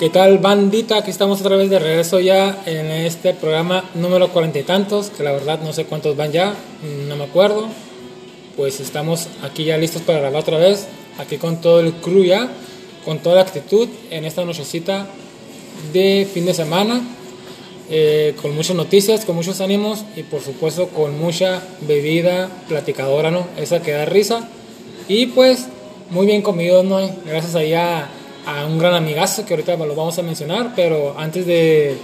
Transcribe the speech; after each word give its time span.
¿Qué 0.00 0.08
tal, 0.08 0.38
bandita? 0.38 0.96
Aquí 0.96 1.10
estamos 1.10 1.42
otra 1.42 1.56
vez 1.56 1.68
de 1.68 1.78
regreso 1.78 2.20
ya 2.20 2.62
en 2.64 2.86
este 2.90 3.34
programa 3.34 3.84
número 3.92 4.28
cuarenta 4.28 4.58
y 4.58 4.62
tantos, 4.62 5.10
que 5.10 5.22
la 5.22 5.30
verdad 5.30 5.60
no 5.60 5.74
sé 5.74 5.84
cuántos 5.84 6.16
van 6.16 6.32
ya, 6.32 6.54
no 7.06 7.16
me 7.16 7.24
acuerdo. 7.24 7.68
Pues 8.56 8.80
estamos 8.80 9.28
aquí 9.42 9.64
ya 9.64 9.76
listos 9.76 10.00
para 10.00 10.20
grabar 10.20 10.40
otra 10.40 10.56
vez, 10.56 10.86
aquí 11.18 11.36
con 11.36 11.60
todo 11.60 11.80
el 11.80 11.92
crew 11.92 12.24
ya, 12.24 12.48
con 13.04 13.18
toda 13.18 13.34
la 13.34 13.42
actitud 13.42 13.90
en 14.10 14.24
esta 14.24 14.42
nochecita 14.42 15.06
de 15.92 16.26
fin 16.32 16.46
de 16.46 16.54
semana, 16.54 17.02
eh, 17.90 18.34
con 18.40 18.54
muchas 18.54 18.76
noticias, 18.76 19.26
con 19.26 19.36
muchos 19.36 19.60
ánimos 19.60 20.06
y 20.16 20.22
por 20.22 20.40
supuesto 20.40 20.88
con 20.88 21.20
mucha 21.20 21.62
bebida 21.82 22.48
platicadora, 22.68 23.30
¿no? 23.30 23.46
Esa 23.58 23.82
que 23.82 23.92
da 23.92 24.06
risa. 24.06 24.48
Y 25.08 25.26
pues 25.26 25.66
muy 26.08 26.24
bien 26.24 26.40
comido, 26.40 26.82
¿no? 26.84 27.06
Gracias 27.26 27.54
allá 27.54 28.08
a 28.46 28.66
un 28.66 28.78
gran 28.78 28.94
amigazo 28.94 29.44
que 29.44 29.54
ahorita 29.54 29.76
lo 29.76 29.94
vamos 29.94 30.18
a 30.18 30.22
mencionar, 30.22 30.72
pero 30.74 31.14
antes 31.18 31.46
de, 31.46 31.96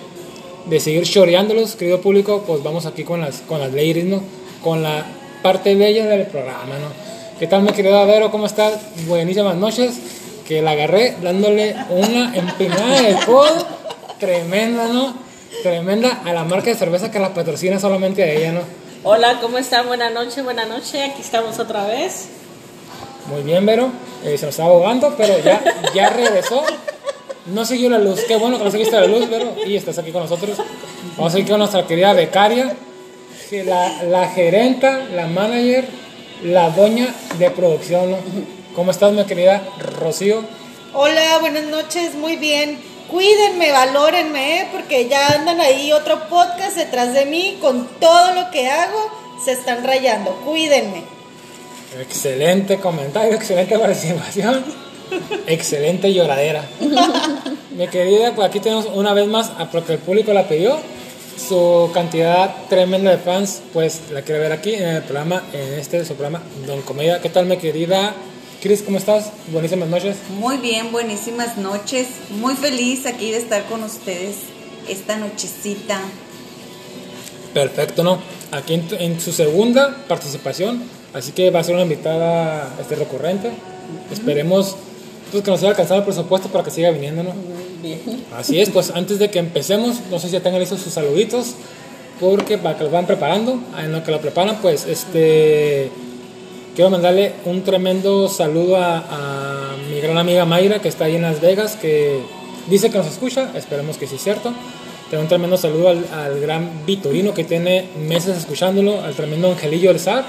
de 0.67 0.81
seguir 0.81 1.05
choreándolos, 1.05 1.77
querido 1.77 2.01
público, 2.01 2.45
pues 2.47 2.63
vamos 2.63 2.87
aquí 2.87 3.05
con 3.05 3.21
las, 3.21 3.41
con 3.43 3.61
las 3.61 3.71
ladies, 3.71 4.05
¿no? 4.05 4.23
Con 4.63 4.83
la 4.83 5.05
parte 5.43 5.75
bella 5.75 6.07
del 6.07 6.27
programa, 6.27 6.79
¿no? 6.79 7.07
¿Qué 7.39 7.47
tal, 7.47 7.63
mi 7.63 7.73
querido 7.73 8.07
Vero? 8.07 8.31
¿Cómo 8.31 8.47
estás? 8.47 8.81
Buenísimas 9.07 9.57
noches. 9.57 9.99
Que 10.49 10.63
la 10.63 10.71
agarré 10.71 11.17
dándole 11.23 11.75
una 11.91 12.35
empinada 12.35 13.03
de 13.03 13.17
codo 13.27 13.67
tremenda, 14.19 14.89
¿no? 14.89 15.15
Tremenda 15.63 16.23
a 16.25 16.33
la 16.33 16.45
marca 16.45 16.71
de 16.71 16.77
cerveza 16.77 17.11
que 17.11 17.19
la 17.19 17.35
patrocina 17.35 17.79
solamente 17.79 18.23
a 18.23 18.33
ella, 18.33 18.53
¿no? 18.53 18.61
Hola, 19.03 19.39
¿cómo 19.41 19.59
están? 19.59 19.87
Buenas 19.87 20.13
noches, 20.13 20.43
buenas 20.45 20.69
noches. 20.69 20.95
Aquí 20.95 21.21
estamos 21.21 21.59
otra 21.59 21.87
vez. 21.87 22.29
Muy 23.29 23.43
bien, 23.43 23.67
Vero. 23.67 23.91
Eh, 24.25 24.39
se 24.39 24.47
nos 24.47 24.55
estaba 24.55 24.71
ahogando, 24.71 25.15
pero 25.17 25.39
ya, 25.39 25.63
ya 25.95 26.11
regresó. 26.11 26.63
No 27.47 27.65
siguió 27.65 27.91
la 27.91 27.99
luz. 27.99 28.21
Qué 28.27 28.37
bueno 28.37 28.59
que 28.59 28.65
no 28.65 28.71
seguiste 28.71 28.99
la 28.99 29.07
luz, 29.07 29.29
Vero. 29.29 29.55
Y 29.67 29.77
estás 29.77 29.99
aquí 29.99 30.13
con 30.13 30.23
nosotros. 30.23 30.59
Vamos 31.17 31.35
a 31.35 31.39
ir 31.39 31.49
con 31.49 31.59
nuestra 31.59 31.87
querida 31.87 32.13
becaria, 32.13 32.75
la, 33.51 34.03
la 34.05 34.29
gerenta, 34.29 35.07
la 35.15 35.27
manager, 35.27 35.87
la 36.43 36.71
doña 36.71 37.09
de 37.39 37.51
producción. 37.51 38.13
¿no? 38.13 38.17
¿Cómo 38.75 38.91
estás, 38.91 39.13
mi 39.13 39.25
querida 39.25 39.63
Rocío? 40.01 40.43
Hola, 40.93 41.39
buenas 41.41 41.65
noches, 41.65 42.15
muy 42.15 42.37
bien. 42.37 42.79
Cuídenme, 43.11 43.71
valórenme, 43.71 44.61
¿eh? 44.61 44.69
porque 44.73 45.09
ya 45.09 45.29
andan 45.29 45.61
ahí 45.61 45.93
otro 45.93 46.29
podcast 46.29 46.77
detrás 46.77 47.15
de 47.15 47.25
mí 47.25 47.59
con 47.61 47.87
todo 48.01 48.35
lo 48.35 48.51
que 48.51 48.69
hago, 48.69 49.11
se 49.45 49.53
están 49.53 49.85
rayando. 49.85 50.33
Cuídenme. 50.45 51.16
Excelente 52.01 52.77
comentario, 52.79 53.35
excelente 53.37 53.79
participación, 53.79 54.65
excelente 55.47 56.13
lloradera. 56.13 56.65
Mi 57.77 57.89
querida, 57.89 58.35
pues 58.35 58.49
aquí 58.49 58.61
tenemos 58.61 58.87
una 58.87 59.13
vez 59.13 59.27
más, 59.27 59.51
a 59.59 59.71
porque 59.71 59.95
el 59.95 59.99
público 59.99 60.33
la 60.33 60.49
pidió, 60.49 60.79
su 61.37 61.91
cantidad 61.93 62.55
tremenda 62.69 63.11
de 63.11 63.19
fans, 63.19 63.63
pues 63.73 64.01
la 64.11 64.23
quiere 64.23 64.41
ver 64.41 64.53
aquí 64.53 64.75
en 64.75 64.89
el 64.89 65.03
programa, 65.03 65.43
en 65.53 65.75
este 65.79 66.05
su 66.05 66.15
programa 66.15 66.43
Don 66.67 66.83
Comedia. 66.83 67.21
¿Qué 67.21 67.29
tal, 67.29 67.47
mi 67.47 67.57
querida 67.59 68.15
Cris? 68.63 68.83
¿Cómo 68.83 68.99
estás? 68.99 69.33
Buenísimas 69.49 69.89
noches. 69.89 70.17
Muy 70.39 70.57
bien, 70.57 70.93
buenísimas 70.93 71.59
noches. 71.59 72.07
Muy 72.31 72.55
feliz 72.55 73.07
aquí 73.07 73.31
de 73.31 73.39
estar 73.39 73.65
con 73.67 73.83
ustedes 73.83 74.37
esta 74.89 75.17
nochecita. 75.17 76.01
Perfecto, 77.53 78.03
¿no? 78.03 78.19
Aquí 78.53 78.75
en, 78.75 78.87
en 78.99 79.21
su 79.21 79.33
segunda 79.33 80.05
participación, 80.09 80.83
así 81.17 81.33
que 81.33 81.51
va 81.51 81.61
a 81.61 81.65
ser 81.65 81.75
una 81.75 81.85
invitada 81.85 82.73
este, 82.81 82.95
recurrente. 82.95 83.51
Esperemos 84.13 84.77
pues, 85.31 85.43
que 85.43 85.51
nos 85.51 85.61
haya 85.61 85.71
alcanzado 85.71 86.01
el 86.01 86.05
presupuesto 86.05 86.49
para 86.49 86.65
que 86.65 86.71
siga 86.71 86.91
viniendo, 86.91 87.23
¿no? 87.23 87.31
Bien. 87.83 88.01
Así 88.37 88.61
es, 88.61 88.71
pues 88.71 88.91
antes 88.95 89.19
de 89.19 89.31
que 89.31 89.39
empecemos, 89.39 89.97
no 90.11 90.19
sé 90.19 90.29
si 90.29 90.35
ya 90.35 90.41
tengan 90.41 90.61
listos 90.61 90.81
sus 90.81 90.93
saluditos, 90.93 91.55
porque 92.21 92.59
para 92.59 92.77
que 92.77 92.85
los 92.85 92.93
van 92.93 93.07
preparando, 93.07 93.59
en 93.79 93.93
lo 93.93 94.03
que 94.03 94.11
lo 94.11 94.21
preparan, 94.21 94.59
pues 94.63 94.87
este 94.87 95.91
quiero 96.75 96.91
mandarle 96.91 97.33
un 97.47 97.63
tremendo 97.63 98.29
saludo 98.29 98.77
a, 98.77 98.99
a 98.99 99.77
mi 99.91 100.01
gran 100.01 100.19
amiga 100.19 100.45
Mayra, 100.45 100.81
que 100.81 100.89
está 100.89 101.07
ahí 101.07 101.17
en 101.17 101.23
Las 101.23 101.41
Vegas, 101.41 101.77
que 101.77 102.21
dice 102.69 102.91
que 102.91 102.99
nos 102.99 103.07
escucha, 103.07 103.51
esperemos 103.55 103.97
que 103.97 104.07
sí 104.07 104.17
es 104.17 104.23
cierto. 104.23 104.53
Tengo 105.11 105.23
un 105.23 105.29
tremendo 105.29 105.57
saludo 105.57 105.89
al, 105.89 106.05
al 106.13 106.41
gran 106.41 106.85
Vitorino, 106.85 107.33
que 107.33 107.45
tiene 107.45 107.89
meses 108.07 108.37
escuchándolo, 108.37 109.03
al 109.03 109.15
tremendo 109.15 109.49
Angelillo 109.49 109.91
del 109.91 110.01
Zar, 110.01 110.25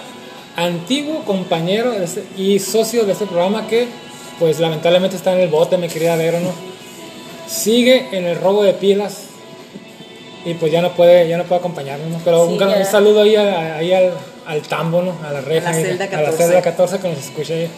antiguo 0.58 1.24
compañero 1.24 1.94
este- 1.94 2.26
y 2.36 2.60
socio 2.60 3.06
de 3.06 3.14
este 3.14 3.26
programa 3.26 3.68
que, 3.68 3.88
pues 4.40 4.60
lamentablemente 4.60 5.16
está 5.16 5.32
en 5.34 5.40
el 5.40 5.48
bote, 5.50 5.78
me 5.78 5.88
quería 5.88 6.16
ver, 6.18 6.34
¿no? 6.42 6.52
Sigue 7.48 8.08
en 8.12 8.26
el 8.26 8.38
robo 8.38 8.64
de 8.64 8.74
pilas 8.74 9.22
y 10.46 10.54
pues 10.56 10.72
ya 10.72 10.82
no 10.82 10.92
puede, 10.94 11.28
ya 11.30 11.38
no 11.38 11.44
puede 11.46 11.60
acompañarnos, 11.60 12.10
¿no? 12.10 12.20
Pero 12.26 12.46
Sí, 12.48 12.54
un, 12.54 12.64
un 12.64 12.86
saludo 12.86 13.22
ahí, 13.22 13.36
a- 13.36 13.78
ahí 13.78 13.94
al, 13.94 14.12
al 14.46 14.62
tambo, 14.64 15.02
¿no? 15.02 15.14
A 15.26 15.32
la 15.32 15.42
reja, 15.42 15.70
A 15.70 15.74
la 15.74 15.78
celda 15.82 16.06
a 16.06 16.08
la 16.10 16.12
14. 16.26 16.38
celda 16.44 16.62
14 16.62 17.00
que 17.00 17.08
nos 17.10 17.20
escucha 17.20 17.54
ahí. 17.54 17.70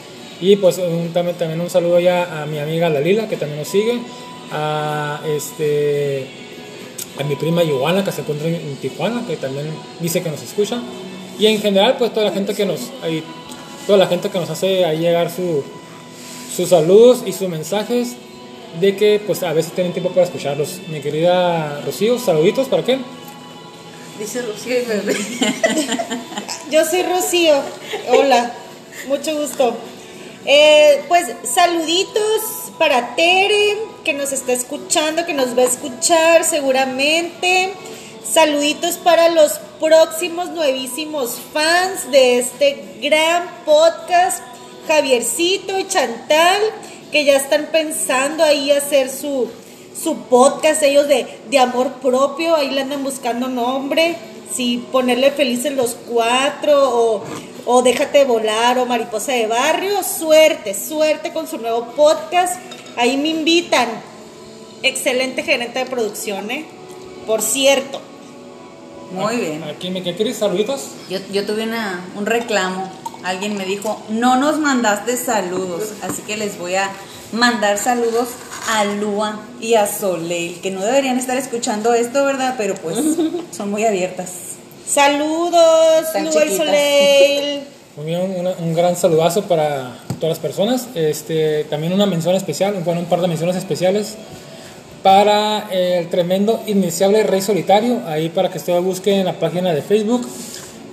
Y 0.41 0.55
pues 0.55 0.77
un- 0.77 1.11
también, 1.13 1.37
también 1.37 1.59
un 1.61 1.69
saludo 1.69 1.99
ya 1.99 2.41
a 2.41 2.45
mi 2.45 2.57
amiga 2.59 2.89
Dalila, 2.89 3.27
que 3.27 3.35
también 3.37 3.59
nos 3.59 3.67
sigue, 3.67 3.99
a 4.51 5.19
este 5.27 6.25
a 7.19 7.23
mi 7.23 7.35
prima 7.35 7.61
Giovanna, 7.63 8.03
que 8.05 8.11
se 8.13 8.21
encuentra 8.21 8.47
en, 8.47 8.55
en 8.55 8.75
Tijuana, 8.77 9.23
que 9.27 9.35
también 9.35 9.65
dice 9.99 10.23
que 10.23 10.29
nos 10.29 10.41
escucha. 10.41 10.81
Y 11.39 11.47
en 11.47 11.61
general, 11.61 11.95
pues 11.97 12.13
toda 12.13 12.25
la 12.25 12.31
gente 12.33 12.53
que 12.53 12.65
nos, 12.65 12.91
ahí, 13.01 13.23
toda 13.87 13.97
la 13.97 14.07
gente 14.07 14.29
que 14.29 14.37
nos 14.37 14.49
hace 14.49 14.83
ahí 14.83 14.99
llegar 14.99 15.31
su, 15.31 15.63
sus 16.55 16.69
saludos 16.69 17.23
y 17.25 17.31
sus 17.31 17.47
mensajes 17.47 18.15
de 18.79 18.95
que 18.95 19.21
pues 19.25 19.41
a 19.43 19.53
veces 19.53 19.71
tienen 19.71 19.93
tiempo 19.93 20.11
para 20.11 20.25
escucharlos. 20.25 20.81
Mi 20.89 20.99
querida 20.99 21.81
Rocío, 21.85 22.19
saluditos 22.19 22.67
para 22.67 22.83
qué? 22.83 22.99
Dice 24.19 24.41
Rocío 24.41 24.81
y 24.81 24.85
bebé. 24.85 25.15
Yo 26.71 26.83
soy 26.85 27.03
Rocío. 27.03 27.55
Hola, 28.09 28.53
mucho 29.07 29.39
gusto. 29.39 29.77
Eh, 30.45 31.03
pues 31.07 31.27
saluditos 31.43 32.41
para 32.77 33.15
Tere, 33.15 33.77
que 34.03 34.13
nos 34.13 34.33
está 34.33 34.51
escuchando, 34.51 35.25
que 35.25 35.33
nos 35.33 35.57
va 35.57 35.61
a 35.61 35.65
escuchar 35.65 36.43
seguramente. 36.43 37.73
Saluditos 38.31 38.97
para 38.97 39.29
los 39.29 39.53
próximos 39.79 40.51
nuevísimos 40.51 41.39
fans 41.51 42.11
de 42.11 42.37
este 42.37 42.99
gran 43.01 43.43
podcast, 43.65 44.43
Javiercito 44.87 45.79
y 45.79 45.87
Chantal, 45.87 46.61
que 47.11 47.25
ya 47.25 47.35
están 47.35 47.69
pensando 47.71 48.43
ahí 48.43 48.69
hacer 48.69 49.09
su, 49.09 49.49
su 49.99 50.15
podcast, 50.15 50.83
ellos 50.83 51.07
de, 51.07 51.39
de 51.49 51.57
amor 51.57 51.93
propio, 51.93 52.55
ahí 52.55 52.69
le 52.69 52.81
andan 52.81 53.03
buscando 53.03 53.47
nombre, 53.47 54.15
si 54.53 54.77
ponerle 54.77 55.31
felices 55.31 55.73
los 55.73 55.95
cuatro 55.95 56.77
o, 56.87 57.23
o 57.65 57.81
déjate 57.81 58.25
volar 58.25 58.77
o 58.77 58.85
mariposa 58.85 59.31
de 59.31 59.47
barrio, 59.47 60.03
suerte, 60.03 60.75
suerte 60.75 61.33
con 61.33 61.47
su 61.47 61.57
nuevo 61.57 61.83
podcast, 61.95 62.59
ahí 62.95 63.17
me 63.17 63.29
invitan, 63.29 63.87
excelente 64.83 65.41
gerente 65.41 65.79
de 65.79 65.85
producción, 65.87 66.51
¿eh? 66.51 66.65
por 67.25 67.41
cierto. 67.41 68.01
Muy 69.11 69.37
bien. 69.37 69.63
Aquí 69.63 69.89
mi 69.89 70.01
querida 70.01 70.33
saluditos. 70.35 70.81
Yo, 71.09 71.19
yo 71.31 71.45
tuve 71.45 71.63
una, 71.63 72.05
un 72.15 72.25
reclamo. 72.25 72.89
Alguien 73.23 73.57
me 73.57 73.65
dijo, 73.65 74.01
no 74.09 74.35
nos 74.37 74.59
mandaste 74.59 75.17
saludos. 75.17 75.89
Así 76.01 76.21
que 76.23 76.37
les 76.37 76.57
voy 76.57 76.75
a 76.75 76.89
mandar 77.33 77.77
saludos 77.77 78.29
a 78.69 78.85
Lua 78.85 79.39
y 79.59 79.73
a 79.75 79.87
Soleil, 79.87 80.59
que 80.61 80.71
no 80.71 80.81
deberían 80.81 81.17
estar 81.17 81.37
escuchando 81.37 81.93
esto, 81.93 82.23
¿verdad? 82.25 82.55
Pero 82.57 82.75
pues 82.75 82.97
son 83.51 83.71
muy 83.71 83.83
abiertas. 83.85 84.31
Saludos, 84.87 86.11
Tan 86.13 86.25
Lua 86.25 86.33
y 86.35 86.47
chiquitas. 86.47 86.57
Soleil. 86.65 87.61
Muy 87.97 88.05
bien, 88.05 88.33
una- 88.37 88.53
un 88.59 88.73
gran 88.73 88.95
saludazo 88.95 89.43
para 89.43 89.97
todas 90.21 90.29
las 90.37 90.39
personas. 90.39 90.87
Este, 90.95 91.65
también 91.65 91.91
una 91.91 92.05
mención 92.05 92.33
especial, 92.35 92.75
bueno, 92.85 93.01
un 93.01 93.07
par 93.07 93.19
de 93.19 93.27
menciones 93.27 93.55
especiales 93.57 94.15
para 95.03 95.69
el 95.71 96.07
tremendo 96.09 96.61
iniciable 96.67 97.23
Rey 97.23 97.41
Solitario. 97.41 98.01
Ahí 98.07 98.29
para 98.29 98.49
que 98.49 98.57
ustedes 98.57 98.83
busquen 98.83 99.19
en 99.19 99.25
la 99.25 99.33
página 99.33 99.73
de 99.73 99.81
Facebook. 99.81 100.27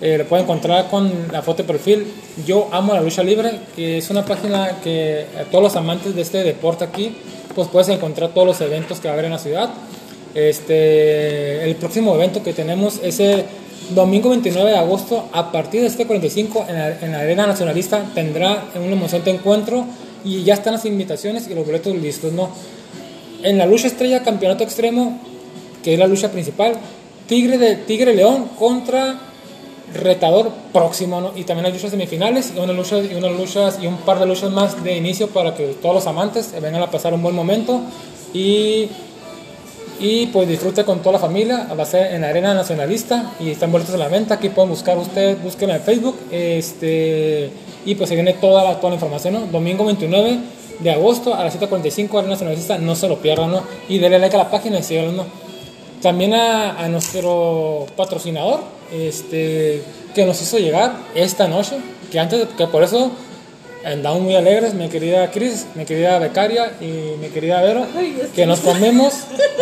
Eh, 0.01 0.19
lo 0.19 0.27
pueden 0.27 0.45
encontrar 0.45 0.89
con 0.89 1.11
la 1.33 1.41
foto 1.41 1.63
de 1.63 1.69
perfil 1.69 2.07
Yo 2.47 2.69
Amo 2.71 2.93
la 2.93 3.01
Lucha 3.01 3.23
Libre, 3.23 3.53
que 3.75 3.97
es 3.97 4.11
una 4.11 4.27
página 4.27 4.79
que 4.85 5.25
a 5.41 5.45
todos 5.45 5.65
los 5.65 5.77
amantes 5.77 6.15
de 6.15 6.21
este 6.21 6.45
deporte 6.45 6.85
aquí, 6.85 7.17
pues 7.55 7.69
puedes 7.69 7.89
encontrar 7.89 8.35
todos 8.35 8.47
los 8.47 8.61
eventos 8.61 9.01
que 9.01 9.09
va 9.09 9.13
a 9.13 9.15
haber 9.15 9.25
en 9.25 9.33
la 9.33 9.39
ciudad. 9.39 9.71
Este, 10.35 11.65
el 11.65 11.77
próximo 11.77 12.15
evento 12.15 12.43
que 12.43 12.53
tenemos 12.53 13.01
es 13.03 13.21
el 13.21 13.45
domingo 13.95 14.29
29 14.29 14.71
de 14.71 14.77
agosto 14.77 15.29
a 15.33 15.51
partir 15.51 15.81
de 15.81 15.87
este 15.87 16.07
45 16.07 16.67
en 16.69 16.75
la, 16.75 17.01
en 17.01 17.13
la 17.13 17.21
Arena 17.21 17.47
Nacionalista 17.47 18.05
tendrá 18.15 18.65
un 18.75 18.93
emocionante 18.93 19.31
encuentro 19.31 19.87
y 20.25 20.43
ya 20.43 20.55
están 20.55 20.75
las 20.75 20.85
invitaciones 20.85 21.49
y 21.49 21.55
los 21.55 21.65
boletos 21.65 21.95
listos, 21.95 22.33
¿no? 22.33 22.51
En 23.43 23.59
la 23.59 23.67
lucha 23.67 23.87
estrella 23.87 24.23
campeonato 24.23 24.65
extremo, 24.65 25.21
que 25.83 25.95
es 25.95 25.99
la 25.99 26.07
lucha 26.07 26.31
principal, 26.31 26.75
Tigre 27.27 27.59
de 27.59 27.77
Tigre 27.77 28.15
León 28.15 28.51
contra 28.59 29.19
retador 29.95 30.51
próximo. 30.73 31.33
Y 31.37 31.45
también 31.45 31.67
hay 31.67 31.73
luchas 31.73 31.91
semifinales 31.91 32.53
y 32.55 32.59
unas 32.59 32.77
luchas, 32.77 33.07
y 33.11 33.15
unas 33.15 33.33
luchas 33.33 33.79
y 33.81 33.87
un 33.87 33.99
par 33.99 34.19
de 34.19 34.27
luchas 34.27 34.51
más 34.51 34.83
de 34.83 34.97
inicio 34.97 35.29
para 35.29 35.55
que 35.55 35.67
todos 35.81 35.95
los 35.95 36.07
amantes 36.07 36.53
vengan 36.61 36.83
a 36.83 36.91
pasar 36.91 37.15
un 37.15 37.23
buen 37.23 37.35
momento 37.35 37.81
y, 38.33 38.89
y 40.01 40.27
pues 40.27 40.49
disfrute 40.49 40.85
con 40.85 41.01
toda 41.01 41.15
la 41.15 41.19
familia. 41.19 41.69
A 41.71 41.85
ser 41.85 42.15
en 42.15 42.23
la 42.23 42.29
Arena 42.29 42.55
Nacionalista 42.55 43.33
y 43.41 43.51
están 43.51 43.73
boletos 43.73 43.95
a 43.95 43.99
la 43.99 44.09
venta. 44.09 44.35
Aquí 44.35 44.49
pueden 44.49 44.71
buscar 44.71 44.99
ustedes, 44.99 45.43
busquen 45.43 45.71
en 45.71 45.81
Facebook. 45.81 46.17
Este, 46.31 47.51
y 47.85 47.95
pues 47.95 48.09
se 48.09 48.15
viene 48.15 48.35
toda 48.35 48.65
la, 48.65 48.77
toda 48.77 48.91
la 48.91 48.95
información. 48.97 49.51
Domingo 49.51 49.85
29 49.85 50.56
de 50.81 50.91
agosto 50.91 51.35
a 51.35 51.45
las 51.45 51.59
7.45 51.59 52.19
Arena 52.19 52.35
Nacionalista, 52.35 52.79
no 52.79 52.95
se 52.95 53.09
lo 53.09 53.19
pierdan, 53.19 53.51
¿no? 53.53 53.63
Y 53.89 53.99
denle 53.99 54.19
like 54.19 54.35
a 54.37 54.41
la 54.41 54.51
página 54.51 54.79
y 54.79 54.83
síganlo, 54.83 55.13
¿no? 55.13 55.25
También 56.03 56.35
a, 56.35 56.79
a 56.79 56.89
nuestro 56.89 57.87
patrocinador, 57.97 58.61
este, 58.93 59.83
que 60.15 60.25
nos 60.27 60.41
hizo 60.43 60.59
llegar 60.59 60.93
esta 61.15 61.49
noche, 61.49 61.77
que 62.13 62.19
antes, 62.21 62.47
que 62.57 62.67
por 62.67 62.83
eso 62.83 63.11
andamos 63.85 64.21
muy 64.23 64.35
alegres, 64.35 64.75
mi 64.75 64.89
querida 64.89 65.31
Cris, 65.31 65.67
mi 65.75 65.85
querida 65.85 66.19
Becaria 66.19 66.73
y 66.81 67.17
mi 67.21 67.29
querida 67.29 67.63
Vero, 67.63 67.87
que 68.35 68.45
nos 68.45 68.61
comemos 68.61 69.15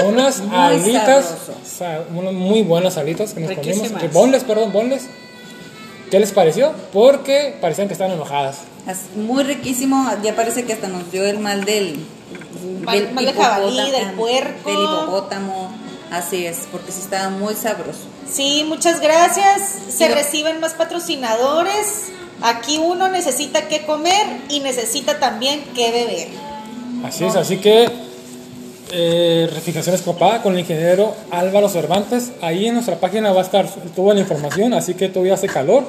unas 0.06 0.40
Muy 0.42 0.56
alitas, 0.56 1.24
sabroso. 1.26 1.52
sa- 1.64 2.00
unas 2.14 2.32
muy 2.32 2.62
buenas 2.62 2.96
alitas 2.96 3.34
que 3.34 3.40
nos 3.40 3.50
comimos, 3.52 3.66
Riquísimas. 3.76 4.02
que 4.02 4.08
bonles, 4.08 4.42
perdón, 4.44 4.72
bonles. 4.72 5.06
¿Qué 6.10 6.18
les 6.20 6.32
pareció? 6.32 6.72
Porque 6.92 7.54
parecían 7.60 7.86
que 7.88 7.92
estaban 7.94 8.12
enojadas. 8.14 8.58
Es 8.88 9.16
muy 9.16 9.42
riquísimo, 9.44 10.10
ya 10.22 10.34
parece 10.36 10.64
que 10.64 10.74
hasta 10.74 10.88
nos 10.88 11.10
dio 11.10 11.24
el 11.24 11.38
mal 11.38 11.64
del, 11.64 11.98
Mal- 12.82 13.12
mal 13.12 13.24
de 13.24 13.32
jabalí, 13.32 13.90
del 13.90 14.10
puerco. 14.12 14.68
Del 14.70 14.78
hipopótamo, 14.78 15.70
así 16.10 16.44
es, 16.46 16.60
porque 16.70 16.92
sí 16.92 17.00
estaba 17.00 17.30
muy 17.30 17.54
sabroso. 17.54 18.00
Sí, 18.30 18.64
muchas 18.68 19.00
gracias. 19.00 19.62
Se 19.88 20.08
reciben 20.08 20.60
más 20.60 20.74
patrocinadores. 20.74 22.10
Aquí 22.42 22.78
uno 22.78 23.08
necesita 23.08 23.68
qué 23.68 23.86
comer 23.86 24.26
y 24.50 24.60
necesita 24.60 25.18
también 25.18 25.64
qué 25.74 25.90
beber. 25.90 26.28
Así 27.06 27.24
es, 27.24 27.36
así 27.36 27.58
que 27.58 27.88
eh, 28.92 29.48
Refrigeraciones 29.52 30.02
Copada 30.02 30.42
con 30.42 30.52
el 30.54 30.60
ingeniero 30.60 31.14
Álvaro 31.30 31.68
Cervantes. 31.68 32.32
Ahí 32.42 32.66
en 32.66 32.74
nuestra 32.74 32.96
página 33.00 33.32
va 33.32 33.40
a 33.40 33.44
estar 33.44 33.66
toda 33.96 34.14
la 34.14 34.20
información, 34.20 34.74
así 34.74 34.94
que 34.94 35.08
todavía 35.08 35.34
hace 35.34 35.46
calor. 35.48 35.84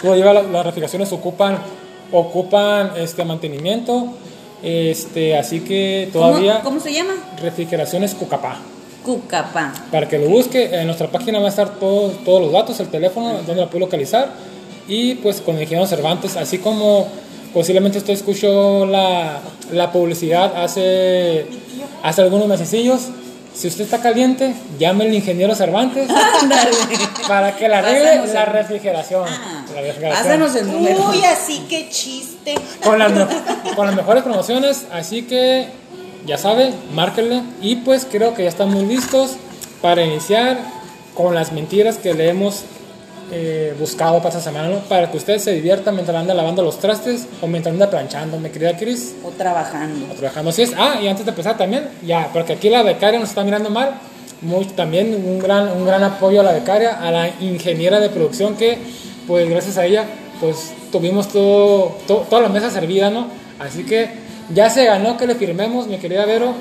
Todavía 0.00 0.32
la- 0.32 0.42
las 0.42 0.66
refrigeraciones 0.66 1.12
ocupan, 1.12 1.58
ocupan 2.12 2.92
este 2.96 3.24
mantenimiento. 3.24 4.08
Este, 4.62 5.36
así 5.36 5.60
que 5.60 6.08
todavía 6.12 6.54
¿Cómo, 6.58 6.64
cómo 6.76 6.80
se 6.80 6.92
llama? 6.92 7.14
Refrigeraciones 7.42 8.14
Cucapá. 8.14 8.58
Cucapá. 9.04 9.72
Para 9.90 10.08
que 10.08 10.18
lo 10.18 10.28
busque, 10.28 10.66
en 10.72 10.86
nuestra 10.86 11.08
página 11.08 11.40
va 11.40 11.46
a 11.46 11.48
estar 11.48 11.70
todo- 11.80 12.10
todos 12.24 12.40
los 12.42 12.52
datos, 12.52 12.78
el 12.78 12.88
teléfono, 12.88 13.34
donde 13.44 13.56
la 13.56 13.66
puede 13.68 13.80
localizar. 13.86 14.30
Y 14.86 15.14
pues 15.16 15.40
con 15.40 15.56
el 15.56 15.62
ingeniero 15.62 15.88
Cervantes, 15.88 16.36
así 16.36 16.58
como 16.58 17.08
posiblemente 17.52 17.98
usted 17.98 18.12
escuchó 18.14 18.86
la, 18.86 19.40
la 19.72 19.90
publicidad 19.90 20.52
hace, 20.62 21.46
hace 22.02 22.22
algunos 22.22 22.46
mesecillos. 22.46 23.08
Si 23.54 23.68
usted 23.68 23.84
está 23.84 24.00
caliente, 24.00 24.54
llame 24.78 25.04
al 25.04 25.14
ingeniero 25.14 25.54
Cervantes 25.54 26.08
para 27.28 27.54
que 27.56 27.68
le 27.68 27.74
arregle 27.74 28.08
Pásanos 28.08 28.32
la 28.34 28.44
el- 28.44 28.52
refrigeración. 28.52 29.24
Ah, 29.28 29.64
La 29.74 29.80
refrigeración. 29.82 30.24
Pásanos 30.24 30.54
el 30.56 30.72
número. 30.72 31.08
Uy, 31.10 31.24
así 31.24 31.58
que 31.68 31.88
chiste. 31.90 32.54
con 32.82 32.98
las, 32.98 33.12
con 33.76 33.86
las 33.86 33.94
mejores 33.94 34.22
promociones, 34.22 34.86
así 34.92 35.22
que 35.22 35.68
ya 36.26 36.38
sabe, 36.38 36.72
márquenle 36.92 37.42
y 37.60 37.76
pues 37.76 38.06
creo 38.10 38.34
que 38.34 38.44
ya 38.44 38.48
estamos 38.48 38.82
listos 38.84 39.32
para 39.82 40.02
iniciar 40.04 40.58
con 41.14 41.34
las 41.34 41.52
mentiras 41.52 41.98
que 41.98 42.14
le 42.14 42.28
hemos 42.30 42.62
eh, 43.32 43.74
buscado 43.78 44.18
para 44.18 44.28
esta 44.28 44.40
semana, 44.40 44.68
¿no? 44.68 44.78
para 44.80 45.10
que 45.10 45.16
usted 45.16 45.38
se 45.38 45.52
divierta 45.52 45.90
mientras 45.90 46.16
anda 46.16 46.34
lavando 46.34 46.62
los 46.62 46.78
trastes 46.78 47.26
o 47.40 47.46
mientras 47.46 47.72
anda 47.72 47.88
planchando, 47.88 48.38
mi 48.38 48.50
querida 48.50 48.76
Cris, 48.76 49.14
O 49.24 49.30
trabajando. 49.30 50.06
o 50.12 50.14
trabajando 50.14 50.50
así 50.50 50.62
es. 50.62 50.72
Ah, 50.76 50.96
y 51.02 51.08
antes 51.08 51.24
de 51.24 51.30
empezar 51.30 51.56
también, 51.56 51.88
ya, 52.06 52.28
porque 52.32 52.52
aquí 52.52 52.68
la 52.68 52.82
becaria 52.82 53.18
nos 53.18 53.30
está 53.30 53.42
mirando 53.42 53.70
mal, 53.70 53.94
muy, 54.42 54.64
también 54.66 55.14
un 55.14 55.38
gran, 55.38 55.68
un 55.72 55.86
gran 55.86 56.02
apoyo 56.04 56.40
a 56.40 56.44
la 56.44 56.52
becaria, 56.52 56.98
a 57.00 57.10
la 57.10 57.28
ingeniera 57.40 58.00
de 58.00 58.10
producción 58.10 58.54
que, 58.56 58.78
pues 59.26 59.48
gracias 59.48 59.78
a 59.78 59.86
ella, 59.86 60.04
pues 60.40 60.72
tuvimos 60.90 61.28
todo, 61.28 61.96
to- 62.06 62.26
toda 62.28 62.42
la 62.42 62.48
mesa 62.48 62.70
servida, 62.70 63.08
¿no? 63.08 63.28
Así 63.58 63.84
que 63.84 64.10
ya 64.52 64.68
se 64.68 64.84
ganó 64.84 65.16
que 65.16 65.26
le 65.26 65.36
firmemos, 65.36 65.86
mi 65.86 65.98
querida 65.98 66.26
Vero, 66.26 66.54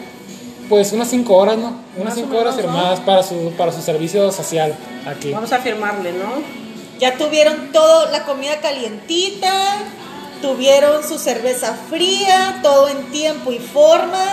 pues 0.72 0.94
unas 0.94 1.10
5 1.10 1.36
horas, 1.36 1.58
¿no? 1.58 1.76
Unas 1.98 2.16
Más 2.16 2.18
o 2.18 2.28
5 2.28 2.38
horas 2.38 2.56
firmadas 2.56 3.02
para 3.02 3.24
su, 3.24 3.52
para 3.58 3.74
su 3.74 3.82
servicio 3.82 4.32
social 4.32 4.74
aquí. 5.06 5.34
Vamos 5.34 5.52
a 5.52 5.60
firmarle, 5.60 6.14
¿no? 6.14 6.42
Ya 6.98 7.18
tuvieron 7.18 7.74
todo, 7.74 8.10
la 8.10 8.24
comida 8.24 8.62
calientita, 8.62 9.52
tuvieron 10.42 11.06
su 11.06 11.20
cerveza 11.20 11.78
fría, 11.90 12.62
todo 12.64 12.88
en 12.88 13.04
tiempo 13.12 13.52
y 13.52 13.60
forma. 13.60 14.24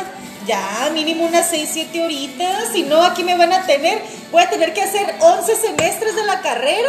Ya, 0.46 0.88
mínimo 0.94 1.26
unas 1.26 1.50
6, 1.50 1.70
7 1.72 2.04
horitas. 2.04 2.68
Si 2.72 2.84
no, 2.84 3.02
aquí 3.02 3.24
me 3.24 3.36
van 3.36 3.52
a 3.52 3.66
tener, 3.66 3.98
voy 4.30 4.40
a 4.40 4.48
tener 4.48 4.72
que 4.72 4.82
hacer 4.82 5.16
11 5.18 5.56
semestres 5.56 6.14
de 6.14 6.24
la 6.24 6.40
carrera. 6.40 6.88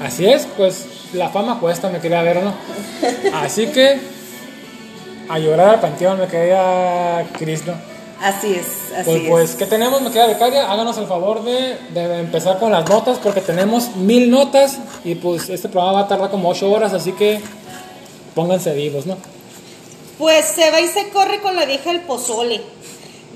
Así 0.00 0.26
es, 0.26 0.46
pues 0.56 0.86
la 1.12 1.30
fama 1.30 1.58
cuesta, 1.58 1.88
me 1.88 1.98
quería 1.98 2.22
ver, 2.22 2.40
¿no? 2.40 2.54
Así 3.34 3.66
que 3.66 3.98
a 5.28 5.40
llorar 5.40 5.70
al 5.70 5.80
panteón, 5.80 6.20
me 6.20 6.28
quería 6.28 7.26
Cris, 7.36 7.66
¿no? 7.66 7.95
Así 8.20 8.54
es, 8.54 8.66
así 8.96 9.04
Pues, 9.04 9.22
es. 9.22 9.28
pues, 9.28 9.54
¿qué 9.56 9.66
tenemos, 9.66 10.00
me 10.00 10.10
queda 10.10 10.26
becaria? 10.26 10.70
Háganos 10.70 10.96
el 10.96 11.06
favor 11.06 11.44
de, 11.44 11.76
de 11.92 12.18
empezar 12.20 12.58
con 12.58 12.72
las 12.72 12.88
notas, 12.88 13.18
porque 13.18 13.42
tenemos 13.42 13.94
mil 13.96 14.30
notas 14.30 14.78
y 15.04 15.16
pues 15.16 15.50
este 15.50 15.68
programa 15.68 16.00
va 16.00 16.00
a 16.06 16.08
tardar 16.08 16.30
como 16.30 16.48
ocho 16.48 16.70
horas, 16.70 16.94
así 16.94 17.12
que 17.12 17.40
pónganse 18.34 18.72
vivos, 18.72 19.04
¿no? 19.04 19.18
Pues 20.18 20.46
se 20.46 20.70
va 20.70 20.80
y 20.80 20.88
se 20.88 21.10
corre 21.10 21.40
con 21.40 21.56
la 21.56 21.66
vieja 21.66 21.92
del 21.92 22.00
pozole. 22.02 22.62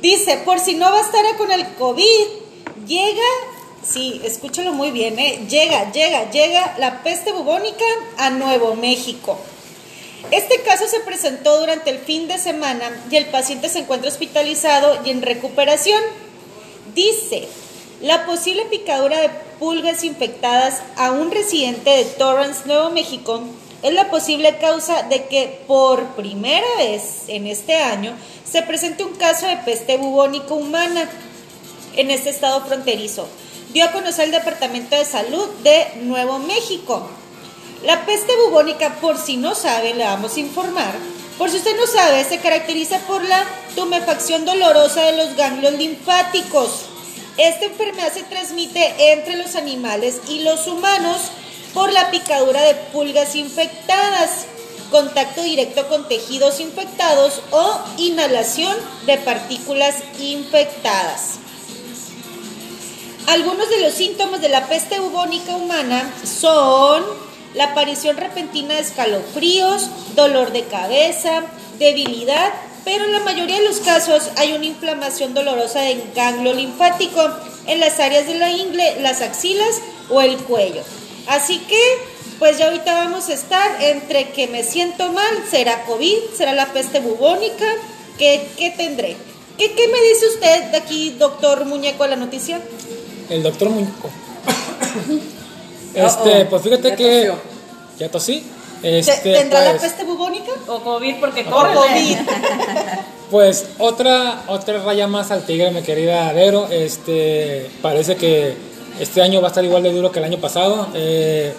Dice, 0.00 0.38
por 0.46 0.58
si 0.60 0.74
no 0.76 0.90
bastara 0.90 1.36
con 1.36 1.52
el 1.52 1.74
COVID, 1.74 2.86
llega, 2.86 3.20
sí, 3.86 4.22
escúchalo 4.24 4.72
muy 4.72 4.90
bien, 4.92 5.18
¿eh? 5.18 5.44
Llega, 5.46 5.92
llega, 5.92 6.30
llega 6.30 6.74
la 6.78 7.02
peste 7.02 7.32
bubónica 7.32 7.84
a 8.16 8.30
Nuevo 8.30 8.76
México. 8.76 9.36
Este 10.30 10.60
caso 10.62 10.86
se 10.86 11.00
presentó 11.00 11.58
durante 11.58 11.90
el 11.90 11.98
fin 11.98 12.28
de 12.28 12.38
semana 12.38 12.90
y 13.10 13.16
el 13.16 13.26
paciente 13.26 13.68
se 13.68 13.80
encuentra 13.80 14.10
hospitalizado 14.10 15.00
y 15.04 15.10
en 15.10 15.22
recuperación. 15.22 16.00
Dice, 16.94 17.48
la 18.00 18.26
posible 18.26 18.64
picadura 18.66 19.20
de 19.20 19.30
pulgas 19.58 20.04
infectadas 20.04 20.82
a 20.96 21.10
un 21.10 21.30
residente 21.30 21.90
de 21.90 22.04
Torrance, 22.04 22.62
Nuevo 22.66 22.90
México, 22.90 23.42
es 23.82 23.92
la 23.94 24.10
posible 24.10 24.56
causa 24.58 25.02
de 25.04 25.24
que 25.24 25.62
por 25.66 26.14
primera 26.14 26.66
vez 26.78 27.24
en 27.28 27.46
este 27.46 27.76
año 27.76 28.14
se 28.44 28.62
presente 28.62 29.04
un 29.04 29.14
caso 29.14 29.46
de 29.46 29.56
peste 29.58 29.96
bubónica 29.96 30.54
humana 30.54 31.08
en 31.96 32.10
este 32.10 32.30
estado 32.30 32.64
fronterizo. 32.64 33.26
Dio 33.72 33.84
a 33.84 33.92
conocer 33.92 34.26
el 34.26 34.32
Departamento 34.32 34.96
de 34.96 35.04
Salud 35.04 35.48
de 35.62 35.86
Nuevo 36.02 36.38
México. 36.38 37.08
La 37.82 38.04
peste 38.04 38.36
bubónica, 38.36 38.96
por 39.00 39.16
si 39.16 39.38
no 39.38 39.54
sabe, 39.54 39.94
le 39.94 40.04
vamos 40.04 40.36
a 40.36 40.40
informar. 40.40 40.94
Por 41.38 41.50
si 41.50 41.56
usted 41.56 41.74
no 41.76 41.86
sabe, 41.86 42.24
se 42.24 42.38
caracteriza 42.38 42.98
por 43.06 43.24
la 43.24 43.42
tumefacción 43.74 44.44
dolorosa 44.44 45.02
de 45.02 45.16
los 45.16 45.34
ganglios 45.34 45.72
linfáticos. 45.74 46.86
Esta 47.38 47.64
enfermedad 47.64 48.12
se 48.12 48.24
transmite 48.24 49.12
entre 49.12 49.36
los 49.36 49.56
animales 49.56 50.20
y 50.28 50.40
los 50.40 50.66
humanos 50.66 51.16
por 51.72 51.90
la 51.90 52.10
picadura 52.10 52.60
de 52.62 52.74
pulgas 52.74 53.34
infectadas, 53.34 54.44
contacto 54.90 55.42
directo 55.42 55.88
con 55.88 56.06
tejidos 56.06 56.60
infectados 56.60 57.40
o 57.50 57.78
inhalación 57.96 58.76
de 59.06 59.16
partículas 59.16 59.94
infectadas. 60.18 61.38
Algunos 63.28 63.70
de 63.70 63.80
los 63.80 63.94
síntomas 63.94 64.42
de 64.42 64.50
la 64.50 64.66
peste 64.66 64.98
bubónica 64.98 65.56
humana 65.56 66.12
son 66.24 67.29
la 67.54 67.64
aparición 67.64 68.16
repentina 68.16 68.74
de 68.74 68.80
escalofríos, 68.80 69.88
dolor 70.14 70.52
de 70.52 70.64
cabeza, 70.64 71.42
debilidad, 71.78 72.52
pero 72.84 73.04
en 73.04 73.12
la 73.12 73.20
mayoría 73.20 73.58
de 73.58 73.66
los 73.66 73.80
casos 73.80 74.30
hay 74.36 74.52
una 74.52 74.66
inflamación 74.66 75.34
dolorosa 75.34 75.82
del 75.82 76.02
ganglio 76.14 76.54
linfático 76.54 77.20
en 77.66 77.80
las 77.80 78.00
áreas 78.00 78.26
de 78.26 78.34
la 78.34 78.50
ingle, 78.50 79.00
las 79.00 79.20
axilas 79.20 79.80
o 80.08 80.20
el 80.20 80.36
cuello. 80.38 80.82
Así 81.26 81.58
que, 81.58 81.80
pues 82.38 82.58
ya 82.58 82.66
ahorita 82.66 82.92
vamos 82.94 83.28
a 83.28 83.34
estar 83.34 83.82
entre 83.82 84.30
que 84.30 84.48
me 84.48 84.64
siento 84.64 85.12
mal, 85.12 85.44
será 85.50 85.84
COVID, 85.84 86.18
será 86.36 86.54
la 86.54 86.72
peste 86.72 87.00
bubónica, 87.00 87.66
¿qué, 88.18 88.48
qué 88.56 88.70
tendré? 88.70 89.16
¿Qué, 89.58 89.72
¿Qué 89.72 89.88
me 89.88 90.00
dice 90.08 90.28
usted 90.28 90.70
de 90.70 90.78
aquí, 90.78 91.10
doctor 91.18 91.66
Muñeco, 91.66 92.04
a 92.04 92.08
la 92.08 92.16
noticia? 92.16 92.60
El 93.28 93.42
doctor 93.42 93.68
Muñeco. 93.68 94.10
Este, 95.94 96.44
pues 96.46 96.62
fíjate 96.62 96.90
ya 96.90 96.96
que. 96.96 97.04
tosió. 97.26 97.34
Ya 97.98 98.08
tosí. 98.10 98.44
¿Te- 98.82 98.98
Este, 98.98 99.32
¿Tendrá 99.34 99.62
la 99.64 99.70
pues, 99.72 99.82
peste 99.82 100.04
bubónica? 100.04 100.52
O 100.68 100.80
COVID 100.80 101.16
porque 101.20 101.42
O 101.42 101.50
corre. 101.50 101.74
COVID. 101.74 102.16
Pues 103.30 103.64
otra, 103.78 104.42
otra 104.48 104.82
raya 104.82 105.06
más 105.06 105.30
al 105.30 105.44
tigre, 105.46 105.70
mi 105.70 105.82
querida 105.82 106.32
Vero. 106.32 106.66
Este, 106.68 107.70
parece 107.80 108.16
que 108.16 108.56
Este 108.98 109.22
año 109.22 109.40
va 109.40 109.46
a 109.46 109.50
estar 109.50 109.64
igual 109.64 109.84
de 109.84 109.92
duro 109.92 110.10
que 110.10 110.18
el 110.18 110.24
año 110.24 110.38
pasado. 110.38 110.88
Eh, 110.94 111.52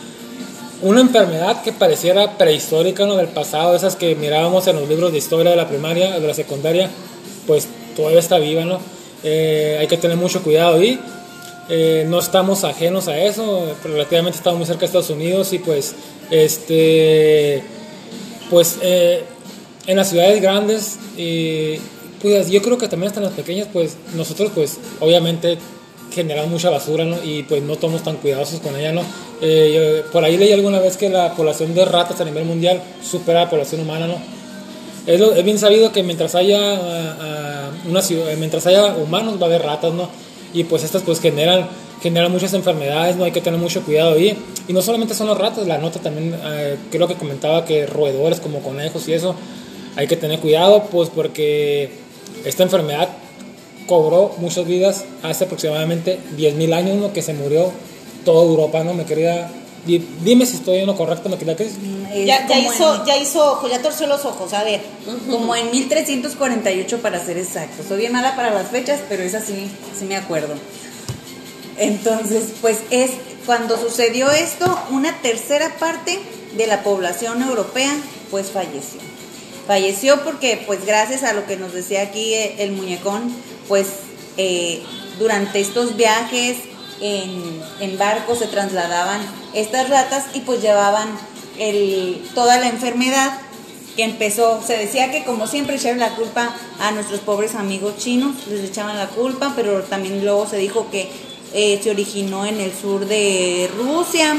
una 0.81 0.99
enfermedad 0.99 1.61
que 1.61 1.71
pareciera 1.71 2.37
prehistórica 2.37 3.05
¿no? 3.05 3.15
del 3.15 3.27
pasado, 3.29 3.73
esas 3.75 3.95
que 3.95 4.15
mirábamos 4.15 4.67
en 4.67 4.75
los 4.77 4.89
libros 4.89 5.11
de 5.13 5.19
historia 5.19 5.51
de 5.51 5.57
la 5.57 5.67
primaria, 5.69 6.19
de 6.19 6.27
la 6.27 6.33
secundaria, 6.33 6.89
pues 7.47 7.67
todavía 7.95 8.19
está 8.19 8.37
viva, 8.37 8.65
¿no? 8.65 8.79
Eh, 9.23 9.77
hay 9.79 9.87
que 9.87 9.95
tener 9.97 10.17
mucho 10.17 10.43
cuidado 10.43 10.75
ahí. 10.75 10.99
Eh, 11.73 12.05
no 12.05 12.19
estamos 12.19 12.65
ajenos 12.65 13.07
a 13.07 13.17
eso, 13.17 13.65
relativamente 13.81 14.37
estamos 14.37 14.57
muy 14.57 14.67
cerca 14.67 14.81
de 14.81 14.85
Estados 14.87 15.09
Unidos 15.09 15.53
y 15.53 15.59
pues, 15.59 15.95
este, 16.29 17.63
pues 18.49 18.77
eh, 18.81 19.23
en 19.87 19.95
las 19.95 20.09
ciudades 20.09 20.41
grandes, 20.41 20.99
pues 22.21 22.49
yo 22.49 22.61
creo 22.61 22.77
que 22.77 22.89
también 22.89 23.07
hasta 23.07 23.21
en 23.21 23.27
las 23.27 23.35
pequeñas, 23.35 23.69
pues 23.71 23.95
nosotros 24.17 24.51
pues 24.53 24.79
obviamente 24.99 25.57
generamos 26.13 26.51
mucha 26.51 26.69
basura 26.69 27.05
¿no? 27.05 27.23
y 27.23 27.43
pues 27.43 27.63
no 27.63 27.75
somos 27.75 28.03
tan 28.03 28.17
cuidadosos 28.17 28.59
con 28.59 28.75
ella, 28.75 28.91
¿no? 28.91 29.03
por 30.11 30.25
ahí 30.25 30.35
leí 30.35 30.51
alguna 30.51 30.79
vez 30.79 30.97
que 30.97 31.07
la 31.07 31.33
población 31.35 31.73
de 31.73 31.85
ratas 31.85 32.19
a 32.19 32.25
nivel 32.25 32.43
mundial 32.43 32.81
supera 33.01 33.39
a 33.39 33.43
la 33.45 33.49
población 33.49 33.79
humana, 33.79 34.07
¿no? 34.07 34.15
Es, 35.07 35.43
bien 35.43 35.57
sabido 35.57 35.91
que 35.91 36.03
mientras 36.03 36.35
haya, 36.35 36.59
ah, 36.75 37.17
ah, 37.19 37.69
una 37.89 38.01
ciudad, 38.01 38.25
mientras 38.37 38.67
haya 38.67 38.93
humanos 38.93 39.37
va 39.39 39.43
a 39.43 39.45
haber 39.45 39.63
ratas, 39.63 39.93
¿no? 39.93 40.09
Y 40.53 40.65
pues 40.65 40.83
estas 40.83 41.03
pues 41.03 41.19
generan, 41.19 41.67
generan 42.01 42.31
muchas 42.31 42.53
enfermedades, 42.53 43.15
¿no? 43.15 43.23
Hay 43.23 43.31
que 43.31 43.41
tener 43.41 43.59
mucho 43.59 43.83
cuidado 43.83 44.13
ahí. 44.13 44.37
Y 44.67 44.73
no 44.73 44.81
solamente 44.81 45.13
son 45.13 45.27
las 45.27 45.37
ratas, 45.37 45.67
la 45.67 45.77
nota 45.77 45.99
también, 45.99 46.35
eh, 46.43 46.77
creo 46.91 47.07
que 47.07 47.15
comentaba 47.15 47.65
que 47.65 47.85
roedores 47.85 48.39
como 48.39 48.59
conejos 48.59 49.07
y 49.07 49.13
eso, 49.13 49.35
hay 49.95 50.07
que 50.07 50.15
tener 50.15 50.39
cuidado, 50.39 50.83
pues 50.91 51.09
porque 51.09 51.91
esta 52.45 52.63
enfermedad 52.63 53.09
cobró 53.87 54.33
muchas 54.37 54.65
vidas 54.65 55.05
hace 55.23 55.45
aproximadamente 55.45 56.19
10.000 56.37 56.73
años, 56.73 56.97
¿no? 56.97 57.13
Que 57.13 57.21
se 57.21 57.33
murió 57.33 57.71
toda 58.23 58.43
Europa, 58.45 58.83
¿no? 58.83 58.93
Me 58.93 59.05
quería 59.05 59.51
Dime 59.85 60.45
si 60.45 60.57
estoy 60.57 60.77
en 60.77 60.87
lo 60.87 60.95
correcto, 60.95 61.27
me 61.27 61.37
queda 61.37 61.55
que 61.55 61.65
mm, 61.65 62.25
Ya, 62.25 62.47
ya 62.47 62.59
hizo, 62.59 63.05
ya 63.05 63.17
hizo 63.17 63.53
ojo, 63.53 63.67
ya 63.67 63.81
torció 63.81 64.05
los 64.07 64.25
ojos, 64.25 64.53
a 64.53 64.63
ver. 64.63 64.81
Como 65.29 65.55
en 65.55 65.71
1348 65.71 67.01
para 67.01 67.23
ser 67.23 67.37
exacto. 67.37 67.83
Soy 67.87 67.99
bien 67.99 68.11
mala 68.11 68.35
para 68.35 68.51
las 68.51 68.69
fechas, 68.69 68.99
pero 69.09 69.23
es 69.23 69.33
así, 69.33 69.69
sí 69.97 70.05
me 70.05 70.17
acuerdo. 70.17 70.53
Entonces, 71.77 72.53
pues 72.61 72.77
es 72.91 73.11
cuando 73.45 73.77
sucedió 73.77 74.29
esto, 74.29 74.77
una 74.91 75.17
tercera 75.21 75.75
parte 75.79 76.19
de 76.55 76.67
la 76.67 76.83
población 76.83 77.41
europea 77.41 77.91
pues 78.29 78.51
falleció. 78.51 79.01
Falleció 79.67 80.23
porque 80.23 80.63
pues 80.65 80.85
gracias 80.85 81.23
a 81.23 81.33
lo 81.33 81.45
que 81.45 81.57
nos 81.57 81.73
decía 81.73 82.01
aquí 82.03 82.33
eh, 82.33 82.55
el 82.59 82.71
muñecón, 82.71 83.33
pues 83.67 83.87
eh, 84.37 84.81
durante 85.19 85.59
estos 85.59 85.95
viajes 85.95 86.57
en, 87.01 87.61
en 87.79 87.97
barcos 87.97 88.39
se 88.39 88.47
trasladaban 88.47 89.21
estas 89.53 89.89
ratas 89.89 90.25
y 90.33 90.41
pues 90.41 90.61
llevaban 90.61 91.09
el, 91.59 92.23
toda 92.33 92.57
la 92.57 92.69
enfermedad 92.69 93.39
que 93.95 94.03
empezó, 94.03 94.61
se 94.65 94.77
decía 94.77 95.11
que 95.11 95.23
como 95.25 95.47
siempre 95.47 95.75
echaron 95.75 95.99
la 95.99 96.15
culpa 96.15 96.55
a 96.79 96.91
nuestros 96.91 97.19
pobres 97.19 97.55
amigos 97.55 97.97
chinos, 97.97 98.47
les 98.47 98.69
echaban 98.69 98.97
la 98.97 99.07
culpa, 99.07 99.53
pero 99.55 99.81
también 99.83 100.23
luego 100.23 100.47
se 100.47 100.57
dijo 100.57 100.89
que 100.89 101.09
eh, 101.53 101.79
se 101.83 101.89
originó 101.89 102.45
en 102.45 102.61
el 102.61 102.71
sur 102.73 103.05
de 103.05 103.69
Rusia, 103.77 104.37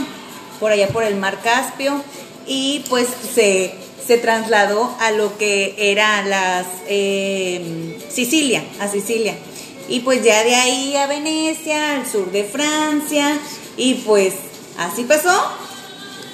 por 0.59 0.73
allá 0.73 0.89
por 0.89 1.05
el 1.05 1.17
mar 1.17 1.41
Caspio, 1.43 2.03
y 2.47 2.83
pues 2.89 3.09
se, 3.35 3.75
se 4.07 4.17
trasladó 4.17 4.97
a 5.01 5.11
lo 5.11 5.37
que 5.37 5.75
era 5.77 6.23
las 6.25 6.67
eh, 6.89 7.99
Sicilia, 8.11 8.65
a 8.81 8.89
Sicilia. 8.89 9.35
Y 9.93 10.01
pues 10.01 10.25
ya 10.25 10.43
de 10.43 10.55
ahí 10.55 10.97
a 10.97 11.07
Venecia, 11.07 11.97
al 11.97 12.11
sur 12.11 12.33
de 12.33 12.45
Francia, 12.45 13.39
y 13.77 13.97
pues 14.07 14.33
así 14.79 15.05
pasó. 15.05 15.39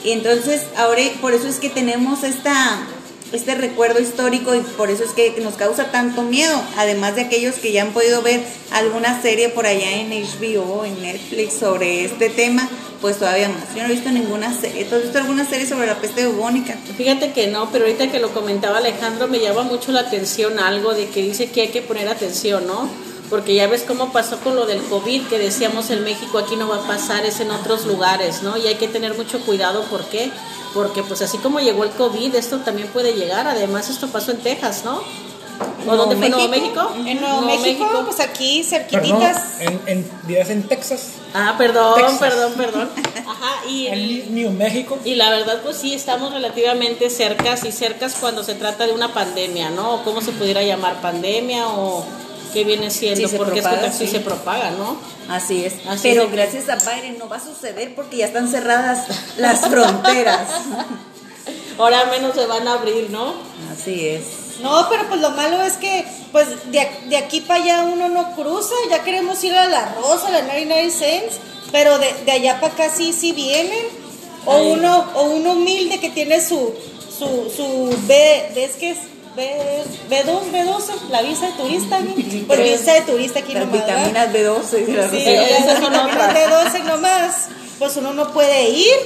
Y 0.05 0.13
entonces 0.13 0.63
ahora 0.77 1.03
por 1.21 1.35
eso 1.35 1.49
es 1.49 1.57
que 1.57 1.69
tenemos 1.69 2.23
esta, 2.23 2.87
este 3.33 3.57
recuerdo 3.57 3.99
histórico 3.99 4.55
y 4.55 4.61
por 4.61 4.91
eso 4.91 5.03
es 5.03 5.11
que 5.11 5.41
nos 5.43 5.55
causa 5.55 5.91
tanto 5.91 6.23
miedo. 6.23 6.55
Además 6.77 7.17
de 7.17 7.23
aquellos 7.23 7.57
que 7.57 7.73
ya 7.73 7.83
han 7.83 7.91
podido 7.91 8.23
ver 8.23 8.45
alguna 8.71 9.21
serie 9.21 9.49
por 9.49 9.67
allá 9.67 9.91
en 9.91 10.11
HBO, 10.11 10.85
en 10.85 11.03
Netflix 11.03 11.55
sobre 11.55 12.05
este 12.05 12.31
tema, 12.31 12.69
pues 13.01 13.19
todavía 13.19 13.49
más. 13.49 13.75
Yo 13.75 13.83
no 13.83 13.89
he 13.89 13.93
visto 13.93 14.11
ninguna 14.11 14.55
serie. 14.55 14.85
¿Tú 14.85 15.01
visto 15.01 15.19
alguna 15.19 15.45
serie 15.45 15.67
sobre 15.67 15.89
la 15.89 16.01
peste 16.01 16.29
bubónica? 16.29 16.77
Fíjate 16.97 17.33
que 17.33 17.49
no, 17.49 17.69
pero 17.73 17.87
ahorita 17.87 18.13
que 18.13 18.21
lo 18.21 18.33
comentaba 18.33 18.79
Alejandro 18.79 19.27
me 19.27 19.41
llama 19.41 19.65
mucho 19.65 19.91
la 19.91 20.03
atención 20.03 20.61
algo 20.61 20.95
de 20.95 21.09
que 21.09 21.23
dice 21.23 21.51
que 21.51 21.63
hay 21.63 21.69
que 21.71 21.83
poner 21.83 22.09
atención, 22.09 22.65
¿no? 22.65 23.08
Porque 23.31 23.55
ya 23.55 23.67
ves 23.67 23.85
cómo 23.87 24.13
pasó 24.13 24.39
con 24.41 24.57
lo 24.57 24.67
del 24.67 24.83
COVID, 24.83 25.27
que 25.29 25.39
decíamos 25.39 25.91
en 25.91 26.05
México 26.05 26.39
aquí 26.39 26.57
no 26.57 26.69
va 26.69 26.77
a 26.77 26.87
pasar, 26.87 27.25
es 27.27 27.41
en 27.41 27.51
otros 27.51 27.87
lugares, 27.87 28.43
¿no? 28.43 28.57
Y 28.57 28.67
hay 28.67 28.77
que 28.77 28.89
tener 28.89 29.15
mucho 29.17 29.41
cuidado, 29.41 29.83
¿por 29.85 30.05
qué? 30.05 30.31
Porque 30.75 31.03
pues 31.03 31.23
así 31.23 31.39
como 31.39 31.61
llegó 31.61 31.85
el 31.85 31.91
COVID, 31.91 32.35
esto 32.35 32.59
también 32.59 32.89
puede 32.89 33.15
llegar, 33.15 33.47
además 33.47 33.91
esto 33.91 34.09
pasó 34.09 34.33
en 34.33 34.39
Texas, 34.39 34.83
¿no? 34.85 35.03
¿O 35.87 35.97
dónde 35.97 36.17
fue? 36.17 36.29
¿Nuevo 36.29 36.49
México? 36.49 36.93
En 37.05 37.21
Nuevo, 37.21 37.41
México, 37.43 38.03
pues 38.05 38.21
aquí 38.21 38.63
cerquititas. 38.63 39.61
en, 39.61 39.81
en, 39.87 40.11
en 40.29 40.63
Texas. 40.65 41.13
Ah, 41.35 41.55
perdón, 41.59 42.19
perdón, 42.19 42.53
perdón. 42.57 42.91
Ajá, 43.27 43.67
y 43.67 43.87
en 43.89 44.35
New 44.35 44.51
México. 44.51 44.99
Y 45.05 45.15
la 45.15 45.31
verdad, 45.31 45.61
pues 45.63 45.77
sí, 45.77 45.95
estamos 45.95 46.33
relativamente 46.33 47.11
cercas 47.11 47.65
y 47.65 47.73
cercas 47.73 48.17
cuando 48.21 48.45
se 48.45 48.55
trata 48.55 48.87
de 48.87 48.93
una 48.93 49.13
pandemia, 49.13 49.71
¿no? 49.71 50.03
¿Cómo 50.05 50.21
se 50.21 50.33
pudiera 50.33 50.63
llamar 50.63 51.01
pandemia 51.01 51.69
o 51.69 52.05
que 52.49 52.65
viene 52.65 52.91
siendo, 52.91 53.29
porque 53.31 53.63
propaga, 53.63 53.87
es 53.87 53.97
que 53.97 54.07
se 54.07 54.21
propaga, 54.21 54.71
¿no? 54.73 54.99
Así 55.29 55.65
es. 55.65 55.75
Pero 56.03 56.29
gracias 56.31 56.69
a 56.69 56.77
Biden 56.77 57.19
no 57.19 57.29
va 57.29 57.37
a 57.37 57.45
suceder 57.45 57.95
porque 57.95 58.19
ya 58.19 58.27
están 58.27 58.49
cerradas 58.49 59.07
las 59.37 59.61
fronteras. 59.69 60.49
Ahora 61.79 62.07
menos 62.07 62.35
se 62.35 62.47
van 62.47 62.67
a 62.67 62.75
abrir, 62.75 63.11
¿no? 63.11 63.35
Así 63.73 64.09
es. 64.09 64.23
No, 64.61 64.89
pero 64.89 65.07
pues 65.09 65.21
lo 65.21 65.31
malo 65.31 65.63
es 65.63 65.75
que 65.75 66.05
pues 66.33 66.49
de, 66.73 66.89
de 67.09 67.17
aquí 67.17 67.41
para 67.41 67.63
allá 67.63 67.83
uno 67.83 68.09
no 68.09 68.35
cruza, 68.35 68.75
ya 68.91 69.05
queremos 69.05 69.43
ir 69.45 69.55
a 69.55 69.69
la 69.69 69.95
Rosa, 69.95 70.29
a 70.29 70.31
la 70.33 70.43
99 70.43 70.91
Cents, 70.91 71.37
pero 71.71 71.99
de, 71.99 72.13
de 72.25 72.33
allá 72.33 72.61
para 72.61 72.73
acá 72.73 72.91
sí, 72.91 73.13
sí 73.13 73.33
vienen. 73.33 74.09
O 74.47 74.63
uno, 74.63 75.11
o 75.15 75.25
uno 75.25 75.53
humilde 75.53 76.01
que 76.01 76.09
tiene 76.09 76.41
su, 76.41 76.73
su, 77.19 77.53
su 77.55 77.97
B, 78.07 78.53
¿ves 78.55 78.77
que 78.77 78.91
es? 78.93 78.99
B2, 79.39 80.51
B12, 80.53 81.09
la 81.11 81.23
visa 81.23 81.47
de 81.47 81.53
turista, 81.53 82.01
pues 82.47 82.59
visa 82.59 82.95
de 82.95 83.01
turista 83.03 83.39
aquí 83.39 83.55
Las 83.55 83.71
vitaminas 83.71 84.33
B12, 84.33 84.65
sí, 84.65 84.77
vitaminas 84.85 85.81
B12 86.35 86.83
nomás, 86.85 87.49
pues 87.79 87.97
uno 87.97 88.13
no 88.13 88.33
puede 88.33 88.71
ir. 88.71 88.97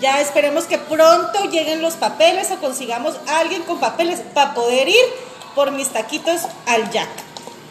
Ya 0.00 0.20
esperemos 0.20 0.64
que 0.64 0.78
pronto 0.78 1.44
lleguen 1.50 1.80
los 1.80 1.94
papeles 1.94 2.50
o 2.50 2.56
consigamos 2.56 3.14
a 3.28 3.38
alguien 3.38 3.62
con 3.62 3.78
papeles 3.78 4.20
para 4.34 4.52
poder 4.52 4.88
ir 4.88 5.04
por 5.54 5.70
mis 5.70 5.88
taquitos 5.88 6.42
al 6.66 6.90
Jack. 6.90 7.08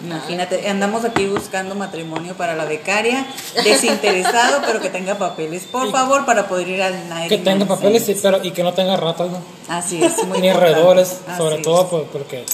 Imagínate, 0.04 0.68
andamos 0.68 1.06
aquí 1.06 1.26
buscando 1.28 1.76
matrimonio 1.76 2.36
para 2.36 2.56
la 2.56 2.66
becaria, 2.66 3.26
desinteresado, 3.64 4.62
pero 4.66 4.82
que 4.82 4.90
tenga 4.90 5.18
papeles, 5.18 5.64
por 5.64 5.92
favor, 5.92 6.26
para 6.26 6.48
poder 6.48 6.68
ir 6.70 6.82
al 6.82 7.10
night. 7.10 7.30
Que 7.30 7.38
tenga 7.38 7.66
papeles 7.66 8.10
pero, 8.22 8.44
y 8.44 8.52
que 8.52 8.64
no 8.64 8.74
tenga 8.74 8.98
ratas, 8.98 9.30
¿no? 9.32 9.40
Así 9.68 10.04
es, 10.04 10.26
muy 10.26 10.40
Ni 10.42 10.50
alrededores, 10.50 11.20
sobre 11.38 11.58
todo 11.60 12.08
porque... 12.12 12.46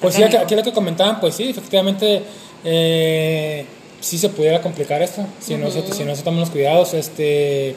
Pues 0.00 0.14
sí, 0.14 0.22
aquí, 0.22 0.54
lo 0.54 0.62
que 0.62 0.72
comentaban, 0.72 1.20
pues 1.20 1.34
sí, 1.34 1.48
efectivamente, 1.48 2.22
eh, 2.62 3.66
sí 4.00 4.18
se 4.18 4.28
pudiera 4.28 4.60
complicar 4.60 5.00
esto, 5.00 5.26
si, 5.40 5.56
no, 5.56 5.70
se, 5.70 5.90
si 5.92 6.04
no 6.04 6.14
se 6.14 6.22
toman 6.22 6.40
los 6.40 6.50
cuidados, 6.50 6.92
este 6.94 7.76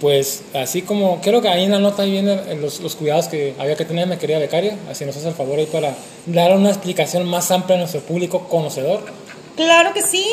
pues 0.00 0.42
así 0.54 0.82
como 0.82 1.20
creo 1.20 1.42
que 1.42 1.48
ahí 1.48 1.64
en 1.64 1.72
la 1.72 1.78
nota 1.78 2.04
vienen 2.04 2.60
los, 2.60 2.80
los, 2.80 2.96
cuidados 2.96 3.28
que 3.28 3.54
había 3.58 3.76
que 3.76 3.84
tener, 3.84 4.06
me 4.06 4.18
querida 4.18 4.38
becaria, 4.38 4.76
así 4.90 5.04
nos 5.04 5.16
hace 5.16 5.28
el 5.28 5.34
favor 5.34 5.58
ahí 5.58 5.66
para 5.66 5.94
dar 6.26 6.56
una 6.56 6.70
explicación 6.70 7.28
más 7.28 7.50
amplia 7.50 7.76
a 7.76 7.80
nuestro 7.80 8.00
público 8.00 8.48
conocedor. 8.48 9.04
Claro 9.56 9.92
que 9.92 10.02
sí, 10.02 10.26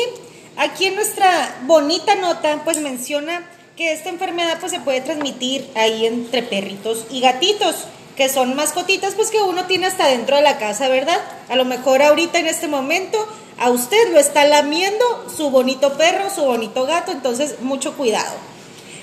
aquí 0.56 0.86
en 0.86 0.94
nuestra 0.94 1.58
bonita 1.66 2.14
nota 2.14 2.62
pues 2.64 2.80
menciona 2.80 3.46
que 3.76 3.92
esta 3.92 4.08
enfermedad 4.08 4.56
pues 4.58 4.72
se 4.72 4.80
puede 4.80 5.02
transmitir 5.02 5.68
ahí 5.74 6.06
entre 6.06 6.42
perritos 6.42 7.04
y 7.10 7.20
gatitos, 7.20 7.84
que 8.16 8.28
son 8.28 8.56
mascotitas 8.56 9.14
pues 9.14 9.30
que 9.30 9.40
uno 9.42 9.66
tiene 9.66 9.86
hasta 9.86 10.08
dentro 10.08 10.36
de 10.36 10.42
la 10.42 10.58
casa, 10.58 10.88
¿verdad? 10.88 11.20
A 11.48 11.56
lo 11.56 11.64
mejor 11.64 12.02
ahorita 12.02 12.38
en 12.38 12.46
este 12.46 12.68
momento 12.68 13.18
a 13.58 13.70
usted 13.70 14.12
lo 14.12 14.18
está 14.18 14.44
lamiendo 14.44 15.04
su 15.36 15.50
bonito 15.50 15.98
perro, 15.98 16.30
su 16.34 16.44
bonito 16.44 16.86
gato, 16.86 17.12
entonces 17.12 17.60
mucho 17.60 17.96
cuidado. 17.96 18.34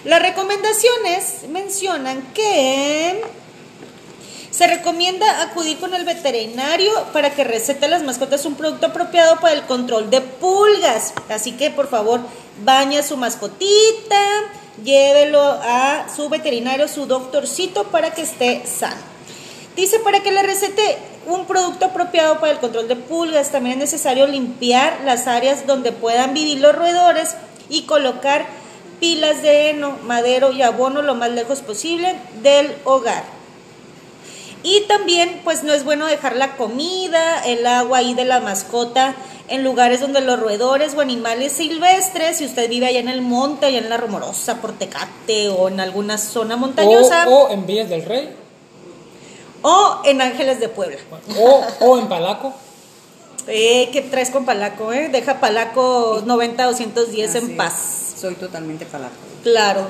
Las 0.05 0.21
recomendaciones 0.21 1.49
mencionan 1.49 2.21
que 2.35 3.23
se 4.51 4.67
recomienda 4.67 5.41
acudir 5.41 5.79
con 5.79 5.95
el 5.95 6.05
veterinario 6.05 6.91
para 7.11 7.31
que 7.31 7.43
recete 7.43 7.87
a 7.87 7.89
las 7.89 8.03
mascotas 8.03 8.45
un 8.45 8.53
producto 8.53 8.85
apropiado 8.85 9.39
para 9.39 9.55
el 9.55 9.63
control 9.63 10.11
de 10.11 10.21
pulgas. 10.21 11.13
Así 11.27 11.53
que 11.53 11.71
por 11.71 11.89
favor, 11.89 12.21
baña 12.63 12.99
a 12.99 13.03
su 13.03 13.17
mascotita, 13.17 14.21
llévelo 14.83 15.41
a 15.41 16.05
su 16.15 16.29
veterinario, 16.29 16.87
su 16.87 17.07
doctorcito 17.07 17.85
para 17.85 18.13
que 18.13 18.21
esté 18.21 18.61
sano. 18.67 19.01
Dice 19.75 19.97
para 19.97 20.19
que 20.21 20.31
le 20.31 20.43
recete 20.43 20.99
un 21.25 21.47
producto 21.47 21.87
apropiado 21.87 22.39
para 22.39 22.51
el 22.51 22.59
control 22.59 22.87
de 22.87 22.95
pulgas, 22.95 23.51
también 23.51 23.81
es 23.81 23.91
necesario 23.91 24.27
limpiar 24.27 25.01
las 25.03 25.25
áreas 25.25 25.65
donde 25.65 25.91
puedan 25.91 26.35
vivir 26.35 26.59
los 26.59 26.75
roedores 26.75 27.35
y 27.69 27.81
colocar 27.81 28.45
pilas 28.99 29.41
de 29.41 29.69
heno, 29.69 29.97
madero 30.03 30.51
y 30.51 30.61
abono 30.61 31.01
lo 31.01 31.15
más 31.15 31.31
lejos 31.31 31.61
posible 31.61 32.15
del 32.41 32.73
hogar. 32.83 33.23
Y 34.63 34.81
también, 34.87 35.41
pues 35.43 35.63
no 35.63 35.73
es 35.73 35.83
bueno 35.83 36.07
dejar 36.07 36.35
la 36.35 36.57
comida, 36.57 37.45
el 37.45 37.65
agua 37.67 37.99
ahí 37.99 38.15
de 38.15 38.25
la 38.25 38.39
mascota 38.39 39.15
en 39.47 39.63
lugares 39.63 40.01
donde 40.01 40.21
los 40.21 40.39
roedores 40.39 40.95
o 40.95 41.01
animales 41.01 41.51
silvestres, 41.51 42.37
si 42.37 42.45
usted 42.45 42.69
vive 42.69 42.87
allá 42.87 42.99
en 42.99 43.09
el 43.09 43.21
monte, 43.21 43.67
allá 43.67 43.77
en 43.77 43.89
la 43.89 43.97
Rumorosa, 43.97 44.61
Portecate 44.61 45.49
o 45.49 45.67
en 45.67 45.79
alguna 45.79 46.17
zona 46.17 46.55
montañosa. 46.55 47.27
O, 47.29 47.43
o 47.43 47.49
en 47.51 47.65
Villas 47.65 47.89
del 47.89 48.05
Rey. 48.05 48.35
O 49.61 50.01
en 50.03 50.21
Ángeles 50.21 50.59
de 50.59 50.69
Puebla. 50.69 50.97
O, 51.37 51.63
o 51.81 51.99
en 51.99 52.07
Palaco. 52.07 52.53
Eh, 53.47 53.89
¿Qué 53.91 54.01
traes 54.01 54.31
con 54.31 54.45
Palaco? 54.45 54.91
Eh? 54.91 55.09
Deja 55.09 55.39
Palaco 55.39 56.23
90-210 56.25 57.27
Así 57.27 57.37
en 57.37 57.57
paz. 57.57 58.15
Soy 58.19 58.35
totalmente 58.35 58.85
palaco. 58.85 59.15
Claro. 59.43 59.87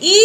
Y 0.00 0.16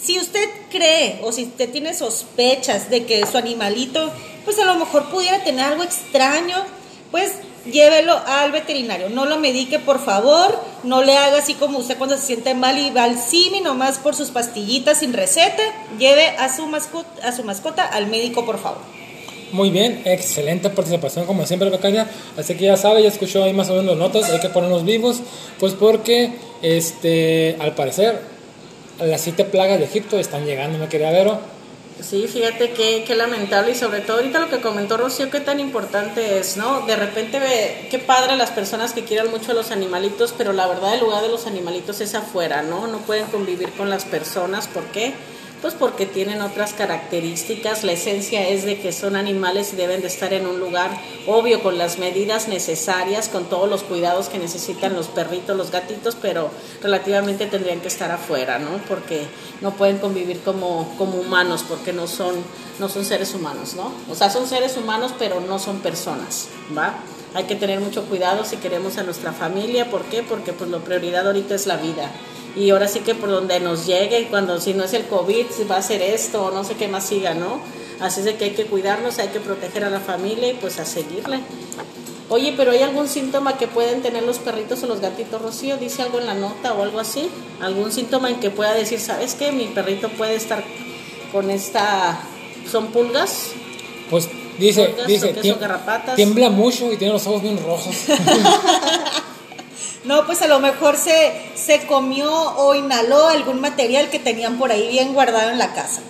si 0.00 0.18
usted 0.18 0.48
cree 0.70 1.20
o 1.22 1.32
si 1.32 1.44
usted 1.44 1.70
tiene 1.70 1.94
sospechas 1.94 2.90
de 2.90 3.04
que 3.04 3.26
su 3.26 3.36
animalito, 3.36 4.10
pues 4.44 4.58
a 4.58 4.64
lo 4.64 4.76
mejor 4.76 5.10
pudiera 5.10 5.42
tener 5.42 5.64
algo 5.64 5.82
extraño, 5.82 6.56
pues 7.10 7.32
llévelo 7.70 8.16
al 8.26 8.52
veterinario. 8.52 9.10
No 9.10 9.26
lo 9.26 9.38
medique, 9.38 9.78
por 9.78 10.02
favor. 10.02 10.58
No 10.84 11.02
le 11.02 11.16
haga 11.16 11.38
así 11.38 11.54
como 11.54 11.78
usted 11.78 11.98
cuando 11.98 12.16
se 12.16 12.26
siente 12.26 12.54
mal 12.54 12.78
y 12.78 12.90
va 12.90 13.04
al 13.04 13.18
CIMI 13.18 13.60
nomás 13.60 13.98
por 13.98 14.14
sus 14.14 14.30
pastillitas 14.30 14.98
sin 15.00 15.12
receta. 15.12 15.62
Lleve 15.98 16.28
a 16.28 16.54
su 16.54 16.66
mascota, 16.66 17.28
a 17.28 17.32
su 17.32 17.42
mascota 17.42 17.84
al 17.84 18.06
médico, 18.06 18.46
por 18.46 18.58
favor. 18.58 18.95
Muy 19.52 19.70
bien, 19.70 20.02
excelente 20.04 20.70
participación 20.70 21.24
como 21.24 21.46
siempre 21.46 21.70
Becaria, 21.70 22.10
así 22.36 22.56
que 22.56 22.64
ya 22.64 22.76
sabe, 22.76 23.02
ya 23.02 23.08
escuchó 23.08 23.44
ahí 23.44 23.52
más 23.52 23.70
o 23.70 23.74
menos 23.74 23.96
notas, 23.96 24.28
hay 24.28 24.40
que 24.40 24.48
ponernos 24.48 24.84
vivos, 24.84 25.20
pues 25.60 25.74
porque 25.74 26.32
este 26.62 27.56
al 27.60 27.74
parecer 27.74 28.20
las 28.98 29.20
siete 29.20 29.44
plagas 29.44 29.78
de 29.78 29.84
Egipto 29.84 30.18
están 30.18 30.44
llegando, 30.46 30.78
me 30.78 30.88
quería 30.88 31.10
ver. 31.10 31.30
Sí, 32.02 32.26
fíjate 32.28 32.72
qué, 32.72 33.04
qué 33.06 33.14
lamentable 33.14 33.72
y 33.72 33.74
sobre 33.74 34.00
todo 34.00 34.18
ahorita 34.18 34.38
lo 34.38 34.50
que 34.50 34.60
comentó 34.60 34.98
Rocío, 34.98 35.30
qué 35.30 35.40
tan 35.40 35.60
importante 35.60 36.38
es, 36.38 36.58
¿no? 36.58 36.84
De 36.86 36.94
repente 36.94 37.38
ve, 37.38 37.88
qué 37.90 37.98
padre 37.98 38.36
las 38.36 38.50
personas 38.50 38.92
que 38.92 39.04
quieran 39.04 39.30
mucho 39.30 39.52
a 39.52 39.54
los 39.54 39.70
animalitos, 39.70 40.34
pero 40.36 40.52
la 40.52 40.66
verdad 40.66 40.94
el 40.94 41.00
lugar 41.00 41.22
de 41.22 41.30
los 41.30 41.46
animalitos 41.46 42.02
es 42.02 42.14
afuera, 42.14 42.62
¿no? 42.62 42.86
No 42.86 42.98
pueden 42.98 43.24
convivir 43.26 43.72
con 43.72 43.88
las 43.88 44.04
personas, 44.04 44.68
¿por 44.68 44.84
qué? 44.86 45.14
Pues 45.66 45.74
porque 45.74 46.06
tienen 46.06 46.42
otras 46.42 46.74
características, 46.74 47.82
la 47.82 47.90
esencia 47.90 48.48
es 48.48 48.64
de 48.64 48.78
que 48.78 48.92
son 48.92 49.16
animales 49.16 49.72
y 49.72 49.76
deben 49.76 50.00
de 50.00 50.06
estar 50.06 50.32
en 50.32 50.46
un 50.46 50.60
lugar 50.60 50.96
obvio 51.26 51.60
con 51.60 51.76
las 51.76 51.98
medidas 51.98 52.46
necesarias, 52.46 53.28
con 53.28 53.46
todos 53.46 53.68
los 53.68 53.82
cuidados 53.82 54.28
que 54.28 54.38
necesitan 54.38 54.94
los 54.94 55.08
perritos, 55.08 55.56
los 55.56 55.72
gatitos, 55.72 56.16
pero 56.22 56.52
relativamente 56.80 57.46
tendrían 57.46 57.80
que 57.80 57.88
estar 57.88 58.12
afuera, 58.12 58.60
¿no? 58.60 58.78
Porque 58.88 59.26
no 59.60 59.72
pueden 59.72 59.98
convivir 59.98 60.38
como, 60.42 60.94
como 60.98 61.18
humanos, 61.18 61.64
porque 61.68 61.92
no 61.92 62.06
son, 62.06 62.36
no 62.78 62.88
son 62.88 63.04
seres 63.04 63.34
humanos, 63.34 63.74
¿no? 63.74 63.92
O 64.08 64.14
sea, 64.14 64.30
son 64.30 64.46
seres 64.46 64.76
humanos, 64.76 65.14
pero 65.18 65.40
no 65.40 65.58
son 65.58 65.80
personas, 65.80 66.46
¿va? 66.78 66.94
Hay 67.34 67.46
que 67.46 67.56
tener 67.56 67.80
mucho 67.80 68.04
cuidado 68.04 68.44
si 68.44 68.58
queremos 68.58 68.98
a 68.98 69.02
nuestra 69.02 69.32
familia, 69.32 69.90
¿por 69.90 70.04
qué? 70.04 70.22
Porque 70.22 70.52
pues 70.52 70.70
la 70.70 70.78
prioridad 70.78 71.26
ahorita 71.26 71.56
es 71.56 71.66
la 71.66 71.76
vida 71.76 72.12
y 72.56 72.70
ahora 72.70 72.88
sí 72.88 73.00
que 73.00 73.14
por 73.14 73.28
donde 73.28 73.60
nos 73.60 73.86
llegue, 73.86 74.28
cuando 74.28 74.58
si 74.60 74.72
no 74.72 74.84
es 74.84 74.94
el 74.94 75.04
COVID, 75.04 75.46
va 75.70 75.76
a 75.76 75.82
ser 75.82 76.00
esto 76.00 76.46
o 76.46 76.50
no 76.50 76.64
sé 76.64 76.74
qué 76.74 76.88
más 76.88 77.04
siga, 77.06 77.34
¿no? 77.34 77.60
Así 78.00 78.20
es 78.20 78.26
de 78.26 78.36
que 78.36 78.46
hay 78.46 78.50
que 78.52 78.64
cuidarnos, 78.64 79.18
hay 79.18 79.28
que 79.28 79.40
proteger 79.40 79.84
a 79.84 79.90
la 79.90 80.00
familia 80.00 80.50
y 80.50 80.54
pues 80.54 80.78
a 80.78 80.86
seguirle. 80.86 81.40
Oye, 82.28 82.54
pero 82.56 82.72
¿hay 82.72 82.82
algún 82.82 83.08
síntoma 83.08 83.56
que 83.56 83.68
pueden 83.68 84.02
tener 84.02 84.22
los 84.22 84.38
perritos 84.38 84.82
o 84.82 84.86
los 84.86 85.00
gatitos, 85.00 85.40
Rocío? 85.40 85.76
¿Dice 85.76 86.02
algo 86.02 86.18
en 86.18 86.26
la 86.26 86.34
nota 86.34 86.72
o 86.72 86.82
algo 86.82 86.98
así? 86.98 87.28
¿Algún 87.60 87.92
síntoma 87.92 88.30
en 88.30 88.40
que 88.40 88.50
pueda 88.50 88.74
decir, 88.74 88.98
sabes 88.98 89.34
qué? 89.34 89.52
Mi 89.52 89.66
perrito 89.66 90.08
puede 90.08 90.34
estar 90.34 90.64
con 91.32 91.50
esta... 91.50 92.18
¿Son 92.70 92.88
pulgas? 92.88 93.50
Pues 94.10 94.28
dice, 94.58 94.86
¿Pulgas 94.86 95.06
dice, 95.06 95.34
tiembla 96.16 96.50
mucho 96.50 96.92
y 96.92 96.96
tiene 96.96 97.12
los 97.12 97.26
ojos 97.28 97.42
bien 97.42 97.62
rojos. 97.62 97.94
No, 100.06 100.24
pues 100.26 100.40
a 100.42 100.46
lo 100.46 100.60
mejor 100.60 100.96
se, 100.96 101.32
se 101.54 101.86
comió 101.86 102.32
o 102.32 102.74
inhaló 102.74 103.26
algún 103.28 103.60
material 103.60 104.08
que 104.08 104.18
tenían 104.18 104.56
por 104.58 104.70
ahí 104.70 104.88
bien 104.88 105.12
guardado 105.14 105.50
en 105.50 105.58
la 105.58 105.74
casa. 105.74 106.00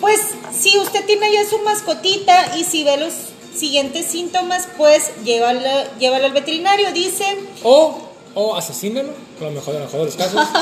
Pues 0.00 0.18
si 0.58 0.78
usted 0.78 1.04
tiene 1.04 1.30
ya 1.32 1.48
su 1.48 1.58
mascotita 1.60 2.56
y 2.56 2.64
si 2.64 2.84
ve 2.84 2.96
los 2.96 3.12
siguientes 3.54 4.06
síntomas, 4.06 4.68
pues 4.76 5.10
llévalo, 5.24 5.60
llévalo 5.98 6.26
al 6.26 6.32
veterinario, 6.32 6.92
dice. 6.92 7.24
o, 7.64 7.98
o 8.34 8.56
asesínelo, 8.56 9.10
a 9.40 9.44
lo 9.44 9.50
mejor, 9.50 9.74
a 9.76 9.78
lo 9.80 9.84
mejor 9.86 10.00
de 10.00 10.06
los 10.06 10.16
casos. 10.16 10.40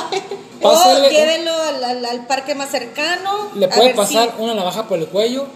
O 0.63 1.09
llévelo 1.11 1.53
al, 1.53 1.85
al- 1.85 2.05
al 2.07 2.27
parque 2.27 2.55
más 2.55 2.71
cercano. 2.71 3.51
le 3.55 3.69
puede 3.69 3.95
pasar 3.95 4.33
si- 4.37 4.43
una 4.43 4.55
navaja 4.55 4.89
por 4.89 4.99
el 4.99 5.07
cuello 5.07 5.47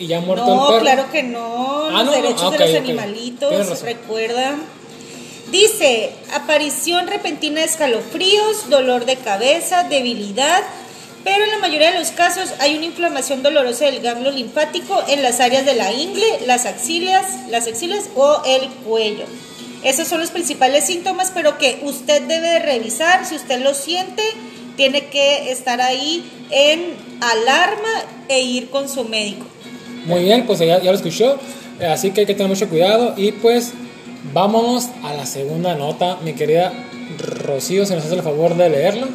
y 0.00 0.08
ya 0.08 0.20
muerto 0.20 0.44
el 0.48 0.56
No, 0.56 0.66
perro. 0.68 0.80
claro 0.80 1.10
que 1.12 1.22
no. 1.22 1.84
Ah, 1.86 1.90
los 1.90 2.04
no, 2.04 2.04
no, 2.06 2.12
derechos 2.12 2.42
ah, 2.42 2.50
de 2.50 2.58
los 2.58 2.74
animalitos, 2.76 3.80
recuerda. 3.82 4.56
Dice, 5.50 6.10
aparición 6.34 7.06
repentina 7.06 7.60
de 7.60 7.66
escalofríos, 7.66 8.68
dolor 8.68 9.06
de 9.06 9.16
cabeza, 9.16 9.84
debilidad, 9.84 10.62
pero 11.24 11.44
en 11.44 11.50
la 11.50 11.58
mayoría 11.58 11.92
de 11.92 11.98
los 11.98 12.10
casos 12.10 12.50
hay 12.60 12.76
una 12.76 12.84
inflamación 12.86 13.42
dolorosa 13.42 13.86
del 13.86 14.00
ganglio 14.00 14.30
linfático 14.30 15.02
en 15.08 15.22
las 15.22 15.40
áreas 15.40 15.64
de 15.64 15.74
la 15.74 15.92
ingle, 15.92 16.26
las 16.46 16.66
axilas, 16.66 17.24
las 17.48 17.66
axilas 17.66 18.10
o 18.14 18.42
el 18.46 18.68
cuello. 18.86 19.24
Esos 19.84 20.08
son 20.08 20.20
los 20.20 20.30
principales 20.30 20.84
síntomas, 20.84 21.32
pero 21.34 21.56
que 21.56 21.80
usted 21.82 22.22
debe 22.22 22.48
de 22.50 22.58
revisar. 22.58 23.24
Si 23.24 23.34
usted 23.36 23.60
lo 23.62 23.74
siente, 23.74 24.22
tiene 24.76 25.06
que 25.06 25.50
estar 25.50 25.80
ahí 25.80 26.28
en 26.50 26.94
alarma 27.20 27.88
e 28.28 28.40
ir 28.40 28.70
con 28.70 28.88
su 28.88 29.04
médico. 29.04 29.46
Muy 30.04 30.24
bien, 30.24 30.46
pues 30.46 30.58
ya, 30.58 30.80
ya 30.82 30.90
lo 30.90 30.96
escuchó. 30.96 31.38
eh, 31.80 31.86
Así 31.86 32.10
que 32.10 32.20
hay 32.20 32.26
que 32.26 32.34
tener 32.34 32.48
mucho 32.48 32.68
cuidado. 32.68 33.14
Y 33.16 33.32
pues 33.32 33.72
vámonos 34.32 34.88
a 35.04 35.12
la 35.14 35.26
segunda 35.26 35.74
nota, 35.74 36.16
mi 36.22 36.32
querida 36.34 36.72
Rocío, 37.44 37.86
si 37.86 37.94
nos 37.94 38.04
hace 38.04 38.14
el 38.14 38.22
favor 38.22 38.54
de 38.56 38.68
leerla. 38.70 39.08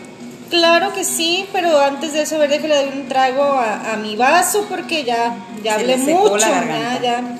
Claro 0.49 0.93
que 0.93 1.03
sí, 1.03 1.45
pero 1.51 1.79
antes 1.79 2.13
de 2.13 2.21
eso, 2.23 2.35
a 2.35 2.39
ver, 2.39 2.49
déjale 2.49 2.75
dar 2.75 2.87
un 2.93 3.07
trago 3.07 3.43
a, 3.43 3.93
a 3.93 3.97
mi 3.97 4.15
vaso 4.15 4.65
porque 4.69 5.03
ya, 5.03 5.35
ya 5.63 5.75
hablé 5.75 5.97
mucho. 5.97 6.37
ya, 6.37 6.99
ya. 7.01 7.39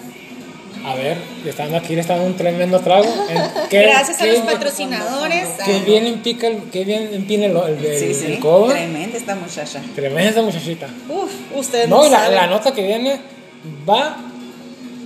A 0.85 0.95
ver, 0.95 1.17
están 1.45 1.73
aquí, 1.75 1.95
le 1.95 2.01
están 2.01 2.17
dando 2.17 2.31
un 2.31 2.37
tremendo 2.37 2.79
trago. 2.81 3.05
En- 3.29 3.69
¿qué- 3.69 3.83
Gracias 3.83 4.19
a 4.19 4.23
qué- 4.23 4.31
los 4.33 4.39
patrocinadores. 4.41 5.47
Qué 5.63 5.79
bien 5.79 6.05
empica 6.07 6.47
el, 6.47 6.63
qué 6.71 6.83
bien 6.85 7.09
empina 7.13 7.45
el, 7.45 7.55
el, 7.55 7.85
el- 7.85 7.99
Sí, 7.99 8.13
sí. 8.13 8.33
el 8.33 8.39
codo. 8.39 8.67
Tremenda 8.69 9.17
esta 9.17 9.35
muchacha. 9.35 9.81
Tremenda 9.95 10.41
muchachita. 10.41 10.87
Uf, 11.07 11.31
ustedes 11.55 11.87
No, 11.87 11.97
no, 12.01 12.07
y 12.07 12.09
la, 12.09 12.29
la 12.29 12.47
nota 12.47 12.73
que 12.73 12.81
viene 12.85 13.19
va. 13.87 14.17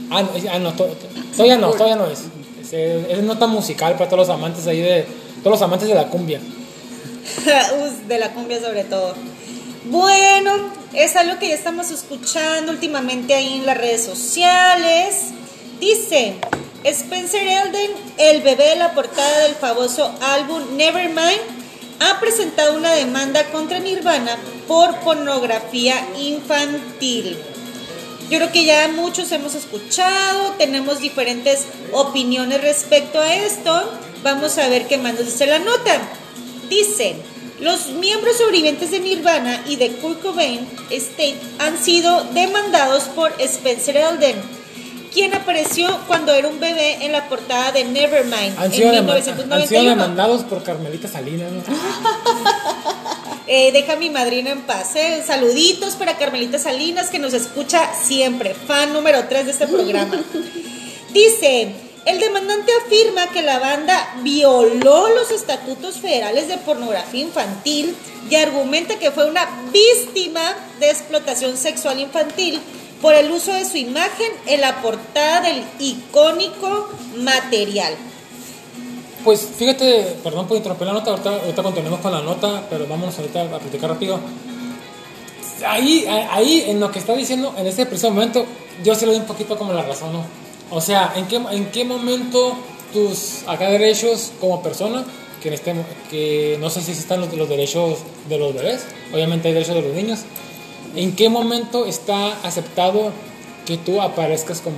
Ah, 0.09 0.21
no, 0.23 0.29
ah, 0.51 0.59
no, 0.59 0.73
to- 0.73 0.85
to- 0.85 1.07
todavía 1.35 1.57
no, 1.57 1.71
todavía 1.71 1.95
no 1.97 2.07
es. 2.07 2.23
Es, 2.71 3.23
nota 3.23 3.47
musical 3.47 3.93
para 3.93 4.09
todos 4.09 4.27
los 4.27 4.35
amantes 4.35 4.67
ahí 4.67 4.81
de. 4.81 5.05
Todos 5.43 5.59
los 5.59 5.61
amantes 5.61 5.87
de 5.87 5.95
la 5.95 6.07
cumbia. 6.07 6.39
De 8.07 8.17
la 8.17 8.33
cumbia 8.33 8.59
sobre 8.59 8.83
todo. 8.83 9.13
Bueno, 9.85 10.51
es 10.93 11.15
algo 11.15 11.39
que 11.39 11.49
ya 11.49 11.55
estamos 11.55 11.91
escuchando 11.91 12.71
últimamente 12.71 13.33
ahí 13.33 13.55
en 13.55 13.65
las 13.65 13.77
redes 13.77 14.03
sociales. 14.03 15.25
Dice, 15.79 16.35
Spencer 16.83 17.47
Elden, 17.47 17.91
el 18.17 18.41
bebé 18.41 18.69
de 18.69 18.75
la 18.77 18.93
portada 18.93 19.39
del 19.43 19.55
famoso 19.55 20.13
álbum 20.21 20.75
Nevermind, 20.75 21.41
ha 21.99 22.19
presentado 22.19 22.77
una 22.77 22.93
demanda 22.93 23.45
contra 23.51 23.79
Nirvana 23.79 24.37
por 24.67 24.95
pornografía 24.99 25.95
infantil. 26.19 27.37
Yo 28.29 28.37
creo 28.39 28.51
que 28.51 28.65
ya 28.65 28.87
muchos 28.89 29.31
hemos 29.31 29.55
escuchado, 29.55 30.51
tenemos 30.57 30.99
diferentes 30.99 31.65
opiniones 31.93 32.61
respecto 32.61 33.19
a 33.21 33.33
esto. 33.33 33.91
Vamos 34.23 34.57
a 34.57 34.67
ver 34.67 34.87
qué 34.87 34.97
más 34.97 35.13
nos 35.13 35.25
dice 35.25 35.45
la 35.47 35.59
nota. 35.59 35.97
Dice, 36.69 37.15
los 37.61 37.87
miembros 37.89 38.37
sobrevivientes 38.37 38.91
de 38.91 38.99
Nirvana 38.99 39.63
y 39.67 39.77
de 39.77 39.91
Kurt 39.93 40.21
Cobain 40.21 40.67
State 40.89 41.37
han 41.59 41.77
sido 41.77 42.25
demandados 42.33 43.03
por 43.05 43.33
Spencer 43.39 43.95
Elden, 43.95 44.35
quien 45.13 45.33
apareció 45.33 45.97
cuando 46.07 46.33
era 46.33 46.49
un 46.49 46.59
bebé 46.59 47.05
en 47.05 47.13
la 47.13 47.29
portada 47.29 47.71
de 47.71 47.85
Nevermind 47.85 48.57
Han 48.59 48.65
en 48.65 48.71
sido, 48.73 48.89
dema- 48.91 49.13
han 49.13 49.23
1991. 49.23 49.67
sido 49.67 49.83
demandados 49.83 50.43
por 50.43 50.61
Carmelita 50.63 51.07
Salinas. 51.07 51.49
¿no? 51.51 51.63
Eh, 53.47 53.71
deja 53.71 53.93
a 53.93 53.95
mi 53.95 54.09
madrina 54.09 54.51
en 54.51 54.61
paz. 54.63 54.95
eh. 54.97 55.23
Saluditos 55.25 55.95
para 55.95 56.17
Carmelita 56.17 56.59
Salinas, 56.59 57.09
que 57.09 57.17
nos 57.17 57.33
escucha 57.33 57.93
siempre, 57.93 58.53
fan 58.53 58.91
número 58.91 59.23
3 59.29 59.45
de 59.45 59.51
este 59.51 59.67
programa. 59.67 60.21
Dice, 61.13 61.71
el 62.05 62.19
demandante 62.19 62.71
afirma 62.85 63.27
que 63.27 63.41
la 63.41 63.59
banda 63.59 64.15
violó 64.21 65.07
los 65.15 65.31
estatutos 65.31 65.95
federales 65.95 66.49
de 66.49 66.57
pornografía 66.57 67.21
infantil 67.21 67.95
y 68.29 68.35
argumenta 68.35 68.99
que 68.99 69.11
fue 69.11 69.29
una 69.29 69.47
víctima 69.71 70.41
de 70.81 70.89
explotación 70.89 71.55
sexual 71.55 72.01
infantil 72.01 72.59
por 73.01 73.13
el 73.13 73.31
uso 73.31 73.53
de 73.53 73.63
su 73.63 73.77
imagen 73.77 74.29
en 74.47 74.59
la 74.59 74.81
portada 74.81 75.41
del 75.41 75.63
icónico 75.79 76.89
material. 77.15 77.95
Pues 79.23 79.47
fíjate, 79.57 80.17
perdón 80.23 80.47
por 80.47 80.57
interrumpir 80.57 80.87
la 80.87 80.93
nota, 80.93 81.11
ahorita, 81.11 81.29
ahorita 81.29 81.63
continuamos 81.63 81.99
con 81.99 82.11
la 82.11 82.21
nota, 82.21 82.63
pero 82.69 82.87
vámonos 82.87 83.17
ahorita 83.17 83.41
a 83.43 83.59
platicar 83.59 83.89
rápido. 83.89 84.19
Ahí, 85.65 86.05
ahí, 86.07 86.65
en 86.67 86.79
lo 86.79 86.91
que 86.91 86.99
está 86.99 87.15
diciendo, 87.15 87.53
en 87.57 87.65
este 87.67 87.85
preciso 87.85 88.11
momento, 88.11 88.45
yo 88.83 88.93
se 88.95 89.05
lo 89.05 89.11
doy 89.11 89.21
un 89.21 89.27
poquito 89.27 89.57
como 89.57 89.73
la 89.73 89.81
razón, 89.81 90.13
¿no? 90.13 90.23
O 90.69 90.81
sea, 90.81 91.13
¿en 91.15 91.27
qué, 91.27 91.37
en 91.37 91.71
qué 91.71 91.83
momento 91.83 92.55
tus 92.93 93.43
acá 93.47 93.69
derechos 93.69 94.31
como 94.39 94.61
persona, 94.61 95.03
que, 95.41 95.49
en 95.49 95.53
este, 95.55 95.75
que 96.09 96.57
no 96.59 96.69
sé 96.69 96.81
si 96.81 96.91
están 96.91 97.21
los, 97.21 97.33
los 97.33 97.49
derechos 97.49 97.99
de 98.29 98.37
los 98.37 98.53
bebés, 98.53 98.85
obviamente 99.13 99.47
hay 99.47 99.53
derechos 99.55 99.75
de 99.75 99.81
los 99.81 99.93
niños, 99.93 100.19
¿en 100.95 101.15
qué 101.15 101.29
momento 101.29 101.85
está 101.85 102.33
aceptado 102.43 103.11
que 103.65 103.77
tú 103.77 104.01
aparezcas 104.01 104.61
como, 104.61 104.77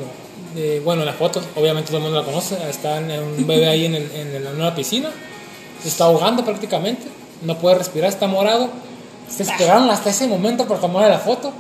eh, 0.56 0.82
bueno, 0.84 1.02
en 1.02 1.08
la 1.08 1.14
foto, 1.14 1.42
obviamente 1.56 1.88
todo 1.88 1.98
el 1.98 2.04
mundo 2.04 2.20
la 2.20 2.26
conoce, 2.26 2.58
está 2.70 2.98
en- 2.98 3.12
un 3.12 3.48
bebé 3.48 3.68
ahí 3.68 3.86
en, 3.86 3.96
el- 3.96 4.12
en, 4.12 4.36
en 4.36 4.48
una 4.56 4.74
piscina, 4.76 5.10
se 5.82 5.88
está 5.90 6.06
ahogando 6.06 6.44
prácticamente, 6.44 7.04
no 7.42 7.58
puede 7.58 7.76
respirar, 7.78 8.10
está 8.10 8.28
morado, 8.28 8.70
se 9.30 9.44
esperaron 9.44 9.90
hasta 9.90 10.10
ese 10.10 10.28
momento 10.28 10.68
para 10.68 10.80
tomar 10.80 11.10
la 11.10 11.20
foto, 11.20 11.54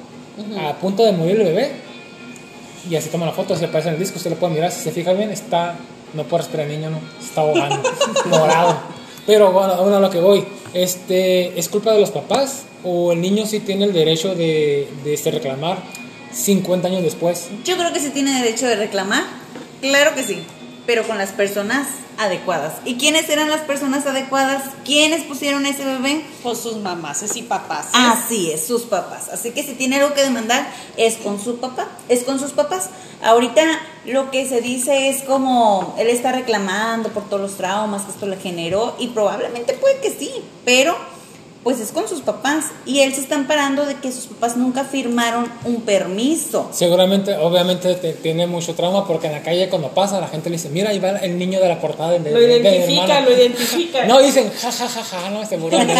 a 0.59 0.73
punto 0.73 1.03
de 1.03 1.11
morir 1.11 1.39
el 1.39 1.45
bebé, 1.47 1.71
y 2.89 2.95
así 2.95 3.09
toma 3.09 3.25
la 3.25 3.31
foto, 3.33 3.55
se 3.55 3.65
aparece 3.65 3.89
en 3.89 3.95
el 3.95 3.99
disco, 3.99 4.17
usted 4.17 4.31
lo 4.31 4.37
puede 4.37 4.53
mirar, 4.53 4.71
si 4.71 4.81
se 4.81 4.91
fija 4.91 5.13
bien, 5.13 5.29
está, 5.31 5.75
no 6.13 6.23
puede 6.23 6.43
respirar 6.43 6.67
el 6.67 6.79
niño, 6.79 6.89
no, 6.89 6.99
se 7.19 7.25
está 7.27 7.41
ahogando, 7.41 7.81
morado. 8.25 8.77
Pero 9.27 9.51
bueno, 9.51 9.75
bueno, 9.77 9.97
a 9.97 9.99
lo 9.99 10.09
que 10.09 10.19
voy, 10.19 10.43
este, 10.73 11.59
¿es 11.59 11.69
culpa 11.69 11.91
de 11.93 11.99
los 11.99 12.09
papás 12.09 12.63
o 12.83 13.11
el 13.11 13.21
niño 13.21 13.45
sí 13.45 13.59
tiene 13.59 13.85
el 13.85 13.93
derecho 13.93 14.33
de, 14.33 14.87
de 15.03 15.13
este, 15.13 15.29
reclamar 15.29 15.77
50 16.31 16.87
años 16.87 17.03
después? 17.03 17.49
Yo 17.63 17.77
creo 17.77 17.93
que 17.93 17.99
sí 17.99 18.09
tiene 18.09 18.41
derecho 18.41 18.65
de 18.67 18.75
reclamar, 18.75 19.23
claro 19.81 20.15
que 20.15 20.23
sí, 20.23 20.43
pero 20.85 21.05
con 21.07 21.17
las 21.17 21.31
personas 21.31 21.87
adecuadas. 22.19 22.73
¿Y 22.83 22.95
quiénes 22.95 23.29
eran 23.29 23.49
las 23.49 23.61
personas 23.61 24.05
adecuadas? 24.05 24.63
¿Quiénes 24.83 25.23
pusieron 25.23 25.65
ese 25.65 25.85
bebé? 25.85 26.21
Pues 26.43 26.59
sus 26.59 26.77
mamás 26.77 27.23
y 27.35 27.43
papás. 27.43 27.87
Así 27.93 28.51
es, 28.51 28.67
sus 28.67 28.83
papás. 28.83 29.29
Así 29.29 29.51
que 29.51 29.63
si 29.63 29.73
tiene 29.73 29.95
algo 29.95 30.13
que 30.13 30.23
demandar, 30.23 30.69
es 30.97 31.15
con 31.15 31.41
su 31.41 31.59
papá, 31.59 31.87
es 32.09 32.23
con 32.23 32.39
sus 32.39 32.51
papás. 32.51 32.89
Ahorita 33.23 33.61
lo 34.05 34.31
que 34.31 34.47
se 34.47 34.61
dice 34.61 35.09
es 35.09 35.23
como 35.23 35.95
él 35.97 36.07
está 36.07 36.31
reclamando 36.33 37.09
por 37.09 37.27
todos 37.29 37.41
los 37.41 37.57
traumas 37.57 38.03
que 38.03 38.11
esto 38.11 38.25
le 38.25 38.37
generó 38.37 38.95
y 38.99 39.07
probablemente 39.07 39.73
puede 39.73 39.99
que 39.99 40.09
sí, 40.09 40.31
pero 40.65 40.95
pues 41.63 41.79
es 41.79 41.91
con 41.91 42.07
sus 42.07 42.21
papás 42.21 42.65
y 42.85 42.99
él 43.01 43.13
se 43.13 43.21
está 43.21 43.35
amparando 43.35 43.85
de 43.85 43.95
que 43.95 44.11
sus 44.11 44.25
papás 44.27 44.55
nunca 44.55 44.85
firmaron 44.85 45.51
un 45.65 45.81
permiso. 45.81 46.69
Seguramente, 46.71 47.35
obviamente 47.35 47.95
te- 47.95 48.13
tiene 48.13 48.47
mucho 48.47 48.75
trauma 48.75 49.05
porque 49.05 49.27
en 49.27 49.33
la 49.33 49.43
calle 49.43 49.69
cuando 49.69 49.89
pasa 49.89 50.21
la 50.21 50.27
gente 50.29 50.49
le 50.49 50.55
dice, 50.55 50.69
mira, 50.69 50.89
ahí 50.91 50.99
va 50.99 51.09
el 51.09 51.37
niño 51.37 51.59
de 51.59 51.67
la 51.67 51.79
portada 51.81 52.11
de, 52.11 52.31
Lo 52.31 52.39
de- 52.39 52.59
identifica, 52.59 53.01
hermana". 53.03 53.21
lo 53.21 53.31
identifica. 53.35 54.05
No, 54.07 54.19
dicen, 54.21 54.51
ja, 54.61 54.71
ja, 54.71 54.87
ja, 54.87 55.03
ja, 55.03 55.29
no, 55.31 55.45
se 55.45 55.57
de 55.57 55.93
él. 55.93 55.97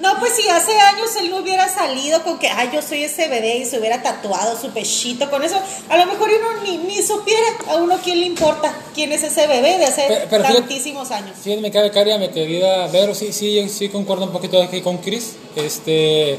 No, 0.00 0.18
pues 0.18 0.32
si 0.34 0.48
hace 0.48 0.72
años 0.78 1.08
él 1.20 1.30
no 1.30 1.38
hubiera 1.38 1.68
salido 1.68 2.22
con 2.22 2.38
que, 2.38 2.48
ay, 2.48 2.70
yo 2.72 2.80
soy 2.80 3.04
ese 3.04 3.28
bebé 3.28 3.58
y 3.58 3.66
se 3.66 3.78
hubiera 3.78 4.02
tatuado 4.02 4.58
su 4.58 4.70
pechito 4.70 5.28
con 5.30 5.42
eso, 5.44 5.56
a 5.88 5.96
lo 5.98 6.06
mejor 6.06 6.30
uno 6.30 6.62
ni, 6.62 6.78
ni 6.78 7.02
supiera 7.02 7.46
a 7.68 7.76
uno 7.76 7.98
quién 8.02 8.18
le 8.20 8.26
importa 8.26 8.74
quién 8.94 9.12
es 9.12 9.22
ese 9.22 9.46
bebé 9.46 9.76
de 9.78 9.84
hace 9.84 10.04
Pero- 10.08 10.26
pero 10.30 10.42
fíjate- 10.44 10.60
tantísimos 10.60 11.10
años. 11.10 11.36
Sí, 11.42 11.56
me 11.58 11.70
cabe 11.70 11.90
caria, 11.90 12.16
mi 12.18 12.28
querida 12.30 12.86
Vero, 12.86 13.14
sí, 13.14 13.32
sí, 13.32 13.68
sí 13.68 13.88
concuerdo 13.90 14.24
un 14.24 14.30
poquito 14.32 14.62
aquí 14.62 14.80
con 14.80 14.98
Chris. 14.98 15.32
Este, 15.54 16.38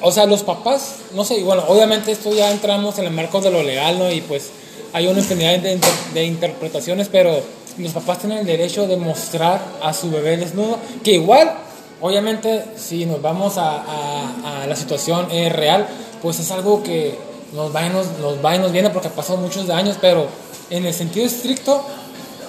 o 0.00 0.10
sea, 0.12 0.26
los 0.26 0.42
papás, 0.42 0.96
no 1.14 1.24
sé, 1.24 1.38
y 1.38 1.42
bueno, 1.42 1.64
obviamente 1.68 2.12
esto 2.12 2.32
ya 2.32 2.50
entramos 2.50 2.98
en 2.98 3.06
el 3.06 3.12
marco 3.12 3.40
de 3.40 3.50
lo 3.50 3.62
legal, 3.62 3.98
¿no? 3.98 4.10
Y 4.10 4.20
pues 4.20 4.50
hay 4.92 5.06
una 5.06 5.18
infinidad 5.20 5.58
de, 5.58 5.72
inter- 5.72 5.90
de 6.14 6.24
interpretaciones, 6.24 7.08
pero 7.10 7.40
los 7.78 7.92
papás 7.92 8.18
tienen 8.20 8.38
el 8.38 8.46
derecho 8.46 8.86
de 8.86 8.96
mostrar 8.96 9.60
a 9.82 9.92
su 9.94 10.10
bebé 10.10 10.36
desnudo, 10.36 10.78
que 11.02 11.12
igual, 11.12 11.52
obviamente, 12.02 12.64
si 12.76 13.06
nos 13.06 13.22
vamos 13.22 13.56
a, 13.56 13.76
a- 13.82 14.62
a 14.62 14.66
la 14.66 14.76
situación 14.76 15.28
eh, 15.30 15.48
real, 15.48 15.86
pues 16.20 16.38
es 16.40 16.50
algo 16.50 16.82
que 16.82 17.18
nos 17.54 17.74
va, 17.74 17.86
y 17.86 17.88
nos, 17.90 18.06
nos 18.18 18.44
va 18.44 18.54
y 18.54 18.58
nos 18.58 18.70
viene 18.72 18.90
porque 18.90 19.08
pasó 19.08 19.36
muchos 19.38 19.70
años, 19.70 19.96
pero 20.00 20.26
en 20.70 20.84
el 20.86 20.92
sentido 20.94 21.24
estricto, 21.26 21.82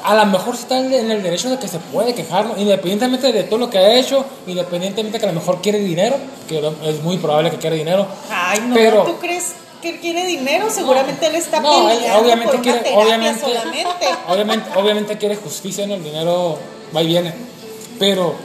a 0.04 0.16
lo 0.16 0.26
mejor 0.26 0.56
está 0.56 0.78
en 0.80 0.92
el 1.12 1.24
derecho 1.24 1.50
de 1.50 1.58
que 1.60 1.68
se 1.70 1.80
puede 1.80 2.14
quejar, 2.14 2.46
¿no? 2.46 2.58
independientemente 2.58 3.32
de 3.32 3.44
todo 3.44 3.60
lo 3.60 3.70
que 3.70 3.78
ha 3.78 3.94
hecho, 3.98 4.26
independientemente 4.48 5.18
de 5.18 5.20
que 5.22 5.30
a 5.30 5.34
lo 5.34 5.40
mejor 5.40 5.62
quiere 5.62 5.80
dinero, 5.80 6.16
que 6.48 6.60
es 6.84 7.02
muy 7.04 7.18
probable 7.18 7.52
que 7.52 7.58
quiera 7.58 7.76
dinero. 7.76 8.06
Ay, 8.30 8.60
no, 8.68 8.76
pero, 8.76 9.04
¿tú 9.04 9.18
crees 9.20 9.54
que 9.82 10.00
quiere 10.00 10.26
dinero? 10.26 10.70
Seguramente 10.70 11.28
él 11.28 11.36
está 11.36 11.60
no, 11.62 11.90
él 11.90 12.00
obviamente 12.18 12.58
por 12.58 12.62
una 12.68 12.82
quiere, 12.82 12.96
obviamente, 12.96 13.42
solamente. 13.42 14.08
obviamente, 14.30 14.70
obviamente 14.78 15.18
quiere 15.18 15.36
justicia 15.38 15.84
en 15.86 15.92
el 15.92 16.04
dinero, 16.04 16.58
va 16.96 17.02
y 17.02 17.08
viene, 17.08 17.34
pero 18.00 18.36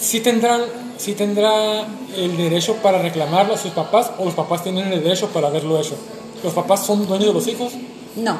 sí 0.00 0.20
tendrán, 0.20 0.62
sí 0.98 1.14
tendrá 1.14 1.86
el 2.16 2.36
derecho 2.36 2.76
para 2.76 3.00
reclamarlo 3.00 3.54
a 3.54 3.58
sus 3.58 3.72
papás 3.72 4.10
o 4.18 4.24
los 4.24 4.34
papás 4.34 4.62
tienen 4.62 4.92
el 4.92 5.02
derecho 5.02 5.28
para 5.28 5.48
haberlo 5.48 5.80
hecho. 5.80 5.96
Los 6.42 6.52
papás 6.52 6.86
son 6.86 7.06
dueños 7.06 7.28
de 7.28 7.34
los 7.34 7.46
hijos. 7.46 7.72
No, 8.16 8.38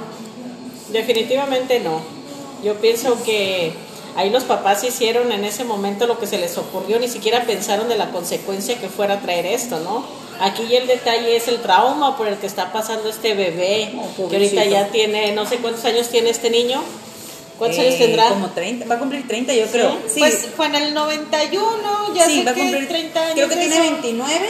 Definitivamente 0.92 1.80
no. 1.80 2.00
Yo 2.64 2.74
pienso 2.76 3.22
que 3.24 3.72
ahí 4.16 4.30
los 4.30 4.44
papás 4.44 4.84
hicieron 4.84 5.32
en 5.32 5.44
ese 5.44 5.64
momento 5.64 6.06
lo 6.06 6.18
que 6.18 6.26
se 6.26 6.38
les 6.38 6.56
ocurrió, 6.58 6.98
ni 6.98 7.08
siquiera 7.08 7.44
pensaron 7.44 7.88
de 7.88 7.96
la 7.96 8.10
consecuencia 8.10 8.78
que 8.78 8.88
fuera 8.88 9.14
a 9.14 9.20
traer 9.20 9.46
esto, 9.46 9.80
¿no? 9.80 10.04
Aquí 10.40 10.74
el 10.74 10.86
detalle 10.86 11.36
es 11.36 11.48
el 11.48 11.60
trauma 11.60 12.16
por 12.16 12.28
el 12.28 12.36
que 12.36 12.46
está 12.46 12.72
pasando 12.72 13.08
este 13.08 13.34
bebé, 13.34 13.94
Oh, 13.98 14.28
que 14.28 14.36
ahorita 14.36 14.64
ya 14.64 14.88
tiene, 14.88 15.32
no 15.32 15.46
sé 15.46 15.56
cuántos 15.56 15.84
años 15.84 16.08
tiene 16.08 16.30
este 16.30 16.50
niño. 16.50 16.80
¿Cuántos 17.58 17.78
eh, 17.78 17.86
años 17.86 17.98
tendrá? 17.98 18.28
Como 18.28 18.50
30, 18.50 18.86
va 18.86 18.94
a 18.96 18.98
cumplir 18.98 19.26
30 19.26 19.54
yo 19.54 19.66
creo. 19.66 19.98
Sí, 20.12 20.20
Pues 20.20 20.48
fue 20.56 20.66
en 20.66 20.74
el 20.74 20.94
91, 20.94 22.14
ya 22.14 22.26
sí, 22.26 22.38
sé 22.38 22.44
va 22.44 22.50
a 22.50 22.54
cumplir 22.54 22.88
30 22.88 23.20
años. 23.20 23.34
Creo 23.34 23.48
que 23.48 23.56
tiene 23.56 23.74
eso. 23.74 23.82
29, 23.92 24.46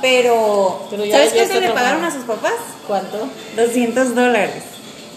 pero, 0.00 0.86
Pero 0.90 1.04
ya- 1.04 1.18
¿sabes 1.18 1.32
cuánto 1.34 1.60
le 1.60 1.70
pagaron 1.70 2.04
a 2.04 2.10
sus 2.10 2.24
papás? 2.24 2.54
¿Cuánto? 2.86 3.28
200 3.56 4.14
dólares. 4.14 4.62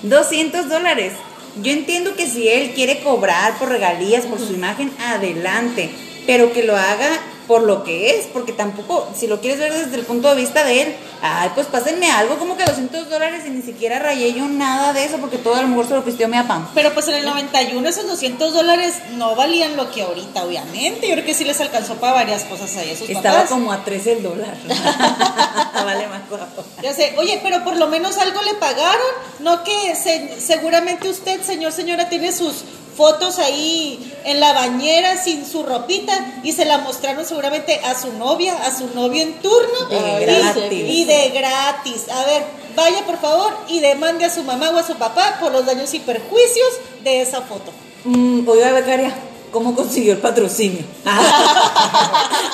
200 0.04 0.70
dólares. 0.70 1.14
Yo 1.62 1.72
entiendo 1.72 2.16
que 2.16 2.28
si 2.30 2.48
él 2.48 2.72
quiere 2.72 3.02
cobrar 3.04 3.58
por 3.58 3.70
regalías, 3.70 4.26
por 4.26 4.40
su 4.40 4.54
imagen, 4.54 4.92
adelante. 5.00 5.90
Pero 6.32 6.54
que 6.54 6.64
lo 6.64 6.78
haga 6.78 7.10
por 7.46 7.64
lo 7.64 7.84
que 7.84 8.12
es, 8.18 8.28
porque 8.28 8.54
tampoco, 8.54 9.10
si 9.14 9.28
lo 9.28 9.42
quieres 9.42 9.60
ver 9.60 9.74
desde 9.74 9.98
el 9.98 10.06
punto 10.06 10.30
de 10.30 10.36
vista 10.40 10.64
de 10.64 10.84
él, 10.84 10.96
ay, 11.22 11.50
pues 11.54 11.68
pásenme 11.68 12.10
algo 12.10 12.38
como 12.40 12.56
que 12.56 12.64
200 12.64 13.10
dólares 13.10 13.44
y 13.46 13.50
ni 13.50 13.62
siquiera 13.62 14.00
rayé 14.00 14.32
yo 14.32 14.46
nada 14.48 14.94
de 14.94 15.04
eso, 15.04 15.18
porque 15.18 15.38
todo 15.38 15.56
a 15.56 15.62
lo 15.62 15.68
mejor 15.68 15.86
se 15.86 15.96
lo 15.96 16.06
pisteó 16.06 16.30
mi 16.30 16.38
papá. 16.38 16.70
Pero 16.74 16.94
pues 16.94 17.10
en 17.10 17.16
el 17.16 17.26
91 17.26 17.90
esos 17.90 18.08
200 18.08 18.54
dólares 18.54 18.94
no 19.18 19.36
valían 19.36 19.76
lo 19.76 19.92
que 19.92 20.04
ahorita, 20.04 20.46
obviamente. 20.46 21.10
Yo 21.10 21.14
creo 21.16 21.26
que 21.26 21.34
sí 21.34 21.44
les 21.44 21.60
alcanzó 21.60 21.96
para 21.96 22.14
varias 22.14 22.46
cosas 22.46 22.74
ahí 22.78 22.92
a 22.92 22.96
sus 22.98 23.10
Estaba 23.10 23.36
papás. 23.36 23.50
como 23.50 23.74
a 23.74 23.84
13 23.84 24.14
el 24.14 24.24
dólar. 24.24 24.56
vale 25.74 26.08
más 26.08 26.22
guapo. 26.30 26.64
Ya 26.82 26.94
sé, 26.94 27.16
oye, 27.18 27.40
pero 27.44 27.66
por 27.66 27.76
lo 27.76 27.88
menos 27.88 28.18
algo 28.18 28.42
le 28.44 28.54
pagaron, 28.54 29.02
no 29.40 29.64
que 29.66 29.94
se- 29.96 30.40
seguramente 30.40 31.10
usted, 31.10 31.42
señor, 31.42 31.74
señora, 31.74 32.08
tiene 32.08 32.32
sus 32.32 32.64
fotos 32.96 33.40
ahí 33.40 34.14
en 34.26 34.40
la 34.40 34.54
bañera 34.54 35.22
sin 35.22 35.46
su 35.46 35.64
ropita 35.64 36.14
y 36.44 36.52
se 36.52 36.66
la 36.66 36.80
mostraron 36.80 37.26
seguramente 37.26 37.80
a 37.86 38.00
su 38.00 38.12
novia, 38.14 38.54
a 38.66 38.78
su 38.78 38.88
novio 38.94 39.22
en 39.24 39.34
turno 39.42 39.86
De 39.90 39.98
y- 39.98 40.26
gratis. 40.26 40.72
y 40.72 41.06
de 41.06 41.30
gratis. 41.30 42.10
A 42.10 42.24
ver, 42.26 42.44
vaya 42.76 43.06
por 43.06 43.20
favor 43.20 43.52
y 43.68 43.80
demande 43.80 44.26
a 44.26 44.30
su 44.34 44.44
mamá 44.44 44.70
o 44.72 44.78
a 44.78 44.84
su 44.86 44.96
papá 44.96 45.38
por 45.40 45.52
los 45.52 45.66
daños 45.66 45.94
y 45.94 46.00
perjuicios 46.00 46.70
de 47.04 47.22
esa 47.22 47.42
foto. 47.42 47.72
Mm, 48.04 48.48
oiga, 48.48 48.72
becaria, 48.72 49.14
¿cómo 49.52 49.76
consiguió 49.76 50.14
el 50.14 50.20
patrocinio? 50.20 50.84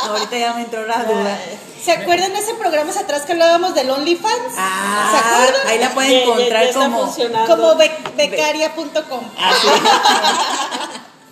Ahorita 0.09 0.37
ya 0.37 0.53
me 0.53 0.61
entró 0.61 0.85
la 0.85 1.03
duda. 1.03 1.37
¿Se 1.83 1.91
acuerdan 1.91 2.33
de 2.33 2.39
ese 2.39 2.53
programa 2.55 2.91
atrás 2.99 3.21
que 3.23 3.31
hablábamos 3.33 3.73
del 3.75 3.89
OnlyFans? 3.89 4.53
Ah, 4.57 5.11
¿Se 5.11 5.17
acuerdan? 5.17 5.67
ahí 5.67 5.79
la 5.79 5.89
pueden 5.91 6.11
Ya- 6.11 6.17
ya- 6.17 6.23
encontrar 6.25 6.73
como... 6.73 7.47
Como 7.47 7.75
be- 7.75 7.91
becaria.com. 8.17 9.21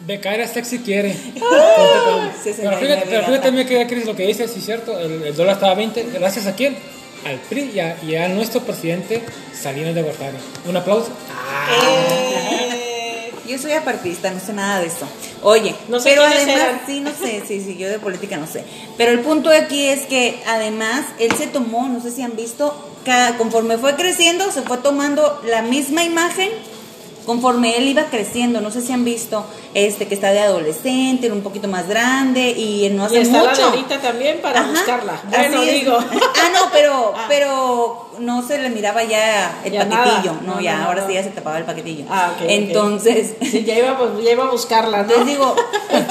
Becaria 0.01 0.47
sexy 0.47 0.79
quiere. 0.83 1.15
Ah, 1.41 2.29
Pero 2.43 2.43
69 2.43 2.77
fíjate, 2.85 3.07
pero 3.09 3.25
fíjate 3.25 3.51
mi 3.51 3.65
querida 3.65 3.87
Cris, 3.87 4.05
lo 4.05 4.15
que 4.15 4.23
dice, 4.27 4.47
sí 4.47 4.59
es 4.59 4.65
cierto, 4.65 4.97
el, 4.99 5.23
el 5.23 5.35
dólar 5.35 5.55
estaba 5.55 5.71
a 5.71 5.75
20, 5.75 6.03
gracias 6.13 6.45
a 6.47 6.53
quién? 6.55 6.77
Al 7.25 7.37
PRI 7.39 7.71
y 7.73 7.79
a, 7.79 7.97
y 8.03 8.15
a 8.15 8.27
nuestro 8.27 8.61
presidente 8.61 9.23
Salinas 9.59 9.95
de 9.95 10.03
Gortari. 10.03 10.37
Un 10.67 10.77
aplauso. 10.77 11.09
Eh, 11.71 12.74
Yo 13.47 13.57
soy 13.57 13.73
apartista, 13.73 14.31
no 14.31 14.39
sé 14.39 14.53
nada 14.53 14.79
de 14.79 14.87
esto. 14.87 15.05
Oye, 15.43 15.75
No 15.87 15.99
sé 15.99 16.09
pero 16.09 16.23
además, 16.23 16.47
eran. 16.47 16.81
sí, 16.85 16.99
no 17.01 17.11
sé, 17.11 17.43
sí, 17.47 17.61
sí, 17.61 17.77
yo 17.77 17.87
de 17.89 17.99
política 17.99 18.37
no 18.37 18.47
sé. 18.47 18.63
Pero 18.97 19.11
el 19.11 19.19
punto 19.19 19.49
aquí 19.49 19.85
es 19.87 20.05
que 20.07 20.41
además 20.47 21.05
él 21.19 21.31
se 21.37 21.47
tomó, 21.47 21.87
no 21.87 22.01
sé 22.01 22.11
si 22.11 22.21
han 22.21 22.35
visto, 22.35 22.73
cada, 23.05 23.37
conforme 23.37 23.77
fue 23.77 23.95
creciendo, 23.95 24.51
se 24.51 24.61
fue 24.63 24.77
tomando 24.77 25.41
la 25.45 25.61
misma 25.61 26.03
imagen 26.03 26.49
conforme 27.25 27.77
él 27.77 27.87
iba 27.87 28.05
creciendo, 28.05 28.61
no 28.61 28.71
sé 28.71 28.81
si 28.81 28.93
han 28.93 29.03
visto, 29.03 29.45
este 29.73 30.07
que 30.07 30.13
está 30.15 30.31
de 30.31 30.39
adolescente, 30.41 31.25
era 31.25 31.35
un 31.35 31.41
poquito 31.41 31.67
más 31.67 31.87
grande 31.87 32.51
y 32.51 32.87
no 32.91 33.05
hace 33.05 33.15
y 33.17 33.21
está 33.21 33.39
mucho. 33.39 33.73
la 33.89 33.99
también 33.99 34.41
para 34.41 34.59
Ajá, 34.61 34.69
buscarla. 34.69 35.21
Bueno, 35.29 35.61
digo. 35.61 35.97
Ah, 35.97 36.49
no, 36.53 36.69
pero, 36.71 37.13
Ah. 37.17 37.25
pero 37.27 38.04
no 38.19 38.45
se 38.47 38.57
le 38.57 38.69
miraba 38.69 39.03
ya 39.03 39.61
el 39.63 39.71
Ya 39.73 39.79
paquetillo, 39.87 40.33
nada. 40.33 40.41
no, 40.45 40.55
No, 40.55 40.61
ya, 40.61 40.77
no, 40.77 40.85
ahora 40.85 41.01
no. 41.01 41.07
sí 41.07 41.13
ya 41.13 41.23
se 41.23 41.29
tapaba 41.29 41.57
el 41.57 41.65
paquetillo. 41.65 42.05
Ah, 42.09 42.31
ok. 42.35 42.45
Entonces, 42.49 43.35
Sí, 43.41 43.63
ya 43.63 43.77
iba, 43.77 43.97
ya 44.23 44.31
iba 44.31 44.43
a 44.45 44.49
buscarla, 44.51 45.03
¿no? 45.03 45.09
les 45.15 45.25
digo, 45.25 45.55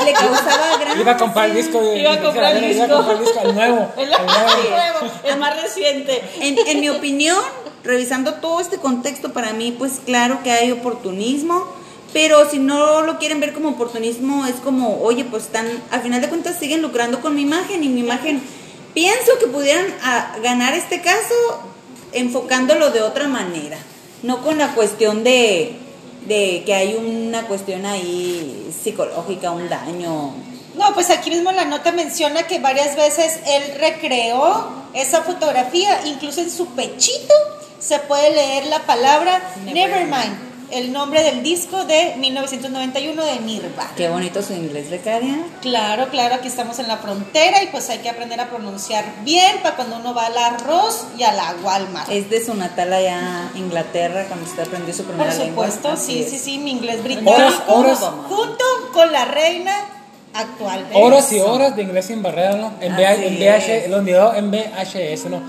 le 0.05 0.12
causaba 0.12 0.77
gran 0.81 1.01
Iba 1.01 1.12
a 1.12 1.17
comprar 1.17 1.51
el 1.51 1.57
disco 1.57 1.81
de. 1.83 1.99
Iba 2.01 2.12
a 2.14 2.21
comprar 2.21 2.57
el 2.57 2.64
Iba 2.73 2.85
a 2.85 2.87
disco. 2.87 2.97
comprar 2.97 3.17
el 3.19 3.25
disco, 3.25 3.40
el 3.43 3.55
nuevo. 3.55 3.93
El, 3.97 4.03
el 4.05 4.11
nuevo. 4.11 5.01
nuevo, 5.01 5.14
el 5.25 5.38
más 5.38 5.62
reciente. 5.62 6.23
En, 6.40 6.57
en 6.67 6.81
mi 6.81 6.88
opinión, 6.90 7.38
revisando 7.83 8.35
todo 8.35 8.61
este 8.61 8.79
contexto, 8.79 9.33
para 9.33 9.53
mí, 9.53 9.75
pues 9.79 10.01
claro 10.05 10.40
que 10.43 10.51
hay 10.53 10.73
oportunismo, 10.73 11.67
pero 12.12 12.49
si 12.49 12.59
no 12.59 13.03
lo 13.03 13.19
quieren 13.19 13.40
ver 13.40 13.53
como 13.53 13.71
oportunismo, 13.71 14.47
es 14.47 14.55
como, 14.57 15.01
oye, 15.03 15.25
pues 15.25 15.45
están, 15.45 15.67
al 15.90 16.01
final 16.01 16.21
de 16.21 16.29
cuentas 16.29 16.57
siguen 16.59 16.81
lucrando 16.81 17.21
con 17.21 17.35
mi 17.35 17.43
imagen 17.43 17.83
y 17.83 17.88
mi 17.88 18.01
imagen, 18.01 18.40
pienso 18.95 19.33
que 19.40 19.49
pudieran 19.49 19.87
ah, 20.03 20.37
ganar 20.43 20.75
este 20.75 21.01
caso 21.01 21.35
enfocándolo 22.14 22.90
de 22.90 23.03
otra 23.03 23.29
manera, 23.29 23.79
no 24.22 24.42
con 24.42 24.59
la 24.59 24.74
cuestión 24.74 25.24
de, 25.24 25.77
de 26.27 26.62
que 26.64 26.74
hay 26.74 26.94
una 26.94 27.46
cuestión 27.46 27.85
ahí 27.87 28.72
psicológica, 28.83 29.50
un 29.50 29.68
daño. 29.68 30.33
No, 30.74 30.94
pues 30.94 31.11
aquí 31.11 31.31
mismo 31.31 31.53
la 31.53 31.64
nota 31.64 31.92
menciona 31.92 32.44
que 32.44 32.59
varias 32.59 32.96
veces 32.96 33.40
él 33.46 33.62
recreó 33.79 34.85
esa 34.94 35.22
fotografía, 35.22 36.00
incluso 36.07 36.40
en 36.40 36.50
su 36.50 36.66
pechito 36.68 37.35
se 37.79 37.98
puede 38.00 38.31
leer 38.31 38.66
la 38.66 38.81
palabra 38.81 39.40
Nevermind. 39.64 39.74
Nevermind, 39.74 40.54
el 40.70 40.92
nombre 40.92 41.22
del 41.22 41.42
disco 41.42 41.85
de 41.85 42.14
1991 42.18 43.24
de 43.24 43.40
Nirvana. 43.40 43.90
Qué 43.96 44.09
bonito 44.09 44.42
su 44.42 44.53
inglés, 44.53 44.90
becaria. 44.90 45.37
Claro, 45.62 46.09
claro, 46.11 46.35
aquí 46.37 46.48
estamos 46.48 46.79
en 46.79 46.88
la 46.88 46.96
frontera 46.98 47.62
y 47.62 47.66
pues 47.68 47.88
hay 47.90 47.98
que 47.98 48.09
aprender 48.11 48.40
a 48.40 48.48
pronunciar 48.48 49.05
bien 49.24 49.59
para 49.62 49.77
cuando 49.77 49.96
uno 49.96 50.14
va 50.14 50.27
al 50.27 50.38
arroz 50.38 51.05
y 51.18 51.22
a 51.22 51.33
la 51.33 51.55
Walmart. 51.62 52.11
Es 52.11 52.31
de 52.31 52.44
su 52.44 52.55
natal 52.55 52.92
allá, 52.92 53.50
Inglaterra, 53.55 54.24
cuando 54.27 54.46
usted 54.46 54.62
aprendió 54.62 54.92
su 54.94 55.05
Por 55.05 55.14
primera 55.14 55.35
lengua. 55.35 55.66
supuesto, 55.66 55.88
Así 55.90 56.12
sí, 56.12 56.22
es. 56.22 56.31
sí, 56.31 56.38
sí, 56.38 56.59
mi 56.59 56.72
inglés 56.72 57.03
británico, 57.03 57.33
Horas, 57.33 57.55
horas. 58.00 58.00
junto 58.29 58.64
con 58.92 59.12
la 59.12 59.24
reina 59.27 59.72
actual. 60.33 60.88
de 60.88 60.96
Horas 60.96 61.33
y 61.33 61.38
horas 61.40 61.77
de 61.77 61.83
inglés 61.83 62.07
sin 62.07 62.22
barrera, 62.22 62.57
¿no? 62.57 62.72
En, 62.81 62.94
VH, 62.94 63.12
Así 63.12 63.29
en 64.38 64.50
VHS, 64.50 65.27
¿no? 65.31 65.42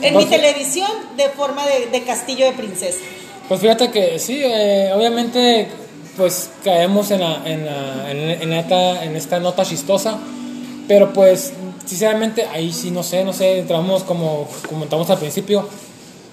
En 0.00 0.16
mi 0.16 0.26
televisión 0.26 0.90
de 1.16 1.28
forma 1.30 1.66
de, 1.66 1.86
de 1.86 2.02
castillo 2.04 2.44
de 2.46 2.52
princesa. 2.52 2.98
Pues 3.52 3.60
fíjate 3.60 3.90
que 3.90 4.18
sí, 4.18 4.40
eh, 4.42 4.90
obviamente, 4.96 5.66
pues 6.16 6.48
caemos 6.64 7.10
en, 7.10 7.20
en, 7.20 8.50
esta, 8.54 9.04
en 9.04 9.14
esta 9.14 9.40
nota 9.40 9.62
chistosa, 9.62 10.18
pero 10.88 11.12
pues, 11.12 11.52
sinceramente, 11.84 12.46
ahí 12.46 12.72
sí, 12.72 12.90
no 12.90 13.02
sé, 13.02 13.22
no 13.24 13.34
sé, 13.34 13.58
entramos 13.58 14.04
como 14.04 14.48
comentamos 14.66 15.10
al 15.10 15.18
principio, 15.18 15.68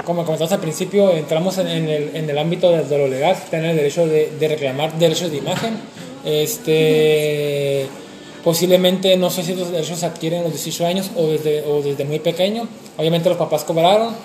como 0.05 0.23
comentamos 0.23 0.53
al 0.53 0.61
principio, 0.61 1.11
entramos 1.11 1.57
en, 1.57 1.67
el, 1.67 2.15
el 2.15 2.37
ámbito 2.37 2.71
de, 2.71 2.85
de 2.85 2.97
lo 2.97 3.09
legal, 3.09 3.35
tener 3.51 3.71
el 3.71 3.75
derecho 3.75 4.07
de, 4.07 4.31
de 4.39 4.47
reclamar 4.47 4.97
derechos 4.97 5.29
de 5.29 5.37
imagen, 5.39 5.73
este... 6.23 7.87
Posiblemente, 8.45 9.17
no 9.17 9.29
sé 9.29 9.43
si 9.43 9.53
los 9.53 9.69
derechos 9.69 9.99
se 9.99 10.05
adquieren 10.05 10.39
a 10.39 10.43
los 10.43 10.53
18 10.53 10.85
años 10.85 11.11
o 11.17 11.27
desde, 11.27 11.61
o 11.63 11.81
desde 11.81 12.05
muy 12.05 12.19
pequeño. 12.19 12.69
Obviamente 12.95 13.27
los 13.27 13.37
papás 13.37 13.65
cobraron, 13.65 14.15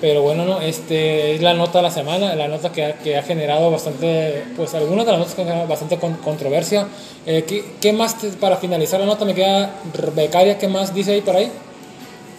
pero 0.00 0.22
bueno, 0.22 0.44
no, 0.44 0.60
este 0.60 1.34
es 1.34 1.42
la 1.42 1.54
nota 1.54 1.78
de 1.78 1.82
la 1.82 1.90
semana, 1.90 2.34
la 2.34 2.48
nota 2.48 2.72
que 2.72 2.84
ha, 2.84 2.94
que 2.98 3.16
ha 3.16 3.22
generado 3.22 3.70
bastante, 3.70 4.44
pues 4.56 4.74
algunas 4.74 5.04
de 5.06 5.12
las 5.12 5.18
notas 5.20 5.34
que 5.34 5.42
han 5.42 5.46
generado 5.48 5.68
bastante 5.68 5.98
con- 5.98 6.14
controversia. 6.16 6.86
Eh, 7.26 7.44
¿qué, 7.46 7.64
qué 7.80 7.92
más 7.92 8.18
te- 8.18 8.28
para 8.30 8.56
finalizar 8.56 9.00
la 9.00 9.06
nota 9.06 9.24
me 9.24 9.34
queda 9.34 9.70
becaria? 10.14 10.58
¿Qué 10.58 10.68
más 10.68 10.94
dice 10.94 11.12
ahí 11.12 11.20
por 11.20 11.36
ahí? 11.36 11.50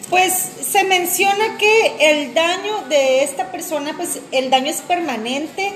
Pues 0.09 0.33
se 0.33 0.83
menciona 0.83 1.57
que 1.57 1.93
el 2.11 2.33
daño 2.33 2.83
de 2.89 3.23
esta 3.23 3.51
persona, 3.51 3.93
pues 3.95 4.19
el 4.31 4.49
daño 4.49 4.69
es 4.69 4.81
permanente, 4.81 5.71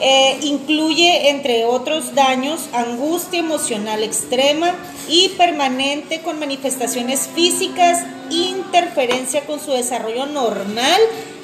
eh, 0.00 0.38
incluye 0.42 1.30
entre 1.30 1.64
otros 1.64 2.14
daños 2.14 2.68
angustia 2.72 3.38
emocional 3.38 4.02
extrema 4.02 4.74
y 5.08 5.28
permanente 5.30 6.20
con 6.20 6.38
manifestaciones 6.38 7.28
físicas, 7.34 8.04
interferencia 8.30 9.42
con 9.42 9.60
su 9.60 9.70
desarrollo 9.70 10.26
normal 10.26 11.00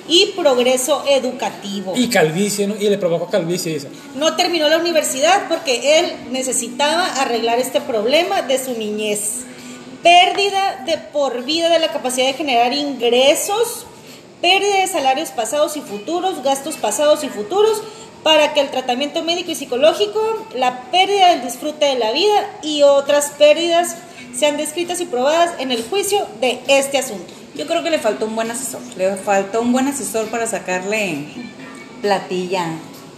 y 0.08 0.32
progreso 0.36 1.04
educativo. 1.08 1.92
Y 1.96 2.08
calvicie, 2.08 2.66
¿no? 2.66 2.74
Y 2.76 2.88
le 2.88 2.98
provocó 2.98 3.28
calvicie, 3.28 3.72
dice. 3.72 3.88
No 4.16 4.34
terminó 4.34 4.68
la 4.68 4.78
universidad 4.78 5.46
porque 5.48 6.00
él 6.00 6.12
necesitaba 6.32 7.06
arreglar 7.06 7.60
este 7.60 7.80
problema 7.80 8.42
de 8.42 8.62
su 8.62 8.72
niñez. 8.72 9.42
Pérdida 10.02 10.82
de 10.86 10.98
por 10.98 11.44
vida 11.44 11.68
de 11.68 11.78
la 11.78 11.88
capacidad 11.88 12.26
de 12.26 12.32
generar 12.32 12.72
ingresos, 12.72 13.86
pérdida 14.40 14.80
de 14.80 14.86
salarios 14.88 15.30
pasados 15.30 15.76
y 15.76 15.82
futuros, 15.82 16.42
gastos 16.42 16.76
pasados 16.76 17.22
y 17.22 17.28
futuros, 17.28 17.82
para 18.22 18.52
que 18.52 18.60
el 18.60 18.70
tratamiento 18.70 19.22
médico 19.22 19.50
y 19.50 19.54
psicológico, 19.54 20.20
la 20.54 20.90
pérdida 20.90 21.30
del 21.30 21.42
disfrute 21.42 21.86
de 21.86 21.98
la 21.98 22.12
vida 22.12 22.50
y 22.62 22.82
otras 22.82 23.30
pérdidas 23.38 23.96
sean 24.36 24.56
descritas 24.56 25.00
y 25.00 25.06
probadas 25.06 25.52
en 25.58 25.72
el 25.72 25.82
juicio 25.82 26.26
de 26.40 26.60
este 26.68 26.98
asunto. 26.98 27.32
Yo 27.56 27.66
creo 27.66 27.82
que 27.82 27.90
le 27.90 27.98
faltó 27.98 28.26
un 28.26 28.36
buen 28.36 28.50
asesor. 28.50 28.80
Le 28.96 29.16
faltó 29.16 29.60
un 29.60 29.72
buen 29.72 29.88
asesor 29.88 30.26
para 30.28 30.46
sacarle 30.46 31.24
platilla 32.02 32.66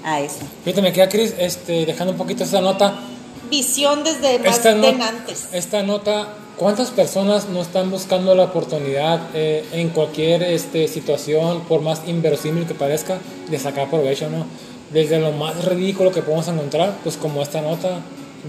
a 0.05 0.21
eso. 0.21 0.41
Fíjate, 0.65 0.83
me 0.83 0.93
queda 0.93 1.09
Cris, 1.09 1.35
este, 1.39 1.87
dejando 1.87 2.13
un 2.13 2.19
poquito 2.19 2.45
esta 2.45 2.61
nota. 2.61 2.99
Visión 3.51 4.03
desde 4.05 4.39
más 4.39 4.57
Esta, 4.57 4.73
no- 4.75 4.87
denantes. 4.87 5.49
esta 5.53 5.83
nota, 5.83 6.29
¿cuántas 6.57 6.91
personas 6.91 7.49
no 7.51 7.61
están 7.61 7.91
buscando 7.91 8.35
la 8.35 8.45
oportunidad 8.45 9.21
eh, 9.35 9.65
en 9.73 9.91
cualquier 9.91 10.43
este, 10.43 10.89
situación, 10.89 11.61
por 11.69 11.83
más 11.83 12.01
inverosímil 12.07 12.67
que 12.67 12.75
parezca, 12.75 13.19
de 13.49 13.59
sacar 13.59 13.91
provecho, 13.91 14.31
¿no? 14.31 14.47
Desde 14.93 15.19
lo 15.19 15.33
más 15.33 15.65
ridículo 15.65 16.13
que 16.13 16.23
podemos 16.23 16.49
encontrar, 16.49 16.99
pues 17.03 17.17
como 17.17 17.43
esta 17.43 17.61
nota, 17.61 18.01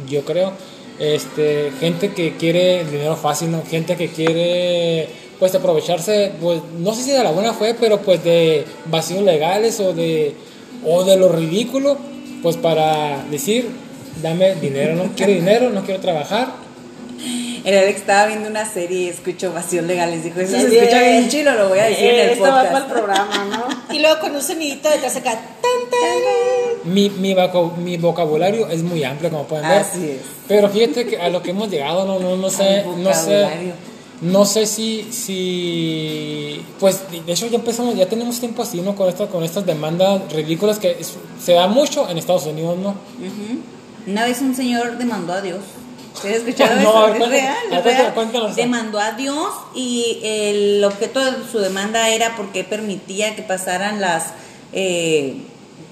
yo 0.09 0.23
creo, 0.25 0.51
este, 0.99 1.71
gente 1.79 2.13
que 2.13 2.35
quiere 2.37 2.85
dinero 2.85 3.15
fácil, 3.15 3.51
¿no? 3.51 3.63
Gente 3.63 3.95
que 3.95 4.09
quiere, 4.09 5.07
pues, 5.39 5.55
aprovecharse, 5.55 6.33
pues, 6.41 6.61
no 6.79 6.93
sé 6.93 7.03
si 7.03 7.11
de 7.11 7.23
la 7.23 7.31
buena 7.31 7.53
fe, 7.53 7.75
pero 7.79 7.99
pues 8.01 8.23
de 8.23 8.65
vacíos 8.85 9.23
legales 9.23 9.79
o 9.79 9.93
de, 9.93 10.35
o 10.85 11.03
de 11.03 11.17
lo 11.17 11.29
ridículo, 11.29 11.97
pues 12.41 12.57
para 12.57 13.23
decir, 13.31 13.69
dame 14.21 14.55
dinero, 14.55 14.95
no 14.95 15.11
quiero 15.15 15.33
dinero, 15.33 15.69
no 15.69 15.83
quiero 15.83 16.01
trabajar, 16.01 16.62
El 17.63 17.77
Alex 17.77 17.99
estaba 18.01 18.27
viendo 18.27 18.49
una 18.49 18.65
serie 18.69 18.99
y 19.01 19.07
escuchó 19.07 19.53
vacíos 19.53 19.85
legales. 19.85 20.23
Dijo, 20.23 20.39
eso 20.41 20.51
se 20.59 20.65
Bien. 20.67 20.83
escucha 20.83 21.01
bien 21.01 21.29
chilo, 21.29 21.53
lo 21.53 21.69
voy 21.69 21.79
a 21.79 21.83
decir 21.85 22.05
en 22.05 22.19
el 22.19 22.29
Esto 22.31 22.43
va 22.43 22.49
para 22.49 22.63
el 22.63 22.73
podcast. 22.73 22.91
programa, 22.91 23.45
¿no? 23.45 23.95
Y 23.95 23.99
luego 23.99 24.19
con 24.19 24.35
un 24.35 24.41
sonidito 24.41 24.89
detrás 24.89 25.15
acá. 25.15 25.31
Tan, 25.31 25.89
tan. 25.89 26.93
Mi, 26.93 27.09
mi, 27.09 27.33
mi 27.77 27.97
vocabulario 27.97 28.67
es 28.67 28.83
muy 28.83 29.03
amplio, 29.05 29.29
como 29.29 29.45
pueden 29.45 29.67
ver. 29.69 29.77
Así 29.79 30.09
es. 30.09 30.17
Pero 30.47 30.67
fíjate 30.69 31.05
que 31.07 31.17
a 31.21 31.29
lo 31.29 31.41
que 31.41 31.51
hemos 31.51 31.69
llegado, 31.69 32.05
no, 32.05 32.19
no, 32.19 32.35
no 32.35 32.49
sé, 32.49 32.83
no 32.97 33.13
sé, 33.13 33.47
no 34.21 34.45
sé 34.45 34.65
si, 34.65 35.07
si, 35.11 36.61
pues 36.79 37.01
de 37.25 37.31
hecho 37.31 37.47
ya 37.47 37.55
empezamos, 37.57 37.95
ya 37.95 38.07
tenemos 38.07 38.39
tiempo 38.39 38.63
así, 38.63 38.81
¿no? 38.81 38.95
Con 38.95 39.07
estas, 39.09 39.29
con 39.29 39.43
estas 39.43 39.65
demandas 39.65 40.21
ridículas 40.33 40.79
que 40.79 40.91
es- 40.99 41.13
se 41.43 41.53
da 41.53 41.67
mucho 41.67 42.09
en 42.09 42.17
Estados 42.17 42.45
Unidos, 42.45 42.77
¿no? 42.77 42.89
Ujú. 42.89 43.59
Una 44.07 44.25
vez 44.25 44.41
un 44.41 44.55
señor 44.55 44.97
demandó 44.97 45.33
a 45.33 45.41
Dios. 45.41 45.61
¿Te 46.21 46.29
has 46.29 46.35
escuchado 46.37 46.75
No, 46.81 47.07
eso? 47.07 47.29
ver, 47.29 47.43
es 47.71 47.83
real. 47.83 48.55
Demandó 48.55 48.99
a 48.99 49.11
Dios 49.13 49.49
y 49.75 50.19
el 50.23 50.83
objeto 50.83 51.19
de 51.23 51.31
su 51.51 51.59
demanda 51.59 52.09
era 52.09 52.35
porque 52.35 52.63
permitía 52.63 53.35
que 53.35 53.41
pasaran 53.41 53.99
las 53.99 54.27
eh, 54.71 55.37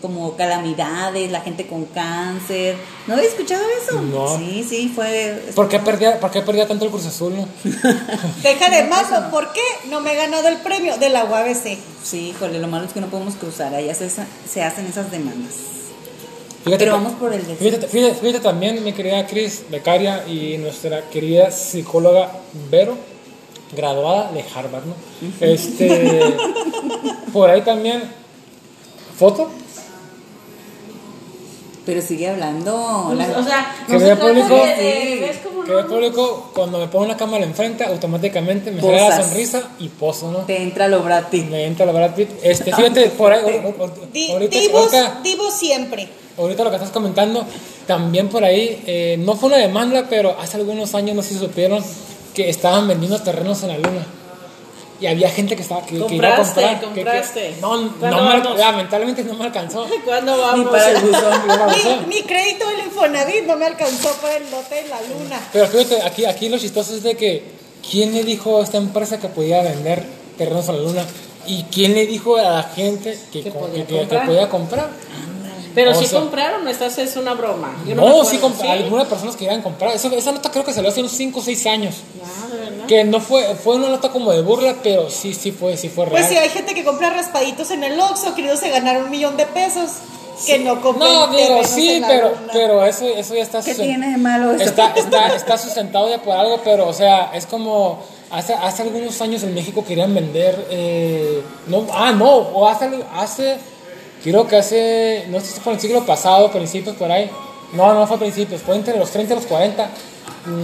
como 0.02 0.36
calamidades, 0.36 1.32
la 1.32 1.42
gente 1.42 1.68
con 1.68 1.86
cáncer. 1.86 2.76
¿No 3.08 3.14
habías 3.14 3.34
escuchado 3.34 3.64
eso? 3.84 4.02
No. 4.02 4.38
Sí, 4.38 4.66
sí, 4.68 4.92
fue. 4.94 5.44
¿Por 5.56 5.70
qué 5.70 5.80
perdía, 5.80 6.20
por 6.20 6.32
qué 6.32 6.42
perdía 6.42 6.68
tanto 6.68 6.86
el 6.86 6.92
Cruz 6.92 7.06
Azul, 7.06 7.36
no? 7.36 7.48
Deja 8.44 8.70
de 8.70 8.84
mazo, 8.86 9.30
¿por 9.30 9.54
qué 9.54 9.62
no 9.90 10.02
me 10.02 10.14
he 10.14 10.16
ganado 10.16 10.48
el 10.48 10.58
premio 10.58 10.98
de 10.98 11.10
la 11.10 11.26
UABC? 11.26 11.78
Sí, 12.04 12.30
híjole, 12.30 12.60
lo 12.60 12.68
malo 12.68 12.86
es 12.86 12.94
que 12.94 13.02
no 13.02 13.08
podemos 13.08 13.36
cruzar, 13.36 13.74
allá 13.76 13.94
se, 13.94 14.10
se 14.10 14.64
hacen 14.64 14.88
esas 14.88 15.12
demandas. 15.12 15.54
Fíjate 16.64 16.84
Pero 16.86 16.92
vamos 16.98 17.14
por 17.14 17.34
el 17.34 17.46
de- 17.46 17.56
Fíjate, 17.56 17.88
fíjate, 17.88 18.16
fíjate 18.16 18.40
también, 18.40 18.84
mi 18.84 18.94
querida 18.94 19.26
Cris 19.26 19.64
Becaria 19.70 20.26
y 20.28 20.58
nuestra 20.60 21.10
querida 21.10 21.50
psicóloga 21.52 22.32
Vero, 22.70 22.96
graduada 23.76 24.32
de 24.32 24.44
Harvard, 24.54 24.84
¿no? 24.86 24.94
Este, 25.40 26.22
por 27.34 27.50
ahí 27.50 27.62
también, 27.62 28.04
foto. 29.18 29.50
Pero 31.84 32.00
sigue 32.04 32.30
hablando. 32.30 33.12
la- 33.16 33.40
O 33.40 33.44
sea, 33.44 33.76
Que 33.88 33.98
vea 33.98 34.16
público. 34.20 34.56
de, 34.56 34.76
de- 34.76 35.30
es 35.32 35.38
como 35.38 35.64
Que 35.64 35.72
no- 35.72 35.88
público, 35.88 36.52
cuando 36.54 36.78
me 36.78 36.88
pongo 36.88 37.06
una 37.06 37.18
cámara 37.18 37.44
enfrente, 37.44 37.84
automáticamente 37.84 38.70
me 38.70 38.82
sale 38.82 38.98
la 39.10 39.24
sonrisa 39.24 39.72
y 39.80 39.88
poso, 39.90 40.32
¿no? 40.32 40.40
te 40.40 40.62
entra 40.62 40.88
lo 40.88 41.02
Brad 41.02 41.30
Pitt. 41.30 41.50
Me 41.50 41.66
entra 41.66 41.88
la 41.88 41.92
Brad 41.92 42.14
Pitt. 42.14 42.30
Este, 42.44 42.66
fíjate, 42.72 43.08
por 43.10 43.34
ahí, 43.34 43.42
ahor- 43.64 43.76
ahor- 43.80 44.12
Di- 44.14 44.32
ahorita, 44.32 44.60
divos, 44.60 44.94
ahorita, 44.94 45.20
divos 45.24 45.54
siempre. 45.56 46.08
Ahorita 46.38 46.64
lo 46.64 46.70
que 46.70 46.76
estás 46.78 46.92
comentando, 46.92 47.46
también 47.88 48.28
por 48.30 48.44
ahí, 48.44 48.84
eh, 48.88 49.16
no 49.20 49.36
fue 49.36 49.48
una 49.50 49.58
demanda, 49.58 50.06
pero 50.10 50.36
hace 50.40 50.58
algunos 50.58 50.94
años, 50.96 51.16
no 51.16 51.22
sé 51.24 51.30
si 51.30 51.40
supieron, 51.40 51.84
que 52.34 52.50
estaban 52.50 52.88
vendiendo 52.88 53.20
terrenos 53.20 53.62
en 53.64 53.70
la 53.70 53.78
luna. 53.78 54.06
Y 55.02 55.08
había 55.08 55.32
gente 55.32 55.56
que 55.56 55.64
estaba 55.64 55.82
que, 55.84 55.98
que 56.06 56.16
iba 56.16 56.28
a 56.28 56.36
Compraste, 56.36 56.62
comprar. 56.62 56.80
que- 56.80 56.86
que- 56.86 56.94
compraste. 57.02 57.56
no, 57.60 57.92
¿Cuándo 58.00 58.18
no 58.22 58.54
me, 58.54 58.58
lamentablemente 58.60 59.24
no 59.24 59.34
me 59.34 59.46
alcanzó. 59.46 59.88
¿Cuándo 60.06 60.36
Ni 60.36 60.42
vamos? 60.42 60.68
para 60.70 60.92
el 60.92 61.02
buzón. 61.02 61.48
No 61.48 61.56
me 61.58 61.64
alcanzó. 61.64 61.98
Mi, 62.08 62.16
mi 62.16 62.22
crédito 62.22 62.68
del 62.70 62.80
Infonavit 62.86 63.46
no 63.48 63.56
me 63.58 63.66
alcanzó 63.66 64.10
para 64.22 64.38
el 64.38 64.44
lote 64.52 64.80
en 64.80 64.90
la 64.92 65.02
luna. 65.02 65.40
Pero 65.52 65.66
fíjate, 65.68 66.02
aquí, 66.04 66.26
aquí 66.26 66.50
lo 66.50 66.60
chistoso 66.60 66.96
es 66.96 67.02
de 67.02 67.16
que 67.16 67.44
¿quién 67.90 68.14
le 68.14 68.24
dijo 68.24 68.60
a 68.60 68.64
esta 68.64 68.78
empresa 68.78 69.20
que 69.20 69.28
podía 69.28 69.64
vender 69.64 70.04
terrenos 70.38 70.70
a 70.70 70.74
la 70.74 70.80
luna? 70.84 71.04
¿Y 71.48 71.64
quién 71.64 71.96
le 71.96 72.06
dijo 72.06 72.38
a 72.38 72.44
la 72.44 72.64
gente 72.64 73.18
que, 73.34 73.42
podía 73.52 73.86
que- 73.88 73.88
que- 73.88 73.94
que 73.94 73.98
comprar. 74.02 74.26
podía 74.28 74.50
comprar? 74.50 74.90
Pero 75.74 75.92
O 75.92 75.96
si 75.96 76.06
sea- 76.08 76.20
compraron, 76.20 76.68
estás 76.68 76.98
es 76.98 77.16
una 77.16 77.34
broma. 77.34 77.74
Yo 77.88 77.96
No, 77.96 78.20
me 78.24 78.26
sí, 78.30 78.38
comp- 78.38 78.68
algunas 78.70 79.08
personas 79.08 79.36
querían 79.36 79.62
comprar. 79.62 79.96
Eso- 79.96 80.12
esa 80.12 80.32
nota 80.32 80.52
creo 80.52 80.64
que 80.66 80.74
salió 80.74 80.90
hace 80.90 81.00
unos 81.00 81.14
5 81.14 81.40
o 81.40 81.44
6 81.44 81.66
años. 81.66 81.96
Ah, 82.24 82.48
¿de 82.52 82.58
verdad? 82.58 82.86
Que 82.88 83.04
no 83.04 83.20
fue, 83.22 83.56
fue 83.56 83.76
una 83.76 83.90
nota 83.90 84.10
como 84.10 84.32
de 84.32 84.42
burla, 84.42 84.76
pero 84.84 85.10
sí, 85.10 85.34
sí 85.34 85.52
fue, 85.52 85.78
sí 85.78 85.90
fue 85.90 86.06
real. 86.06 86.18
Pues 86.22 86.28
si 86.30 86.38
hay 86.38 86.50
gente 86.50 86.74
que 86.74 86.84
compra 86.84 87.10
raspaditos 87.12 87.72
en 87.72 87.84
el 87.84 88.00
Oxxo, 88.00 88.36
queridos 88.36 88.60
se 88.60 88.70
ganar 88.70 89.02
un 89.04 89.10
millón 89.10 89.38
de 89.38 89.46
pesos, 89.46 89.92
que 90.46 90.58
no 90.60 90.82
compran 90.82 91.08
No, 91.12 91.28
digo, 91.28 91.64
sí, 91.64 92.02
pero, 92.08 92.30
luna. 92.30 92.50
pero 92.52 92.86
eso, 92.86 93.06
eso 93.06 93.36
ya 93.36 93.44
está 93.44 93.62
¿Qué 93.62 93.74
susten- 93.76 93.86
tiene 93.86 94.10
de 94.12 94.18
malo 94.18 94.52
eso? 94.54 94.64
Está, 94.64 94.92
está, 94.96 95.36
está 95.36 95.58
sustentado 95.58 96.10
ya 96.10 96.22
por 96.22 96.36
algo, 96.36 96.60
pero, 96.64 96.88
o 96.88 96.94
sea, 96.94 97.32
es 97.34 97.46
como. 97.46 98.00
Hace, 98.32 98.54
hace 98.54 98.84
algunos 98.84 99.20
años 99.22 99.44
en 99.44 99.54
México 99.54 99.84
querían 99.86 100.16
vender. 100.16 100.66
eh, 100.70 101.44
no, 101.68 101.86
ah, 101.94 102.12
no, 102.14 102.30
o 102.34 102.68
hace, 102.68 102.90
hace. 103.14 103.58
Creo 104.24 104.48
que 104.48 104.58
hace. 104.58 105.26
No 105.30 105.40
sé 105.40 105.48
si 105.48 105.60
fue 105.60 105.74
en 105.74 105.78
el 105.78 105.82
siglo 105.82 106.06
pasado, 106.06 106.52
principios 106.52 106.96
por 106.96 107.12
ahí. 107.12 107.30
No, 107.74 107.94
no 107.94 108.06
fue 108.06 108.18
principios, 108.18 108.62
fue 108.62 108.76
entre 108.76 108.98
los 108.98 109.10
30 109.12 109.34
y 109.34 109.36
los 109.38 109.46
40. 109.46 109.90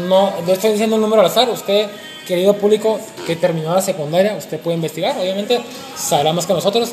No, 0.08 0.46
yo 0.46 0.54
estoy 0.54 0.72
diciendo 0.72 0.96
un 0.96 1.02
número 1.02 1.22
al 1.22 1.28
azar. 1.28 1.50
Usted, 1.50 1.88
querido 2.28 2.54
público 2.54 3.00
que 3.26 3.36
terminó 3.36 3.74
la 3.74 3.82
secundaria, 3.82 4.36
usted 4.38 4.60
puede 4.60 4.76
investigar, 4.76 5.18
obviamente, 5.18 5.62
sabrá 5.96 6.34
más 6.34 6.46
que 6.46 6.54
nosotros. 6.54 6.92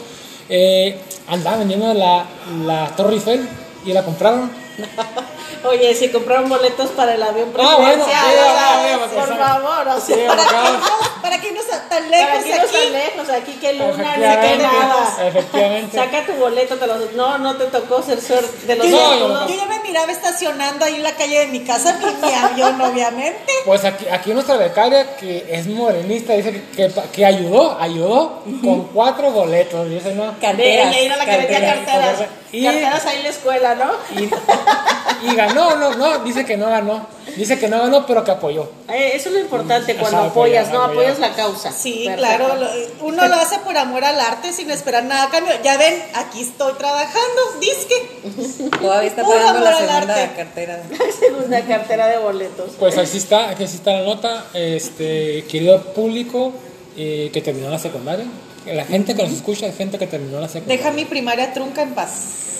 Eh, 0.48 0.96
andaba 1.27 1.59
vendiendo 1.59 1.92
la, 1.94 2.27
la 2.64 2.94
Torre 2.96 3.14
Eiffel 3.14 3.48
y 3.85 3.92
la 3.92 4.05
compraron. 4.05 4.50
Oye, 5.64 5.94
si 5.94 6.09
compraron 6.11 6.48
boletos 6.48 6.90
para 6.90 7.14
el 7.14 7.22
avión 7.22 7.53
Ah, 7.59 7.77
bueno, 7.79 8.05
presidencial, 8.05 8.24
sí, 8.24 8.33
sea, 8.35 8.55
ah, 8.68 8.81
bueno, 8.83 8.98
porque 9.00 9.16
por 9.16 9.38
favor, 9.38 9.88
o 9.88 10.00
sea, 10.00 10.27
¿Para 10.29 10.42
acá- 10.42 10.62
qué 10.62 10.72
no? 10.72 11.22
¿Para 11.22 11.40
qué 11.40 11.53
no 11.53 11.61
está 11.61 11.88
tan 11.88 12.05
para 12.05 12.09
lejos 12.11 12.38
aquí 12.40 12.48
no 12.50 12.55
aquí? 12.57 12.77
están 12.77 12.92
lejos, 12.92 13.31
aquí 13.31 13.53
que 13.53 13.72
luna, 13.72 13.90
ni 13.96 14.05
que 14.05 14.24
Efectivamente, 14.27 14.62
nada. 14.62 15.29
efectivamente. 15.29 15.96
Saca 15.98 16.27
tu 16.27 16.33
boleto, 16.35 16.77
te 16.77 16.87
los... 16.87 17.12
no, 17.14 17.38
no 17.38 17.57
te 17.57 17.64
tocó 17.66 18.03
ser 18.03 18.20
suerte 18.20 18.66
de 18.66 18.77
los 18.77 18.87
Yo, 18.87 18.96
No, 18.96 19.12
ya- 19.14 19.18
yo 19.18 19.29
no. 19.29 19.48
yo 19.48 19.55
ya 19.57 19.66
me 19.66 19.79
miraba 19.81 20.12
estacionando 20.12 20.85
ahí 20.85 20.96
en 20.96 21.03
la 21.03 21.12
calle 21.12 21.38
de 21.40 21.46
mi 21.46 21.61
casa, 21.64 21.98
ni 21.98 22.27
mi 22.29 22.35
avión, 22.35 22.81
obviamente. 22.81 23.53
Pues 23.64 23.85
aquí, 23.85 24.07
aquí 24.09 24.35
nuestra 24.35 24.57
becaria, 24.59 25.16
que 25.16 25.46
es 25.48 25.66
morenista, 25.66 26.35
dice 26.35 26.53
que, 26.53 26.88
que, 26.88 26.92
que 27.12 27.24
ayudó, 27.24 27.79
ayudó 27.81 28.42
con 28.62 28.85
cuatro 28.88 29.31
boletos. 29.31 29.88
Dice, 29.88 30.14
¿no? 30.14 30.33
De 30.33 30.38
Carteras. 30.38 30.94
ella 30.94 31.00
era 31.00 31.16
la 31.16 31.24
que 31.24 31.37
vendía 31.38 31.61
carteras. 31.74 32.07
carteras. 32.07 32.29
Y- 32.53 32.64
Carteras 32.64 33.07
ahí 33.07 33.16
en 33.16 33.22
la 33.24 33.29
escuela, 33.31 33.74
¿no? 33.74 33.90
Y, 34.20 34.31
ganó, 35.35 35.77
no, 35.77 35.94
no, 35.94 36.18
dice 36.25 36.44
que 36.44 36.57
no 36.57 36.66
ganó. 36.66 37.07
Dice 37.37 37.59
que 37.59 37.68
no 37.68 37.79
ganó, 37.79 38.07
pero 38.07 38.23
que 38.23 38.31
apoyó. 38.31 38.68
Eh, 38.88 39.12
Eso 39.14 39.29
es 39.29 39.35
lo 39.35 39.40
importante 39.40 39.97
cuando 39.97 40.18
Ajá, 40.18 40.27
apoyas, 40.29 40.68
apoyar, 40.68 40.73
¿no? 40.88 40.92
apoyar. 40.92 41.11
Apoyas 41.12 41.18
la 41.31 41.37
causa. 41.37 41.73
Sí, 41.73 42.05
Perfecto. 42.07 42.18
claro, 42.18 42.57
lo- 42.57 43.07
uno 43.07 43.27
lo 43.29 43.35
hace 43.37 43.59
por 43.59 43.77
amor 43.77 44.05
al 44.05 44.20
arte 44.20 44.53
sin 44.53 44.70
esperar 44.70 45.05
nada 45.05 45.25
a 45.25 45.31
cambio. 45.31 45.53
Ya 45.64 45.77
ven, 45.77 46.01
aquí 46.14 46.42
estoy 46.42 46.73
trabajando, 46.75 47.40
disque. 47.61 48.70
Todavía 48.81 49.09
está 49.09 49.23
pagando 49.23 49.61
la 49.61 49.77
segunda 49.77 49.97
arte. 49.99 50.31
cartera. 50.37 50.83
Segunda 51.18 51.61
cartera 51.62 52.07
de 52.09 52.18
boletos. 52.18 52.73
Pues 52.79 52.97
así 52.99 53.18
está, 53.18 53.51
aquí 53.51 53.66
sí 53.66 53.77
está 53.77 53.92
la 53.92 54.03
nota. 54.03 54.44
Este, 54.55 55.44
querido 55.49 55.81
público 55.94 56.53
eh, 56.97 57.31
que 57.33 57.40
terminó 57.40 57.70
la 57.70 57.79
secundaria. 57.79 58.27
La 58.66 58.85
gente 58.85 59.14
que 59.14 59.22
nos 59.22 59.33
escucha 59.33 59.66
es 59.66 59.77
gente 59.77 59.98
que 59.98 60.07
terminó 60.07 60.40
la 60.40 60.48
secundaria. 60.48 60.79
Deja 60.83 60.90
mi 60.94 61.05
primaria 61.05 61.53
trunca 61.53 61.83
en 61.83 61.94
paz, 61.94 62.12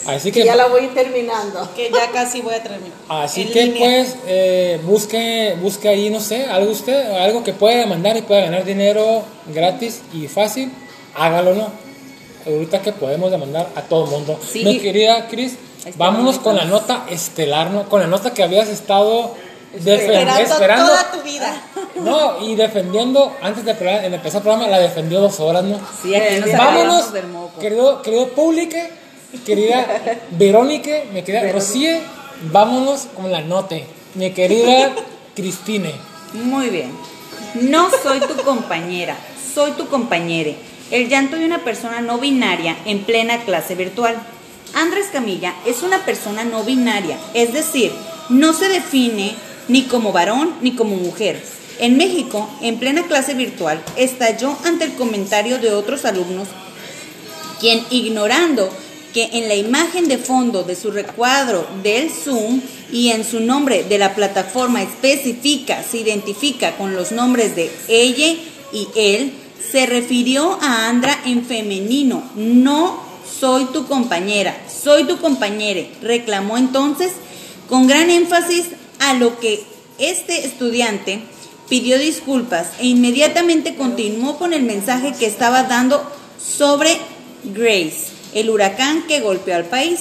Así 0.07 0.31
Que 0.33 0.41
que, 0.41 0.47
ya 0.47 0.55
la 0.55 0.67
voy 0.67 0.87
terminando. 0.89 1.67
que 1.75 1.91
ya 1.91 2.11
casi 2.11 2.43
voy 2.43 2.55
a 2.55 2.63
terminar. 2.63 2.93
así 3.09 3.43
En 3.43 3.53
que 3.53 3.65
línea. 3.65 3.79
pues 3.89 4.17
eh, 4.27 4.79
busque, 4.85 5.57
busque 5.63 5.89
ahí, 5.89 6.11
no 6.11 6.21
sé, 6.21 6.45
algo 6.45 6.73
usted, 6.73 7.11
algo 7.13 7.43
que 7.43 7.55
pueda 7.55 7.87
mandar 7.87 8.15
y 8.19 8.23
pueda 8.23 8.43
ganar 8.43 8.65
dinero 8.67 9.23
gratis 9.47 10.03
y 10.13 10.29
fácil, 10.29 10.71
hágalo, 11.15 11.55
¿no? 11.55 11.69
Ahorita 12.47 12.83
que 12.83 12.93
podemos 12.93 13.31
demandar 13.31 13.71
a 13.75 13.81
todo 13.83 14.05
el 14.05 14.11
mundo. 14.11 14.39
Sí. 14.47 14.63
Mi 14.63 14.79
querida 14.79 15.27
Cris, 15.29 15.57
vámonos 15.97 16.39
con 16.39 16.57
la 16.57 16.67
nota 16.67 17.07
estelar, 17.09 17.71
¿no? 17.71 17.89
Con 17.89 18.01
la 18.03 18.07
nota 18.07 18.35
que 18.35 18.43
habías 18.43 18.69
estado 18.69 19.35
Esperando, 19.77 20.41
esperando. 20.41 20.87
toda 20.87 21.11
tu 21.11 21.23
vida. 21.23 21.63
No, 21.95 22.45
y 22.45 22.57
defendiendo, 22.57 23.37
antes 23.41 23.65
de, 23.65 23.71
empezar 23.71 24.39
el 24.39 24.43
programa, 24.43 24.67
la 24.67 24.81
defendió 24.81 25.21
dos 25.21 25.39
horas, 25.39 25.63
¿no? 25.63 25.81
Sí, 26.03 26.13
aquí 26.13 26.41
nos 26.41 26.53
Vámonos, 26.53 27.13
del 27.13 27.29
moco. 27.29 27.61
querido, 27.61 28.03
querido 28.03 28.29
público, 28.31 28.77
querida 29.47 29.87
Verónica, 30.33 30.91
mi 31.13 31.23
querida 31.23 31.53
Rocío, 31.53 32.01
vámonos 32.51 33.07
con 33.15 33.31
la 33.31 33.43
note. 33.43 33.87
Mi 34.15 34.33
querida 34.33 34.93
Cristine. 35.37 35.95
Muy 36.33 36.69
bien. 36.69 36.91
No 37.55 37.89
soy 38.03 38.19
tu 38.21 38.35
compañera, 38.43 39.17
soy 39.55 39.71
tu 39.73 39.87
compañere. 39.87 40.57
El 40.91 41.09
llanto 41.09 41.37
de 41.37 41.47
una 41.47 41.65
persona 41.65 42.01
no 42.01 42.19
binaria 42.19 42.77
en 42.85 43.05
plena 43.05 43.45
clase 43.45 43.77
virtual. 43.77 44.17
Andrés 44.75 45.07
Camilla 45.13 45.55
es 45.65 45.83
una 45.83 46.05
persona 46.05 46.45
no 46.45 46.65
binaria, 46.65 47.17
es 47.33 47.53
decir, 47.53 47.93
no 48.29 48.53
se 48.53 48.69
define 48.69 49.37
ni 49.69 49.83
como 49.85 50.13
varón 50.13 50.55
ni 50.61 50.73
como 50.73 50.97
mujer. 50.97 51.43
En 51.79 51.97
México, 51.97 52.49
en 52.63 52.79
plena 52.79 53.05
clase 53.07 53.35
virtual, 53.35 53.83
estalló 53.97 54.57
ante 54.65 54.85
el 54.85 54.95
comentario 54.95 55.59
de 55.59 55.73
otros 55.73 56.05
alumnos 56.05 56.49
quien 57.61 57.85
ignorando 57.91 58.69
que 59.13 59.31
en 59.33 59.49
la 59.49 59.55
imagen 59.55 60.09
de 60.09 60.19
fondo 60.19 60.65
de 60.65 60.75
su 60.75 60.91
recuadro 60.91 61.67
del 61.83 62.11
Zoom 62.11 62.61
y 62.93 63.11
en 63.11 63.25
su 63.25 63.41
nombre 63.41 63.85
de 63.85 63.97
la 63.97 64.15
plataforma 64.15 64.83
específica 64.83 65.83
se 65.89 65.99
identifica 65.99 66.77
con 66.77 66.95
los 66.95 67.13
nombres 67.13 67.55
de 67.55 67.71
ella 67.89 68.35
y 68.73 68.89
él, 68.97 69.33
se 69.71 69.87
refirió 69.87 70.59
a 70.61 70.89
Andra 70.89 71.19
en 71.25 71.45
femenino, 71.45 72.23
no 72.35 73.01
soy 73.41 73.65
tu 73.67 73.87
compañera, 73.87 74.57
soy 74.69 75.05
tu 75.05 75.19
compañere, 75.19 75.91
reclamó 76.03 76.59
entonces 76.59 77.13
con 77.69 77.87
gran 77.87 78.11
énfasis 78.11 78.67
a 78.99 79.15
lo 79.15 79.39
que 79.41 79.63
este 79.99 80.45
estudiante 80.47 81.21
pidió 81.69 81.99
disculpas 81.99 82.69
e 82.81 82.87
inmediatamente 82.87 83.75
continuó 83.75 84.39
con 84.39 84.53
el 84.53 84.63
mensaje 84.63 85.13
que 85.19 85.27
estaba 85.27 85.63
dando 85.65 86.05
sobre 86.39 86.97
Grace, 87.45 88.07
el 88.35 88.51
huracán 88.51 89.05
que 89.07 89.21
golpeó 89.21 89.55
al 89.55 89.65
país. 89.65 90.01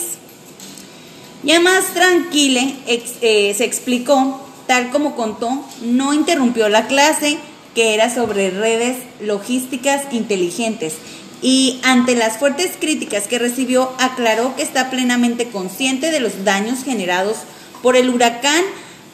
Ya 1.43 1.59
más 1.59 1.93
tranquile 1.93 2.75
ex- 2.87 3.15
eh, 3.21 3.53
se 3.57 3.65
explicó, 3.65 4.41
tal 4.67 4.91
como 4.91 5.15
contó, 5.15 5.63
no 5.81 6.13
interrumpió 6.13 6.69
la 6.69 6.87
clase 6.87 7.37
que 7.75 7.93
era 7.93 8.13
sobre 8.13 8.49
redes 8.49 8.97
logísticas 9.19 10.03
inteligentes 10.11 10.93
y 11.41 11.79
ante 11.83 12.15
las 12.15 12.37
fuertes 12.37 12.71
críticas 12.79 13.27
que 13.27 13.39
recibió 13.39 13.91
aclaró 13.99 14.55
que 14.55 14.61
está 14.63 14.89
plenamente 14.89 15.49
consciente 15.49 16.11
de 16.11 16.21
los 16.21 16.45
daños 16.45 16.83
generados 16.85 17.37
por 17.83 17.95
el 17.95 18.09
huracán 18.09 18.63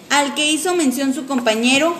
al 0.09 0.33
que 0.35 0.49
hizo 0.49 0.73
mención 0.75 1.13
su 1.13 1.25
compañero 1.25 1.93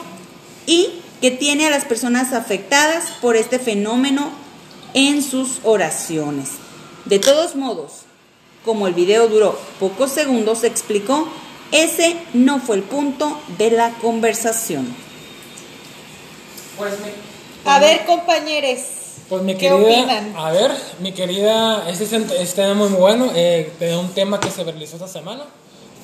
y 0.65 1.01
que 1.19 1.31
tiene 1.31 1.67
a 1.67 1.69
las 1.69 1.83
personas 1.83 2.31
afectadas 2.31 3.09
por 3.21 3.35
este 3.35 3.59
fenómeno 3.59 4.29
en 4.93 5.21
sus 5.21 5.59
oraciones. 5.63 6.49
De 7.05 7.19
todos 7.19 7.55
modos, 7.55 8.03
como 8.63 8.87
el 8.87 8.93
video 8.93 9.27
duró 9.27 9.59
pocos 9.79 10.11
segundos, 10.11 10.63
explicó, 10.63 11.27
ese 11.71 12.15
no 12.33 12.59
fue 12.59 12.77
el 12.77 12.83
punto 12.83 13.39
de 13.57 13.71
la 13.71 13.89
conversación. 14.01 14.87
Pues 16.77 16.93
mi, 16.99 17.09
A 17.65 17.79
ver, 17.79 18.05
compañeros. 18.05 18.79
pues 19.27 19.43
mi 19.43 19.53
¿Qué 19.53 19.69
querida, 19.69 19.77
opinan? 20.01 20.33
a 20.35 20.51
ver, 20.51 20.71
mi 20.99 21.11
querida, 21.11 21.89
este 21.89 22.05
es 22.05 22.13
un- 22.13 22.23
este 22.39 22.61
tema 22.61 22.73
muy 22.73 22.89
bueno, 22.89 23.31
eh, 23.35 23.71
de 23.79 23.95
un 23.97 24.09
tema 24.13 24.39
que 24.39 24.49
se 24.49 24.63
realizó 24.63 24.95
esta 24.95 25.07
semana. 25.07 25.43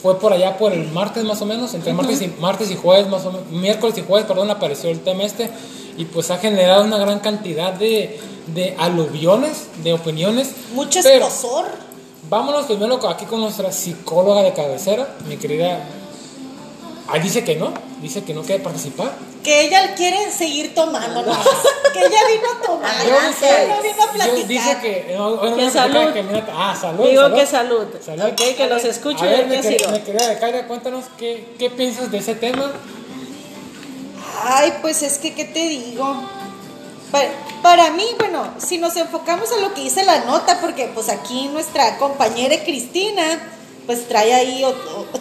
Fue 0.01 0.19
por 0.19 0.33
allá 0.33 0.57
por 0.57 0.71
el 0.73 0.91
martes 0.91 1.23
más 1.23 1.41
o 1.41 1.45
menos, 1.45 1.73
entre 1.73 1.93
martes 1.93 2.21
y, 2.21 2.27
martes 2.39 2.69
y 2.69 2.75
jueves 2.75 3.07
más 3.09 3.25
o 3.25 3.31
menos, 3.31 3.49
miércoles 3.49 3.97
y 3.97 4.01
jueves, 4.01 4.27
perdón, 4.27 4.51
apareció 4.51 4.89
el 4.89 4.99
tema 4.99 5.23
este 5.23 5.49
y 5.97 6.05
pues 6.05 6.29
ha 6.31 6.37
generado 6.37 6.83
una 6.83 6.97
gran 6.97 7.19
cantidad 7.19 7.73
de, 7.73 8.19
de 8.47 8.75
aluviones, 8.77 9.67
de 9.83 9.93
opiniones. 9.93 10.51
Mucho 10.73 10.99
escosor. 10.99 11.65
vámonos 12.29 12.65
primero 12.65 12.99
aquí 13.07 13.25
con 13.25 13.41
nuestra 13.41 13.71
psicóloga 13.71 14.43
de 14.43 14.53
cabecera, 14.53 15.15
mi 15.27 15.37
querida. 15.37 15.79
Ah, 17.08 17.20
dice 17.20 17.43
que 17.43 17.56
no, 17.56 17.72
dice 18.01 18.24
que 18.24 18.34
no 18.34 18.41
quiere 18.41 18.64
participar. 18.64 19.12
Que 19.43 19.66
ella 19.68 19.93
quiere 19.93 20.32
seguir 20.32 20.74
tomando 20.74 21.22
nomás. 21.22 21.45
que 21.93 21.99
ella 21.99 22.20
vino 22.28 22.49
a 22.51 22.66
tomar. 22.66 22.95
Que 22.97 23.28
dice, 23.28 23.64
ella 23.64 23.76
no 23.76 23.82
vino 23.84 24.01
a 24.01 24.06
yo 24.08 24.12
platicar. 24.14 24.47
dice 24.47 24.78
que. 24.82 25.14
No, 25.16 25.36
no 25.36 25.56
me 25.56 25.70
salud. 25.70 26.14
que 26.14 26.24
mira- 26.24 26.47
ah, 26.51 26.76
salud. 26.80 27.06
Digo 27.08 27.22
salud. 27.22 27.38
que 27.38 27.45
salud. 27.45 27.88
Salud. 28.03 28.26
Ok, 28.32 28.41
que 28.58 28.68
los 28.68 28.84
escucho 28.86 29.24
A 29.24 29.28
y 29.28 29.30
ver, 29.30 29.39
el 29.41 29.47
mi, 29.47 29.56
que 29.58 29.62
querida, 29.62 29.80
sigo. 29.80 29.91
mi 29.91 29.99
querida 29.99 30.28
Becaria, 30.30 30.68
cuéntanos 30.68 31.06
qué, 31.18 31.53
qué 31.60 31.70
piensas 31.70 32.10
de 32.12 32.18
ese 32.18 32.34
tema. 32.34 32.72
Ay, 34.43 34.74
pues 34.82 35.01
es 35.03 35.18
que, 35.18 35.34
¿qué 35.34 35.45
te 35.45 35.60
digo? 35.70 36.16
Para, 37.12 37.30
para 37.62 37.91
mí, 37.91 38.06
bueno, 38.18 38.47
si 38.58 38.78
nos 38.80 38.95
enfocamos 38.97 39.51
a 39.51 39.58
lo 39.62 39.74
que 39.74 39.82
dice 39.82 40.03
la 40.03 40.26
nota, 40.26 40.60
porque 40.60 40.89
pues 40.93 41.10
aquí 41.10 41.47
nuestra 41.49 41.97
compañera 41.97 42.64
Cristina, 42.64 43.24
pues 43.86 44.07
trae 44.07 44.33
ahí, 44.33 44.63
o- 44.63 44.73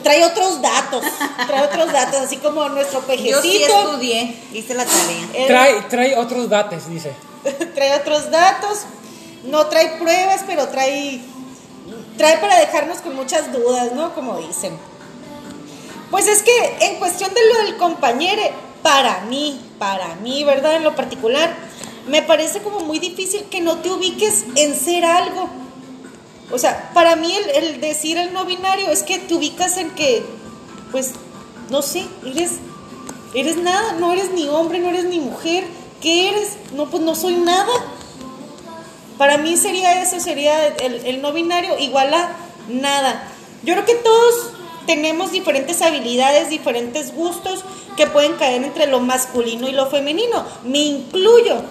trae 0.03 0.25
otros 0.25 0.61
datos, 0.63 1.03
trae 1.47 1.63
otros 1.63 1.93
datos, 1.93 2.21
así 2.21 2.37
como 2.39 2.69
nuestro 2.69 3.01
Yo 3.01 3.07
pejecito. 3.07 3.43
sí 3.43 3.63
estudié, 3.63 4.37
hice 4.53 4.75
la 4.75 4.85
tarea. 4.85 5.47
Trae, 5.47 5.83
trae 5.91 6.17
otros 6.17 6.49
datos, 6.49 6.89
dice. 6.89 7.13
trae 7.75 7.95
otros 7.95 8.31
datos, 8.31 8.81
no 9.45 9.67
trae 9.67 9.99
pruebas, 9.99 10.43
pero 10.47 10.69
trae, 10.69 11.21
trae 12.17 12.39
para 12.39 12.59
dejarnos 12.59 12.99
con 12.99 13.15
muchas 13.15 13.53
dudas, 13.53 13.93
¿no? 13.93 14.15
Como 14.15 14.39
dicen. 14.39 14.77
Pues 16.11 16.27
es 16.29 16.43
que 16.43 16.77
en 16.81 16.97
cuestión 16.97 17.33
de 17.35 17.41
lo 17.53 17.65
del 17.65 17.77
compañero, 17.77 18.43
para 18.83 19.21
mí, 19.23 19.61
para 19.79 20.15
mí, 20.17 20.45
¿verdad? 20.45 20.77
En 20.77 20.85
lo 20.85 20.95
particular, 20.95 21.55
me 22.07 22.23
parece 22.23 22.61
como 22.61 22.81
muy 22.81 22.99
difícil 22.99 23.45
que 23.51 23.61
no 23.61 23.79
te 23.79 23.91
ubiques 23.91 24.45
en 24.57 24.79
ser 24.79 25.05
algo. 25.05 25.49
O 26.55 26.59
sea, 26.59 26.93
para 26.95 27.17
mí 27.17 27.35
el, 27.35 27.81
decir 27.81 28.17
el 28.17 28.33
no 28.33 28.45
binario 28.45 28.89
es 28.89 29.03
que 29.03 29.19
te 29.19 29.35
ubicas 29.35 29.77
en 29.77 29.91
que, 29.91 30.25
pues, 30.93 31.11
no 31.69 31.83
sé, 31.83 32.07
eres, 32.25 32.53
eres 33.35 33.57
nada, 33.57 33.95
no 33.95 34.13
eres 34.13 34.31
ni 34.31 34.47
hombre, 34.47 34.79
no 34.79 34.91
eres 34.91 35.05
ni 35.07 35.19
mujer. 35.19 35.65
¿Qué 36.01 36.29
eres? 36.29 36.57
No, 36.73 36.89
pues 36.89 37.03
no 37.03 37.17
soy 37.17 37.35
nada. 37.35 37.73
Para 39.19 39.37
mí 39.37 39.57
sería 39.57 40.01
eso, 40.01 40.21
sería 40.21 40.69
el, 40.69 41.05
el 41.05 41.21
no 41.21 41.33
binario 41.33 41.77
igual 41.77 42.15
a 42.15 42.37
nada. 42.69 43.29
Yo 43.65 43.75
creo 43.75 43.85
que 43.85 43.97
todos 43.97 44.53
tenemos 44.87 45.33
diferentes 45.33 45.83
habilidades, 45.83 46.51
diferentes 46.51 47.13
gustos 47.15 47.65
que 47.97 48.07
pueden 48.07 48.35
caer 48.35 48.63
entre 48.63 48.87
lo 48.87 49.01
masculino 49.01 49.69
y 49.69 49.73
lo 49.73 49.87
femenino. 49.87 50.45
Me 50.63 50.79
incluyo. 50.79 51.63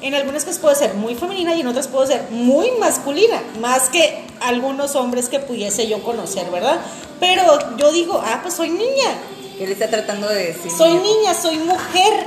En 0.00 0.14
algunas 0.14 0.46
cosas 0.46 0.60
puedo 0.60 0.74
ser 0.74 0.94
muy 0.94 1.14
femenina 1.14 1.54
y 1.54 1.60
en 1.60 1.66
otras 1.66 1.88
puedo 1.88 2.06
ser 2.06 2.22
muy 2.30 2.70
masculina, 2.78 3.42
más 3.60 3.90
que 3.90 4.29
algunos 4.40 4.96
hombres 4.96 5.28
que 5.28 5.38
pudiese 5.38 5.86
yo 5.88 6.02
conocer, 6.02 6.50
¿verdad? 6.50 6.80
Pero 7.18 7.76
yo 7.76 7.92
digo, 7.92 8.22
ah, 8.24 8.40
pues 8.42 8.54
soy 8.54 8.70
niña, 8.70 9.18
¿Qué 9.58 9.66
le 9.66 9.72
está 9.74 9.88
tratando 9.88 10.26
de 10.28 10.46
decir? 10.46 10.70
soy 10.70 10.94
niña, 10.94 11.34
soy 11.34 11.58
mujer. 11.58 12.26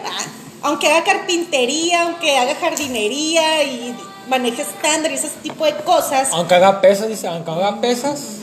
Aunque 0.62 0.88
haga 0.88 1.04
carpintería, 1.04 2.04
aunque 2.04 2.38
haga 2.38 2.56
jardinería 2.56 3.64
y 3.64 3.96
maneje 4.30 4.62
estándar 4.62 5.12
y 5.12 5.16
ese 5.16 5.30
tipo 5.42 5.66
de 5.66 5.76
cosas. 5.78 6.30
Aunque 6.32 6.56
haga 6.56 6.80
pesas, 6.80 7.08
dice, 7.10 7.28
aunque 7.28 7.52
haga 7.52 7.82
pesas 7.82 8.38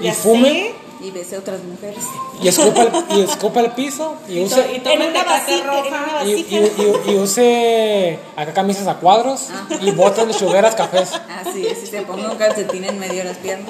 y 0.00 0.04
ya 0.04 0.14
fume 0.14 0.50
sé, 0.50 0.74
Y 1.02 1.10
bese 1.10 1.36
a 1.36 1.38
otras 1.40 1.60
mujeres. 1.64 2.04
y 2.42 2.48
escupa 2.48 2.82
el, 2.82 3.18
y 3.18 3.20
escupa 3.28 3.60
el 3.60 3.70
piso 3.72 4.14
y 4.28 4.38
Y 4.38 4.44
use, 4.44 4.54
to- 4.62 4.70
y 4.70 4.74
en 4.76 4.82
tome 4.82 5.08
una 5.08 5.20
en 5.48 5.64
roja. 5.66 6.06
una 6.22 6.24
y, 6.24 6.30
y- 6.32 6.72
y- 7.06 7.10
y 7.12 7.16
use 7.16 8.18
acá 8.36 8.52
camisas 8.52 8.86
a 8.86 8.94
cuadros 8.98 9.48
y 9.80 9.90
botas 9.90 10.28
de 10.28 10.34
chugueras 10.34 10.74
cafés. 10.76 11.10
Así 11.44 11.66
es, 11.66 11.80
si 11.80 11.86
se 11.88 12.02
ponga 12.02 12.30
un 12.30 12.36
calcetín 12.38 12.84
en 12.84 12.98
medio 12.98 13.18
de 13.18 13.24
las 13.24 13.36
piernas. 13.38 13.68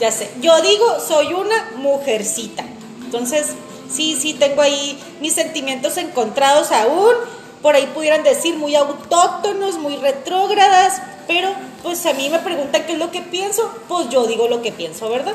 Ya 0.00 0.12
sé. 0.12 0.30
Yo 0.40 0.60
digo, 0.62 1.00
soy 1.00 1.32
una 1.32 1.70
mujercita. 1.76 2.64
Entonces, 3.04 3.48
sí, 3.90 4.16
sí, 4.20 4.34
tengo 4.34 4.62
ahí 4.62 4.98
mis 5.20 5.32
sentimientos 5.34 5.96
encontrados 5.96 6.70
aún. 6.70 7.14
Por 7.62 7.74
ahí 7.74 7.86
pudieran 7.92 8.22
decir 8.22 8.56
muy 8.56 8.76
autóctonos, 8.76 9.78
muy 9.78 9.96
retrógradas. 9.96 11.02
Pero, 11.26 11.50
pues 11.82 12.06
a 12.06 12.12
mí 12.12 12.30
me 12.30 12.38
preguntan 12.38 12.84
qué 12.86 12.92
es 12.92 12.98
lo 12.98 13.10
que 13.10 13.22
pienso. 13.22 13.68
Pues 13.88 14.08
yo 14.10 14.26
digo 14.28 14.46
lo 14.48 14.62
que 14.62 14.70
pienso, 14.70 15.10
¿verdad? 15.10 15.34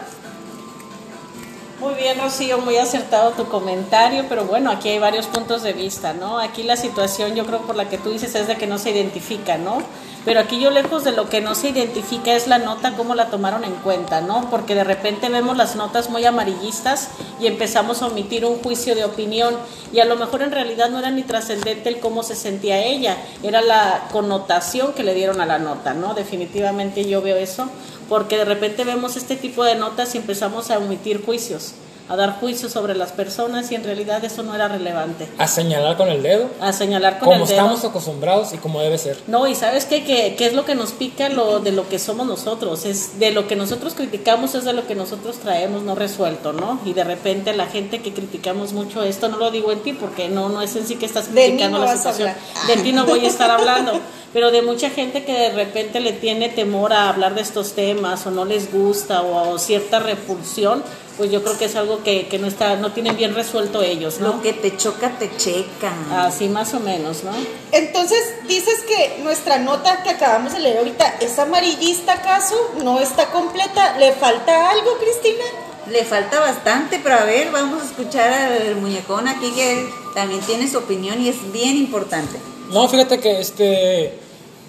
Muy 1.83 1.95
bien, 1.95 2.17
Rocío, 2.17 2.59
muy 2.59 2.77
acertado 2.77 3.31
tu 3.31 3.49
comentario, 3.49 4.23
pero 4.29 4.45
bueno, 4.45 4.71
aquí 4.71 4.87
hay 4.87 4.99
varios 4.99 5.27
puntos 5.27 5.63
de 5.63 5.73
vista, 5.73 6.13
¿no? 6.13 6.39
Aquí 6.39 6.63
la 6.63 6.77
situación, 6.77 7.35
yo 7.35 7.45
creo 7.45 7.59
por 7.63 7.75
la 7.75 7.89
que 7.89 7.97
tú 7.97 8.11
dices 8.11 8.33
es 8.35 8.47
de 8.47 8.55
que 8.55 8.67
no 8.67 8.77
se 8.77 8.91
identifica, 8.91 9.57
¿no? 9.57 9.79
Pero 10.25 10.39
aquí 10.39 10.59
yo 10.59 10.71
lejos 10.71 11.03
de 11.03 11.11
lo 11.11 11.29
que 11.29 11.41
no 11.41 11.53
se 11.53 11.69
identifica 11.69 12.33
es 12.33 12.47
la 12.47 12.57
nota, 12.57 12.95
cómo 12.95 13.13
la 13.13 13.27
tomaron 13.27 13.65
en 13.65 13.75
cuenta, 13.75 14.21
¿no? 14.21 14.49
Porque 14.49 14.73
de 14.73 14.85
repente 14.85 15.27
vemos 15.27 15.57
las 15.57 15.75
notas 15.75 16.09
muy 16.09 16.23
amarillistas 16.23 17.09
y 17.41 17.47
empezamos 17.47 18.01
a 18.01 18.07
omitir 18.07 18.45
un 18.45 18.59
juicio 18.59 18.95
de 18.95 19.03
opinión 19.03 19.55
y 19.91 19.99
a 19.99 20.05
lo 20.05 20.15
mejor 20.15 20.41
en 20.41 20.51
realidad 20.51 20.89
no 20.89 20.99
era 20.99 21.11
ni 21.11 21.23
trascendente 21.23 21.89
el 21.89 21.99
cómo 21.99 22.23
se 22.23 22.35
sentía 22.35 22.83
ella, 22.83 23.17
era 23.43 23.61
la 23.61 24.07
connotación 24.13 24.93
que 24.93 25.03
le 25.03 25.13
dieron 25.13 25.41
a 25.41 25.45
la 25.45 25.59
nota, 25.59 25.93
¿no? 25.93 26.13
Definitivamente 26.13 27.05
yo 27.05 27.21
veo 27.21 27.35
eso, 27.35 27.69
porque 28.07 28.37
de 28.37 28.45
repente 28.45 28.85
vemos 28.85 29.17
este 29.17 29.35
tipo 29.35 29.65
de 29.65 29.75
notas 29.75 30.15
y 30.15 30.19
empezamos 30.19 30.71
a 30.71 30.77
omitir 30.77 31.23
juicios, 31.25 31.73
a 32.09 32.15
dar 32.15 32.39
juicios 32.39 32.71
sobre 32.71 32.95
las 32.95 33.11
personas 33.13 33.71
y 33.71 33.75
en 33.75 33.83
realidad 33.83 34.23
eso 34.25 34.43
no 34.43 34.53
era 34.53 34.67
relevante, 34.67 35.27
A 35.37 35.47
señalar 35.47 35.95
con 35.95 36.09
el 36.09 36.21
dedo, 36.21 36.49
a 36.59 36.73
señalar 36.73 37.19
con 37.19 37.29
como 37.29 37.43
el 37.43 37.47
dedo. 37.47 37.59
estamos 37.59 37.83
acostumbrados 37.85 38.53
y 38.53 38.57
como 38.57 38.81
debe 38.81 38.97
ser. 38.97 39.17
No, 39.27 39.47
y 39.47 39.55
sabes 39.55 39.85
qué, 39.85 40.03
¿Qué, 40.03 40.35
qué 40.37 40.45
es 40.47 40.53
lo 40.53 40.65
que 40.65 40.75
nos 40.75 40.91
pica 40.91 41.29
lo 41.29 41.59
de 41.59 41.71
lo 41.71 41.87
que 41.87 41.99
somos 41.99 42.27
nosotros, 42.27 42.85
es 42.85 43.19
de 43.19 43.31
lo 43.31 43.47
que 43.47 43.55
nosotros 43.55 43.93
criticamos 43.93 44.53
es 44.55 44.65
de 44.65 44.73
lo 44.73 44.85
que 44.85 44.95
nosotros 44.95 45.37
traemos 45.37 45.83
no 45.83 45.95
resuelto, 45.95 46.51
¿no? 46.51 46.79
Y 46.85 46.93
de 46.93 47.03
repente 47.03 47.53
la 47.53 47.67
gente 47.67 48.01
que 48.01 48.13
criticamos 48.13 48.73
mucho 48.73 49.01
esto, 49.03 49.29
no 49.29 49.37
lo 49.37 49.51
digo 49.51 49.71
en 49.71 49.79
ti 49.79 49.93
porque 49.93 50.27
no 50.29 50.49
no 50.49 50.61
es 50.61 50.75
en 50.75 50.85
sí 50.85 50.95
que 50.95 51.05
estás 51.05 51.27
criticando 51.29 51.79
la 51.79 51.95
situación, 51.95 52.31
de 52.67 52.77
ti 52.77 52.91
no 52.91 53.05
voy 53.07 53.25
a 53.25 53.29
estar 53.29 53.49
hablando, 53.49 53.93
pero 54.33 54.51
de 54.51 54.61
mucha 54.61 54.89
gente 54.89 55.23
que 55.23 55.33
de 55.33 55.49
repente 55.51 55.99
le 55.99 56.11
tiene 56.11 56.49
temor 56.49 56.91
a 56.91 57.09
hablar 57.09 57.33
de 57.35 57.41
estos 57.41 57.73
temas 57.73 58.25
o 58.27 58.31
no 58.31 58.45
les 58.45 58.71
gusta 58.73 59.21
o, 59.21 59.51
o 59.51 59.57
cierta 59.59 59.99
repulsión, 59.99 60.83
pues 61.17 61.29
yo 61.31 61.43
creo 61.43 61.57
que 61.57 61.65
es 61.65 61.75
algo 61.75 62.03
que, 62.03 62.27
que 62.27 62.39
no 62.39 62.47
está 62.47 62.75
no 62.75 62.91
tienen 62.91 63.15
bien 63.15 63.35
resuelto 63.35 63.81
ellos, 63.83 64.19
¿no? 64.19 64.27
Lo 64.35 64.41
que 64.41 64.53
te 64.53 64.75
choca, 64.77 65.17
te 65.19 65.29
checa. 65.37 65.93
Así 66.25 66.49
más 66.49 66.73
o 66.73 66.79
menos, 66.79 67.23
¿no? 67.23 67.31
Entonces, 67.71 68.19
dices 68.47 68.79
que 68.87 69.21
nuestra 69.23 69.59
nota 69.59 70.01
que 70.03 70.09
acabamos 70.09 70.53
de 70.53 70.59
leer 70.59 70.77
ahorita 70.79 71.15
es 71.21 71.37
amarillista, 71.39 72.13
¿acaso? 72.13 72.55
¿No 72.83 72.99
está 72.99 73.27
completa? 73.27 73.97
¿Le 73.99 74.11
falta 74.13 74.69
algo, 74.71 74.97
Cristina? 74.99 75.43
Le 75.91 76.03
falta 76.05 76.39
bastante, 76.39 76.99
pero 77.03 77.15
a 77.15 77.23
ver, 77.25 77.51
vamos 77.51 77.83
a 77.83 77.85
escuchar 77.85 78.31
al 78.33 78.75
muñecón 78.77 79.27
aquí 79.27 79.51
que 79.51 79.85
también 80.15 80.39
tiene 80.41 80.67
su 80.69 80.77
opinión 80.77 81.21
y 81.21 81.27
es 81.29 81.51
bien 81.51 81.75
importante. 81.77 82.37
No, 82.71 82.87
fíjate 82.87 83.19
que 83.19 83.39
este. 83.41 84.13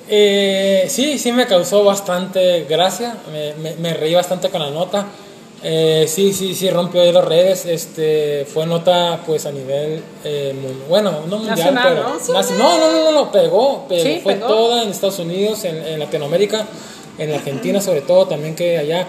eh, 0.09 0.87
sí, 0.91 1.19
sí 1.19 1.33
me 1.33 1.47
causó 1.47 1.85
bastante 1.85 2.65
gracia. 2.65 3.17
Me, 3.33 3.55
me- 3.55 3.77
me 3.77 3.95
reí 3.95 4.15
bastante 4.15 4.51
con 4.51 4.61
la 4.61 4.71
nota. 4.71 5.07
Eh, 5.67 6.05
sí, 6.07 6.35
sí, 6.35 6.55
sí 6.55 6.69
rompió 6.69 7.01
ahí 7.01 7.11
las 7.11 7.25
redes. 7.25 7.65
Este, 7.65 8.45
fue 8.45 8.67
nota, 8.67 9.23
pues 9.27 9.47
a 9.47 9.51
nivel. 9.51 10.03
eh, 10.23 10.55
bueno, 10.89 11.11
no 11.27 11.39
mundial, 11.39 11.57
Nacional, 11.57 11.89
pero. 11.89 12.03
¿no? 12.35 12.43
no, 12.59 12.79
no, 12.79 12.93
no, 12.93 13.05
no, 13.05 13.13
no, 13.13 13.33
pegó. 13.33 13.87
pegó. 13.89 14.03
Sí, 14.03 14.21
fue 14.23 14.35
pegó. 14.35 14.47
toda 14.47 14.83
en 14.83 14.91
Estados 14.91 15.19
Unidos, 15.21 15.65
en, 15.65 15.77
en 15.77 15.99
Latinoamérica, 15.99 16.67
en 17.19 17.33
Argentina, 17.33 17.81
sobre 17.81 18.03
todo, 18.03 18.27
también 18.27 18.55
que 18.55 18.77
allá. 18.79 19.07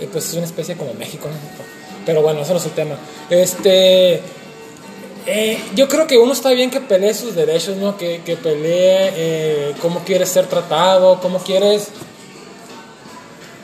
eh, 0.00 0.08
pues 0.10 0.26
es 0.28 0.34
una 0.34 0.46
especie 0.46 0.74
como 0.76 0.94
México, 0.94 1.28
¿no? 1.28 1.64
Pero 2.06 2.22
bueno, 2.22 2.40
ese 2.40 2.52
no 2.52 2.58
es 2.58 2.64
el 2.64 2.72
tema. 2.72 2.96
Este. 3.28 4.22
Eh, 5.26 5.60
yo 5.74 5.86
creo 5.86 6.06
que 6.06 6.16
uno 6.16 6.32
está 6.32 6.50
bien 6.52 6.70
que 6.70 6.80
pelee 6.80 7.12
sus 7.12 7.34
derechos, 7.34 7.76
¿no? 7.76 7.98
Que, 7.98 8.22
que 8.24 8.36
pelee 8.38 9.12
eh, 9.14 9.74
cómo 9.82 10.00
quieres 10.00 10.30
ser 10.30 10.46
tratado, 10.46 11.20
cómo 11.20 11.38
quieres 11.40 11.88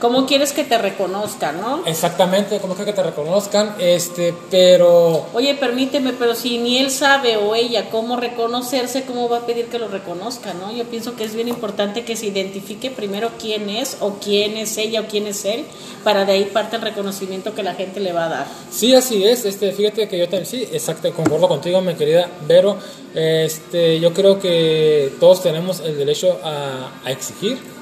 ¿Cómo 0.01 0.27
quieres 0.27 0.53
que 0.53 0.65
te 0.65 0.77
reconozcan, 0.77 1.61
no? 1.61 1.83
exactamente, 1.87 2.59
cómo 2.59 2.75
quieres 2.75 2.95
que 2.95 3.03
te 3.03 3.09
reconozcan, 3.09 3.77
este, 3.79 4.35
pero 4.51 5.27
Oye, 5.33 5.55
permíteme, 5.55 6.13
pero 6.13 6.35
si 6.35 6.59
ni 6.59 6.79
él 6.79 6.91
sabe 6.91 7.37
o 7.37 7.55
ella 7.55 7.89
cómo 7.91 8.17
reconocerse, 8.17 9.05
¿cómo 9.05 9.29
va 9.29 9.39
a 9.39 9.47
pedir 9.47 9.67
que 9.67 9.79
lo 9.79 9.89
reconozca, 9.89 10.53
no? 10.53 10.71
Yo 10.71 10.85
pienso 10.85 11.17
que 11.17 11.25
es 11.25 11.35
bien 11.35 11.49
importante 11.49 12.05
que 12.05 12.15
se 12.15 12.27
identifique 12.27 12.91
primero 12.91 13.31
quién 13.41 13.71
es 13.71 13.97
o 14.01 14.19
quién 14.23 14.57
es 14.57 14.77
ella 14.77 15.01
o 15.01 15.05
quién 15.07 15.27
es 15.27 15.45
él, 15.47 15.65
para 16.05 16.25
de 16.25 16.33
ahí 16.33 16.45
parte 16.45 16.77
el 16.77 16.83
reconocimiento 16.83 17.55
que 17.55 17.63
la 17.63 17.75
gente 17.75 18.01
le 18.01 18.13
va 18.13 18.27
a 18.27 18.29
dar. 18.29 18.47
sí, 18.71 18.95
así 18.95 19.25
es, 19.25 19.45
este, 19.47 19.73
fíjate 19.73 20.09
que 20.09 20.19
yo 20.19 20.25
también, 20.25 20.47
sí, 20.47 20.69
exacto, 20.73 21.13
concuerdo 21.15 21.49
contigo, 21.49 21.81
mi 21.81 21.95
querida 21.95 22.29
Vero, 22.47 22.77
este, 23.15 23.99
yo 23.99 24.13
creo 24.13 24.39
que 24.39 25.13
todos 25.19 25.43
tenemos 25.43 25.81
el 25.81 25.97
derecho 25.97 26.39
a, 26.45 26.91
a 27.03 27.11
exigir 27.11 27.76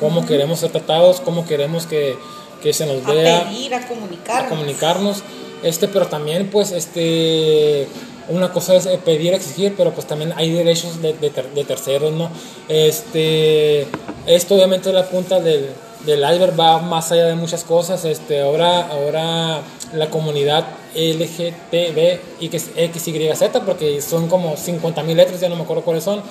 cómo 0.00 0.26
queremos 0.26 0.60
ser 0.60 0.70
tratados, 0.72 1.20
cómo 1.20 1.46
queremos 1.46 1.86
que, 1.86 2.16
que 2.62 2.72
se 2.72 2.86
nos 2.86 3.04
A 3.06 3.12
vea. 3.12 3.44
pedir, 3.44 3.74
a 3.74 3.78
a 3.78 3.86
comunicar. 3.88 4.48
comunicarnos, 4.48 5.22
este, 5.62 5.86
pero 5.88 6.06
también 6.06 6.48
pues 6.50 6.72
este 6.72 7.86
una 8.28 8.52
cosa 8.52 8.76
es 8.76 8.86
pedir, 9.04 9.34
exigir, 9.34 9.74
pero 9.76 9.92
pues 9.92 10.06
también 10.06 10.32
hay 10.36 10.50
derechos 10.52 11.02
de, 11.02 11.12
de 11.14 11.30
ter- 11.30 11.50
de 11.52 11.64
terceros, 11.64 12.12
¿no? 12.12 12.30
Este, 12.68 13.86
esto 14.26 14.54
obviamente 14.54 14.88
es 14.90 14.94
la 14.94 15.08
punta 15.08 15.40
del, 15.40 15.68
del 16.06 16.20
iceberg 16.20 16.58
va 16.58 16.78
más 16.78 17.10
allá 17.10 17.26
de 17.26 17.34
muchas 17.34 17.64
cosas. 17.64 18.04
Este, 18.04 18.40
ahora, 18.40 18.86
ahora 18.88 19.62
la 19.94 20.08
comunidad 20.10 20.64
LGTB 20.94 22.20
y 22.40 22.48
que 22.48 22.56
es 22.56 22.70
XYZ, 22.76 23.42
porque 23.66 24.00
son 24.00 24.28
como 24.28 24.56
50 24.56 25.02
mil 25.02 25.16
letras, 25.16 25.40
ya 25.40 25.48
no 25.48 25.56
me 25.56 25.62
acuerdo 25.62 25.82
cuáles 25.82 26.04
son, 26.04 26.22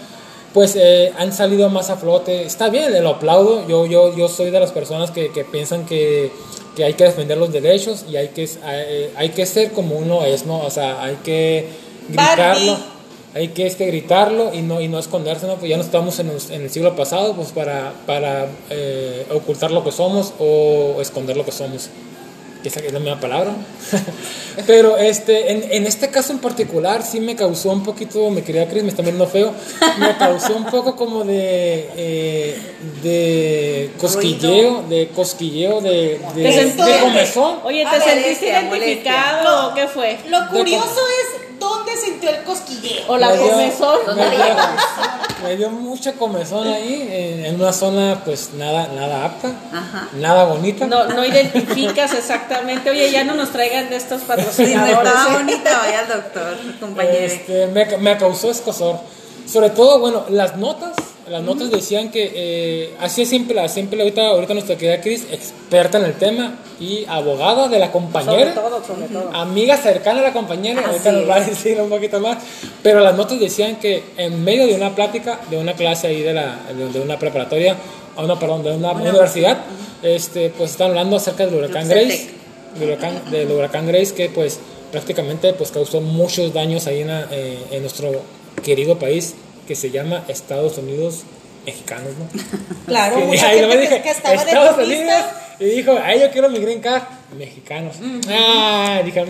pues 0.54 0.76
eh, 0.76 1.12
han 1.18 1.32
salido 1.34 1.70
más 1.70 1.90
a 1.90 1.98
flote. 1.98 2.44
Está 2.44 2.70
bien, 2.70 3.02
lo 3.04 3.10
aplaudo. 3.10 3.68
Yo, 3.68 3.86
yo, 3.86 4.16
yo 4.16 4.28
soy 4.28 4.52
de 4.52 4.60
las 4.60 4.72
personas 4.72 5.12
que, 5.12 5.32
que 5.32 5.44
piensan 5.46 5.86
que, 5.86 6.32
que, 6.76 6.84
hay 6.84 6.94
que 6.94 7.04
defender 7.04 7.38
los 7.38 7.52
derechos 7.52 8.06
y 8.10 8.16
hay 8.16 8.30
que, 8.30 8.50
hay, 8.64 9.12
hay 9.16 9.30
que 9.30 9.46
ser 9.46 9.72
como 9.72 9.96
uno 9.96 10.26
es, 10.26 10.46
¿no? 10.46 10.60
O 10.62 10.70
sea, 10.70 11.04
hay 11.04 11.18
que 11.24 11.68
gritarlo. 12.08 12.72
Barbie 12.74 13.00
hay 13.34 13.50
que 13.50 13.68
este, 13.68 13.86
gritarlo 13.86 14.54
y 14.54 14.62
no, 14.62 14.82
y 14.82 14.88
no 14.88 14.98
esconderse, 14.98 15.46
¿no? 15.46 15.56
Pues 15.56 15.70
ya 15.70 15.78
no 15.78 15.84
estamos 15.84 16.20
en 16.20 16.30
el, 16.30 16.38
en 16.50 16.64
el 16.64 16.70
siglo 16.70 16.96
pasado, 16.96 17.36
pues 17.36 17.52
para, 17.52 17.94
para 18.06 18.48
eh, 18.70 19.26
ocultar 19.32 19.72
lo 19.72 19.84
que 19.84 19.92
somos 19.92 20.34
o 20.40 20.98
esconder 21.00 21.38
lo 21.38 21.46
que 21.46 21.52
somos 21.52 21.90
esa 22.64 22.80
es 22.80 22.92
la 22.92 23.00
misma 23.00 23.20
palabra. 23.20 23.54
Pero 24.68 24.98
este, 24.98 25.52
en, 25.52 25.72
en, 25.72 25.88
este 25.88 26.10
caso 26.10 26.34
en 26.34 26.40
particular 26.40 27.04
sí 27.04 27.20
me 27.20 27.36
causó 27.36 27.72
un 27.72 27.84
poquito, 27.84 28.30
me 28.30 28.44
quería 28.44 28.68
Cris, 28.68 28.84
me 28.84 28.90
está 28.90 29.02
viendo 29.02 29.26
feo, 29.28 29.54
me 29.98 30.18
causó 30.18 30.56
un 30.56 30.66
poco 30.66 30.96
como 30.96 31.24
de, 31.24 31.90
eh, 31.96 32.60
de 33.02 33.92
cosquilleo, 33.98 34.84
de 34.90 35.08
cosquilleo, 35.10 35.80
de, 35.82 36.20
de, 36.36 36.44
de, 36.44 37.00
comezón. 37.00 37.60
Oye, 37.64 37.86
¿te 37.90 38.02
sentiste 38.02 38.50
identificado 38.50 39.70
o 39.70 39.74
qué 39.74 39.88
fue? 39.88 40.20
Lo 40.28 40.50
curioso 40.50 41.02
es 41.24 41.50
dónde 41.90 42.02
sintió 42.02 42.30
el 42.30 42.44
cosquilleo. 42.44 43.04
O 43.08 43.18
la 43.18 43.36
comezón. 43.36 44.00
Me 45.44 45.56
dio, 45.56 45.70
mucha 45.70 46.14
comezón 46.14 46.68
ahí, 46.68 47.08
en, 47.46 47.56
una 47.56 47.72
zona 47.72 48.22
pues 48.26 48.52
nada, 48.54 48.90
nada 48.94 49.26
apta, 49.26 49.54
nada 50.14 50.46
bonita. 50.46 50.86
No, 50.86 51.06
no 51.08 51.26
identificas 51.26 52.14
exactamente. 52.14 52.90
Oye, 52.90 53.10
ya 53.12 53.24
no 53.24 53.36
nos 53.36 53.52
traigan 53.52 53.90
de 53.90 53.96
estos 53.96 54.22
patrocinadores. 54.24 54.96
No 54.96 55.02
estaba 55.02 55.38
bonita, 55.38 55.78
vaya 55.78 56.00
al 56.00 56.08
doctor, 56.08 56.58
compañero. 56.80 57.18
Este, 57.18 57.68
me, 57.68 57.86
me, 57.98 58.18
causó 58.18 58.52
escosor. 58.52 59.00
Sobre 59.48 59.70
todo, 59.70 60.00
bueno, 60.00 60.26
las 60.30 60.58
notas. 60.58 60.96
Las 61.30 61.44
notas 61.44 61.70
decían 61.70 62.10
que 62.10 62.32
eh, 62.34 62.94
así 63.00 63.22
es 63.22 63.30
siempre, 63.30 63.68
siempre 63.70 64.00
ahorita, 64.00 64.28
ahorita 64.28 64.54
nuestra 64.54 64.78
querida 64.78 65.00
Cris, 65.00 65.28
experta 65.32 66.00
en 66.00 66.06
el 66.06 66.14
tema 66.16 66.58
y 66.80 67.06
abogada 67.08 67.68
de 67.68 67.78
la 67.78 67.92
compañera. 67.92 68.54
Sobre 68.54 68.70
todo, 68.70 68.84
sobre 68.84 69.08
todo. 69.08 69.30
Amiga 69.34 69.78
cercana 69.78 70.22
a 70.22 70.24
la 70.24 70.34
compañera, 70.34 70.88
ahorita 70.88 71.12
nos 71.12 71.30
va 71.30 71.36
a 71.36 71.42
decir 71.42 71.80
un 71.80 71.90
poquito 71.90 72.20
más. 72.20 72.40
Pero 72.82 73.00
las 73.02 73.16
notas 73.16 73.40
decían 73.40 73.76
que 73.76 74.04
en 74.18 74.44
medio 74.44 74.66
de 74.66 74.74
una 74.74 74.96
plática, 74.96 75.40
de 75.52 75.58
una 75.58 75.74
clase 75.74 76.08
ahí 76.08 76.22
de, 76.22 76.34
la, 76.34 76.58
de 76.74 77.00
una 77.00 77.20
preparatoria, 77.20 77.76
o 78.16 78.24
no, 78.24 78.40
perdón, 78.40 78.64
de 78.64 78.72
una 78.72 78.92
universidad, 78.94 79.60
este, 80.02 80.50
pues 80.50 80.72
están 80.72 80.90
hablando 80.90 81.18
acerca 81.18 81.46
del 81.46 81.56
huracán 81.56 81.88
Grace 81.88 82.40
del 82.78 82.90
huracán, 82.90 83.32
del 83.32 83.52
huracán 83.52 83.88
Grace 83.88 84.14
que 84.14 84.30
pues 84.30 84.60
prácticamente 84.92 85.54
pues 85.54 85.72
causó 85.72 86.02
muchos 86.02 86.54
daños 86.54 86.88
ahí 86.88 87.02
en, 87.02 87.10
eh, 87.10 87.58
en 87.72 87.82
nuestro 87.82 88.22
querido 88.64 88.98
país 89.00 89.36
que 89.70 89.76
se 89.76 89.92
llama 89.92 90.26
Estados 90.28 90.80
Unidos 90.80 91.20
mexicanos, 91.64 92.14
¿no? 92.18 92.28
Claro, 92.88 93.20
que, 93.20 93.26
mucha 93.26 93.50
gente 93.50 93.78
dije, 93.78 94.02
que, 94.02 94.10
estaba 94.10 94.34
Estados 94.34 94.78
de 94.78 94.84
Unidos 94.84 95.24
y 95.60 95.66
dijo, 95.66 95.96
ay, 96.04 96.22
yo 96.22 96.32
quiero 96.32 96.50
mi 96.50 96.58
green 96.58 96.82
card, 96.82 97.04
mexicanos. 97.38 97.98
Ah, 98.30 99.04
dije, 99.06 99.24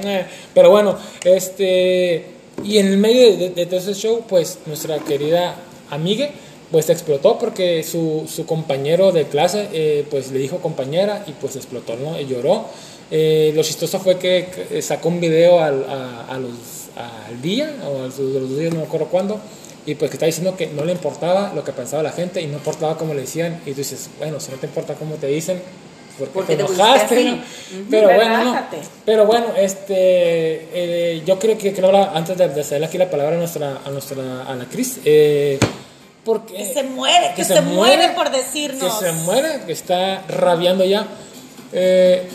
pero 0.54 0.70
bueno, 0.70 0.98
este 1.26 2.26
y 2.64 2.78
en 2.78 2.88
el 2.88 2.98
medio 2.98 3.36
de, 3.36 3.50
de, 3.50 3.66
todo 3.66 3.82
ese 3.82 3.94
show, 3.94 4.24
pues 4.30 4.60
nuestra 4.66 5.00
querida 5.00 5.56
amiga 5.90 6.30
pues 6.72 6.90
explotó 6.90 7.38
porque 7.38 7.84
su, 7.84 8.26
su 8.34 8.46
compañero 8.46 9.12
de 9.12 9.26
clase 9.26 10.06
pues 10.10 10.26
pues 10.26 10.32
le 10.32 10.40
dijo 10.40 10.60
compañera 10.60 11.26
y 11.28 11.34
pues 11.34 11.58
explotó, 11.58 11.98
¿no? 11.98 12.18
Y 12.18 12.28
lloró. 12.28 12.66
Eh, 13.12 13.52
lo 13.54 13.62
chistoso 13.62 14.00
fue 14.00 14.18
que 14.18 14.82
sacó 14.82 15.10
un 15.10 15.20
video 15.20 15.60
al, 15.60 15.84
a, 15.84 16.38
los, 16.40 16.54
al 16.96 17.42
día, 17.42 17.76
o 17.86 18.04
a 18.04 18.08
los, 18.08 18.58
días, 18.58 18.72
no 18.74 18.82
me 18.82 18.86
acuerdo 18.86 19.08
cuándo, 19.08 19.40
y 19.86 19.96
pues 19.96 20.12
que 20.12 20.18
está 20.18 20.26
diciendo 20.26 20.56
que 20.56 20.68
no 20.68 20.86
le 20.86 20.92
importaba 20.92 21.52
lo 21.54 21.64
que 21.64 21.72
pensaba 21.72 22.04
la 22.04 22.12
gente 22.12 22.42
y 22.42 22.48
no 22.48 22.56
importaba 22.56 22.98
cómo 22.98 23.14
le 23.14 23.22
decían, 23.22 23.62
y 23.66 23.72
tú 23.72 23.78
dices, 23.78 24.10
bueno, 24.18 24.40
si 24.40 24.52
no 24.52 24.58
te 24.58 24.68
importa 24.68 24.96
cómo 24.96 25.16
te 25.16 25.28
dicen, 25.28 25.62
porque, 26.34 26.56
te, 26.56 26.62
enojaste, 26.62 27.38
pero 27.90 28.10
bueno, 28.14 28.44
no, 28.44 28.62
pero 29.06 29.26
bueno, 29.26 29.48
este, 29.56 29.96
eh, 29.96 31.24
yo 31.26 31.40
creo 31.40 31.58
que, 31.58 31.74
creo 31.74 31.96
antes 32.14 32.38
de, 32.38 32.50
de 32.50 32.62
hacerle 32.62 32.88
aquí 32.88 32.98
la 32.98 33.10
palabra 33.10 33.36
a 33.36 33.40
nuestra, 33.40 33.80
a 33.86 33.90
nuestra, 33.90 34.44
a 34.44 34.54
la 34.56 34.66
Cris, 34.66 35.00
eh, 35.06 35.58
porque 36.26 36.56
que 36.56 36.74
se 36.74 36.84
muere, 36.84 37.34
que, 37.36 37.46
se, 37.46 37.62
muere, 37.62 38.10
por 38.10 38.30
decirnos, 38.32 39.00
que 39.00 39.06
se 39.06 39.12
muere, 39.14 39.62
que 39.66 39.72
está 39.72 40.24
rabiando 40.28 40.84
ya. 40.84 41.08
Eh, 41.72 42.28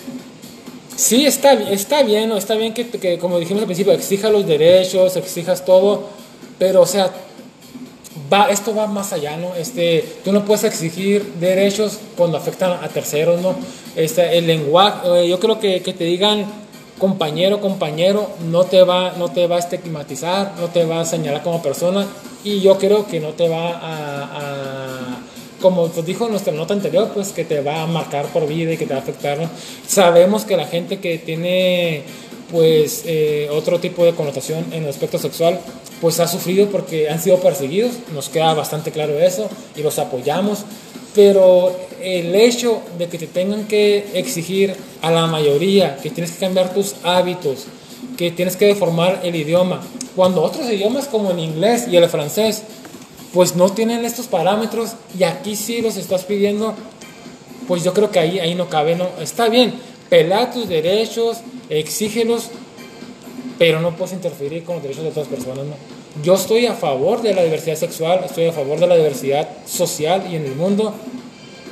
Sí, 0.97 1.27
está, 1.27 1.55
está 1.55 2.03
bien, 2.03 2.29
¿no? 2.29 2.37
está 2.37 2.55
bien 2.55 2.73
que, 2.73 2.89
que, 2.89 3.19
como 3.19 3.41
dijimos 3.41 3.63
al 3.63 3.67
principio, 3.67 3.93
exija 3.93 4.31
los 4.31 4.47
derechos, 4.47 5.17
exijas 5.17 5.65
todo, 5.65 6.09
pero, 6.59 6.83
o 6.83 6.87
sea, 6.87 7.11
va, 8.33 8.51
esto 8.51 8.75
va 8.75 8.87
más 8.87 9.13
allá, 9.13 9.37
¿no? 9.37 9.55
Este, 9.55 10.05
tú 10.25 10.33
no 10.33 10.45
puedes 10.45 10.65
exigir 10.65 11.25
derechos 11.41 11.99
cuando 12.17 12.37
afectan 12.37 12.73
a 12.83 12.89
terceros, 12.89 13.41
¿no? 13.41 13.55
Este, 13.97 14.39
el 14.39 14.47
lenguaje, 14.47 15.25
eh, 15.25 15.29
yo 15.29 15.39
creo 15.41 15.59
que, 15.59 15.83
que 15.83 15.93
te 15.93 16.05
digan 16.05 16.47
compañero, 16.99 17.61
compañero, 17.61 18.31
no 18.51 18.65
te, 18.65 18.83
va, 18.83 19.13
no 19.19 19.31
te 19.31 19.47
va 19.47 19.57
a 19.57 19.59
estigmatizar, 19.61 20.55
no 20.59 20.69
te 20.69 20.85
va 20.85 21.01
a 21.01 21.05
señalar 21.05 21.43
como 21.43 21.63
persona, 21.63 22.07
y 22.45 22.61
yo 22.61 22.79
creo 22.79 23.07
que 23.07 23.21
no 23.21 23.31
te 23.31 23.49
va 23.49 23.71
a 23.83 25.19
como 25.65 25.89
pues 25.89 26.05
dijo 26.05 26.29
nuestra 26.29 26.53
nota 26.53 26.75
anterior, 26.75 27.11
pues 27.15 27.33
que 27.33 27.43
te 27.43 27.63
va 27.63 27.81
a 27.81 27.87
marcar 27.87 28.27
por 28.27 28.47
vida 28.47 28.75
y 28.75 28.77
que 28.77 28.85
te 28.85 28.93
va 28.93 29.01
a 29.01 29.03
afectar. 29.03 29.39
Sabemos 29.87 30.45
que 30.45 30.59
la 30.59 30.67
gente 30.67 30.99
que 30.99 31.17
tiene 31.17 32.03
pues 32.53 33.05
eh, 33.07 33.49
otro 33.51 33.81
tipo 33.81 34.05
de 34.05 34.13
connotación 34.13 34.67
en 34.73 34.83
el 34.83 34.91
aspecto 34.91 35.19
sexual, 35.19 35.59
pues 36.01 36.21
ha 36.21 36.29
sufrido 36.29 36.69
porque 36.69 37.09
han 37.09 37.21
sido 37.21 37.39
perseguidos, 37.39 37.93
nos 38.13 38.29
queda 38.29 38.53
bastante 38.55 38.91
claro 38.91 39.19
eso 39.19 39.49
y 39.77 39.83
los 39.83 39.99
apoyamos, 39.99 40.65
pero 41.15 41.75
el 42.03 42.35
hecho 42.35 42.83
de 42.99 43.09
que 43.09 43.19
te 43.19 43.27
tengan 43.27 43.67
que 43.67 44.07
exigir 44.15 44.75
a 45.01 45.11
la 45.11 45.27
mayoría 45.27 45.97
que 45.97 46.11
tienes 46.11 46.33
que 46.33 46.39
cambiar 46.39 46.75
tus 46.75 46.97
hábitos, 47.05 47.67
que 48.17 48.31
tienes 48.31 48.57
que 48.57 48.67
deformar 48.67 49.21
el 49.23 49.35
idioma, 49.35 49.81
cuando 50.15 50.43
otros 50.43 50.71
idiomas 50.71 51.07
como 51.07 51.31
el 51.31 51.39
inglés 51.39 51.87
y 51.91 51.97
el 51.97 52.09
francés 52.09 52.63
pues 53.33 53.57
no 53.57 53.69
tienen 53.71 54.05
estos 54.05 54.27
parámetros 54.27 54.93
y 55.19 55.25
aquí 55.25 55.57
sí 55.57 55.83
los 55.83 55.97
estás 55.97 56.25
pidiendo, 56.25 56.75
pues 57.67 57.83
yo 57.83 57.93
creo 57.93 58.11
que 58.11 58.21
ahí, 58.21 58.39
ahí 58.39 58.55
no 58.55 58.69
cabe, 58.69 58.95
no, 58.95 59.09
está 59.21 59.49
bien, 59.49 59.75
pelea 60.09 60.53
tus 60.53 60.69
derechos, 60.69 61.39
exígelos, 61.69 62.51
pero 63.59 63.81
no 63.81 63.97
puedes 63.97 64.13
interferir 64.13 64.65
con 64.65 64.77
los 64.77 64.83
derechos 64.83 65.05
de 65.05 65.11
otras 65.11 65.29
personas, 65.29 65.65
no. 65.65 65.75
Yo 66.23 66.35
estoy 66.35 66.67
a 66.67 66.75
favor 66.75 67.23
de 67.23 67.35
la 67.35 67.43
diversidad 67.43 67.77
sexual, 67.77 68.23
estoy 68.25 68.47
a 68.47 68.53
favor 68.53 68.79
de 68.79 68.87
la 68.87 68.97
diversidad 68.97 69.49
social 69.67 70.25
y 70.31 70.37
en 70.37 70.45
el 70.45 70.55
mundo, 70.55 70.95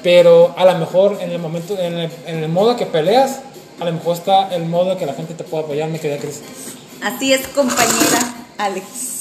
pero 0.03 0.55
a 0.57 0.65
lo 0.65 0.79
mejor 0.79 1.19
en 1.21 1.31
el 1.31 1.39
momento, 1.39 1.79
en 1.79 2.11
el, 2.27 2.49
modo 2.49 2.77
que 2.77 2.87
peleas, 2.87 3.41
a 3.79 3.85
lo 3.85 3.93
mejor 3.93 4.17
está 4.17 4.55
el 4.55 4.67
modo 4.67 4.97
que 4.97 5.07
la 5.07 5.15
gente 5.15 5.35
te 5.35 5.45
pueda 5.45 5.65
apoyar, 5.65 5.89
me 5.91 6.01
queda 6.01 6.19
Cris. 6.19 6.41
Así 7.01 7.33
es, 7.33 7.47
compañera 7.49 8.47
Alex. 8.59 9.12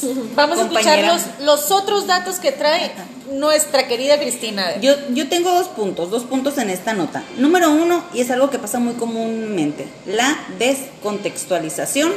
Vamos 0.36 0.58
a 0.58 0.62
escuchar 0.62 1.04
los, 1.04 1.22
los, 1.40 1.70
otros 1.70 2.06
datos 2.06 2.36
que 2.36 2.52
trae 2.52 2.92
nuestra 3.32 3.86
querida 3.88 4.18
Cristina. 4.18 4.80
Yo, 4.80 4.94
yo 5.10 5.28
tengo 5.28 5.52
dos 5.52 5.68
puntos, 5.68 6.10
dos 6.10 6.24
puntos 6.24 6.58
en 6.58 6.70
esta 6.70 6.94
nota. 6.94 7.22
Número 7.38 7.70
uno, 7.70 8.04
y 8.14 8.20
es 8.20 8.30
algo 8.30 8.50
que 8.50 8.58
pasa 8.58 8.78
muy 8.78 8.94
comúnmente, 8.94 9.86
la 10.06 10.38
descontextualización 10.58 12.12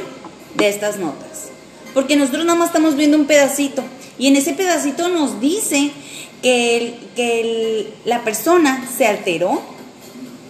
de 0.54 0.68
estas 0.68 0.98
notas. 0.98 1.48
Porque 1.94 2.16
nosotros 2.16 2.44
nada 2.44 2.58
más 2.58 2.68
estamos 2.68 2.96
viendo 2.96 3.16
un 3.16 3.26
pedacito 3.26 3.82
y 4.18 4.28
en 4.28 4.36
ese 4.36 4.52
pedacito 4.52 5.08
nos 5.08 5.40
dice 5.40 5.90
que, 6.42 6.98
que 7.14 7.92
la 8.04 8.22
persona 8.22 8.86
se 8.96 9.06
alteró 9.06 9.62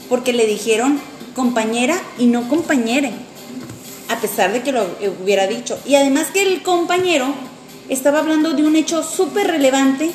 porque 0.08 0.32
le 0.32 0.46
dijeron 0.46 1.00
compañera 1.34 2.00
y 2.18 2.26
no 2.26 2.48
compañere 2.48 3.12
a 4.08 4.20
pesar 4.20 4.52
de 4.52 4.62
que 4.62 4.72
lo 4.72 4.86
hubiera 5.22 5.46
dicho. 5.46 5.78
Y 5.86 5.94
además 5.94 6.28
que 6.32 6.42
el 6.42 6.62
compañero 6.62 7.34
estaba 7.88 8.18
hablando 8.18 8.52
de 8.52 8.64
un 8.64 8.76
hecho 8.76 9.02
súper 9.02 9.46
relevante 9.46 10.10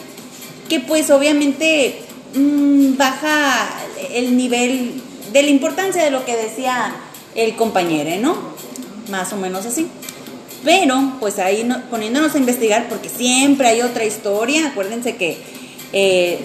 que 0.70 0.80
pues 0.80 1.10
obviamente 1.10 2.02
mm, 2.34 2.96
baja 2.98 3.70
el 4.14 4.38
nivel 4.38 5.02
de 5.32 5.44
la 5.44 5.50
importancia 5.50 6.04
de 6.04 6.12
lo 6.12 6.26
que 6.26 6.36
decía 6.36 6.96
el 7.36 7.56
compañero, 7.56 8.10
¿no? 8.22 8.38
Más 9.10 9.32
o 9.34 9.38
menos 9.38 9.66
así. 9.66 9.88
Pero 10.64 11.14
pues 11.20 11.40
ahí 11.40 11.68
poniéndonos 11.90 12.36
a 12.36 12.38
investigar, 12.38 12.88
porque 12.88 13.10
siempre 13.10 13.68
hay 13.68 13.82
otra 13.82 14.06
historia, 14.06 14.68
acuérdense 14.68 15.16
que 15.16 15.38
eh, 15.92 16.40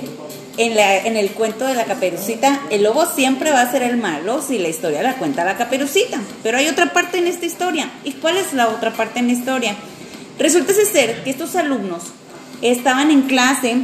en, 0.58 1.16
el 1.16 1.30
cuento 1.32 1.66
de 1.66 1.74
la 1.74 1.84
caperucita, 1.84 2.60
el 2.70 2.82
lobo 2.82 3.06
siempre 3.06 3.50
va 3.50 3.60
a 3.60 3.70
ser 3.70 3.82
el 3.82 3.96
malo 3.96 4.42
si 4.42 4.58
la 4.58 4.68
historia 4.68 5.02
la 5.02 5.16
cuenta 5.16 5.44
la 5.44 5.56
caperucita. 5.56 6.20
Pero 6.42 6.58
hay 6.58 6.68
otra 6.68 6.92
parte 6.92 7.18
en 7.18 7.26
esta 7.26 7.46
historia. 7.46 7.90
¿Y 8.04 8.12
cuál 8.12 8.36
es 8.36 8.52
la 8.52 8.68
otra 8.68 8.92
parte 8.92 9.18
en 9.18 9.26
la 9.26 9.34
historia? 9.34 9.76
Resulta 10.38 10.72
ser 10.72 11.22
que 11.24 11.30
estos 11.30 11.56
alumnos 11.56 12.04
estaban 12.62 13.10
en 13.10 13.22
clase 13.22 13.76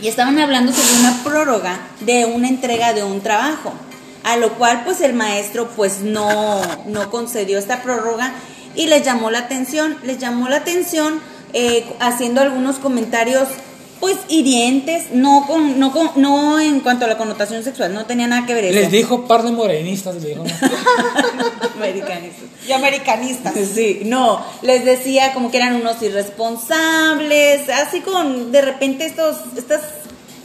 y 0.00 0.08
estaban 0.08 0.38
hablando 0.38 0.72
sobre 0.72 1.00
una 1.00 1.22
prórroga 1.22 1.78
de 2.00 2.26
una 2.26 2.48
entrega 2.48 2.92
de 2.92 3.04
un 3.04 3.20
trabajo, 3.20 3.72
a 4.24 4.36
lo 4.36 4.54
cual 4.54 4.82
pues 4.84 5.00
el 5.00 5.14
maestro 5.14 5.68
pues 5.76 6.00
no, 6.00 6.60
no 6.86 7.10
concedió 7.10 7.58
esta 7.58 7.82
prórroga 7.82 8.32
y 8.74 8.86
les 8.86 9.04
llamó 9.04 9.30
la 9.30 9.40
atención, 9.40 9.96
les 10.02 10.18
llamó 10.18 10.48
la 10.48 10.56
atención 10.56 11.20
eh, 11.52 11.86
haciendo 12.00 12.40
algunos 12.40 12.76
comentarios 12.76 13.48
pues 14.04 14.18
hirientes, 14.28 15.12
no 15.12 15.46
con, 15.46 15.80
no 15.80 15.90
con, 15.90 16.10
no 16.16 16.60
en 16.60 16.80
cuanto 16.80 17.06
a 17.06 17.08
la 17.08 17.16
connotación 17.16 17.64
sexual, 17.64 17.94
no 17.94 18.04
tenía 18.04 18.26
nada 18.26 18.44
que 18.44 18.52
ver 18.52 18.66
eso. 18.66 18.74
Les 18.74 18.90
dijo 18.90 19.26
par 19.26 19.42
de 19.42 19.50
morenistas, 19.50 20.16
le 20.16 20.28
dijo. 20.28 20.44
Americanistas. 21.74 22.44
Y 22.68 22.72
americanistas. 22.72 23.54
Sí, 23.74 24.02
no, 24.04 24.44
les 24.60 24.84
decía 24.84 25.32
como 25.32 25.50
que 25.50 25.56
eran 25.56 25.76
unos 25.76 26.02
irresponsables, 26.02 27.66
así 27.70 28.02
con 28.02 28.52
de 28.52 28.60
repente 28.60 29.06
estos, 29.06 29.38
estas, 29.56 29.80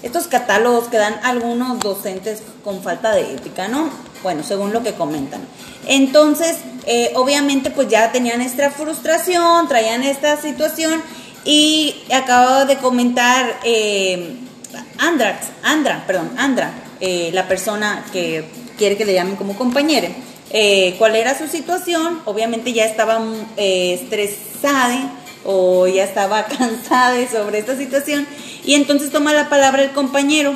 estos 0.03 0.27
catálogos 0.27 0.87
que 0.87 0.95
dan 0.95 1.19
algunos 1.23 1.81
docentes 1.81 2.41
con 2.63 2.81
falta 2.81 3.11
de 3.11 3.33
ética, 3.33 3.67
¿no? 3.67 3.89
Bueno, 4.23 4.41
según 4.41 4.71
lo 4.71 4.83
que 4.83 4.93
comentan. 4.93 5.41
Entonces, 5.85 6.59
eh, 6.85 7.11
obviamente, 7.15 7.71
pues 7.71 7.89
ya 7.89 8.13
tenían 8.13 8.39
esta 8.39 8.71
frustración, 8.71 9.67
traían 9.67 10.03
esta 10.03 10.41
situación 10.41 11.01
y 11.45 11.95
acabo 12.13 12.65
de 12.65 12.77
comentar 12.77 13.59
eh, 13.63 14.35
Andrax, 14.97 15.47
Andra, 15.63 16.03
perdón, 16.05 16.31
Andra, 16.37 16.71
eh, 16.99 17.29
la 17.33 17.47
persona 17.47 18.05
que 18.11 18.43
quiere 18.77 18.97
que 18.97 19.05
le 19.05 19.13
llamen 19.13 19.35
como 19.35 19.55
compañera. 19.55 20.09
Eh, 20.51 20.95
cuál 20.97 21.15
era 21.15 21.37
su 21.37 21.47
situación, 21.47 22.21
obviamente 22.25 22.73
ya 22.73 22.85
estaba 22.85 23.21
eh, 23.55 23.99
estresada 24.01 25.13
o 25.45 25.87
ya 25.87 26.03
estaba 26.03 26.45
cansada 26.57 27.15
sobre 27.29 27.59
esta 27.59 27.77
situación 27.77 28.27
y 28.65 28.73
entonces 28.73 29.11
toma 29.11 29.31
la 29.31 29.47
palabra 29.47 29.83
el 29.83 29.91
compañero 29.91 30.53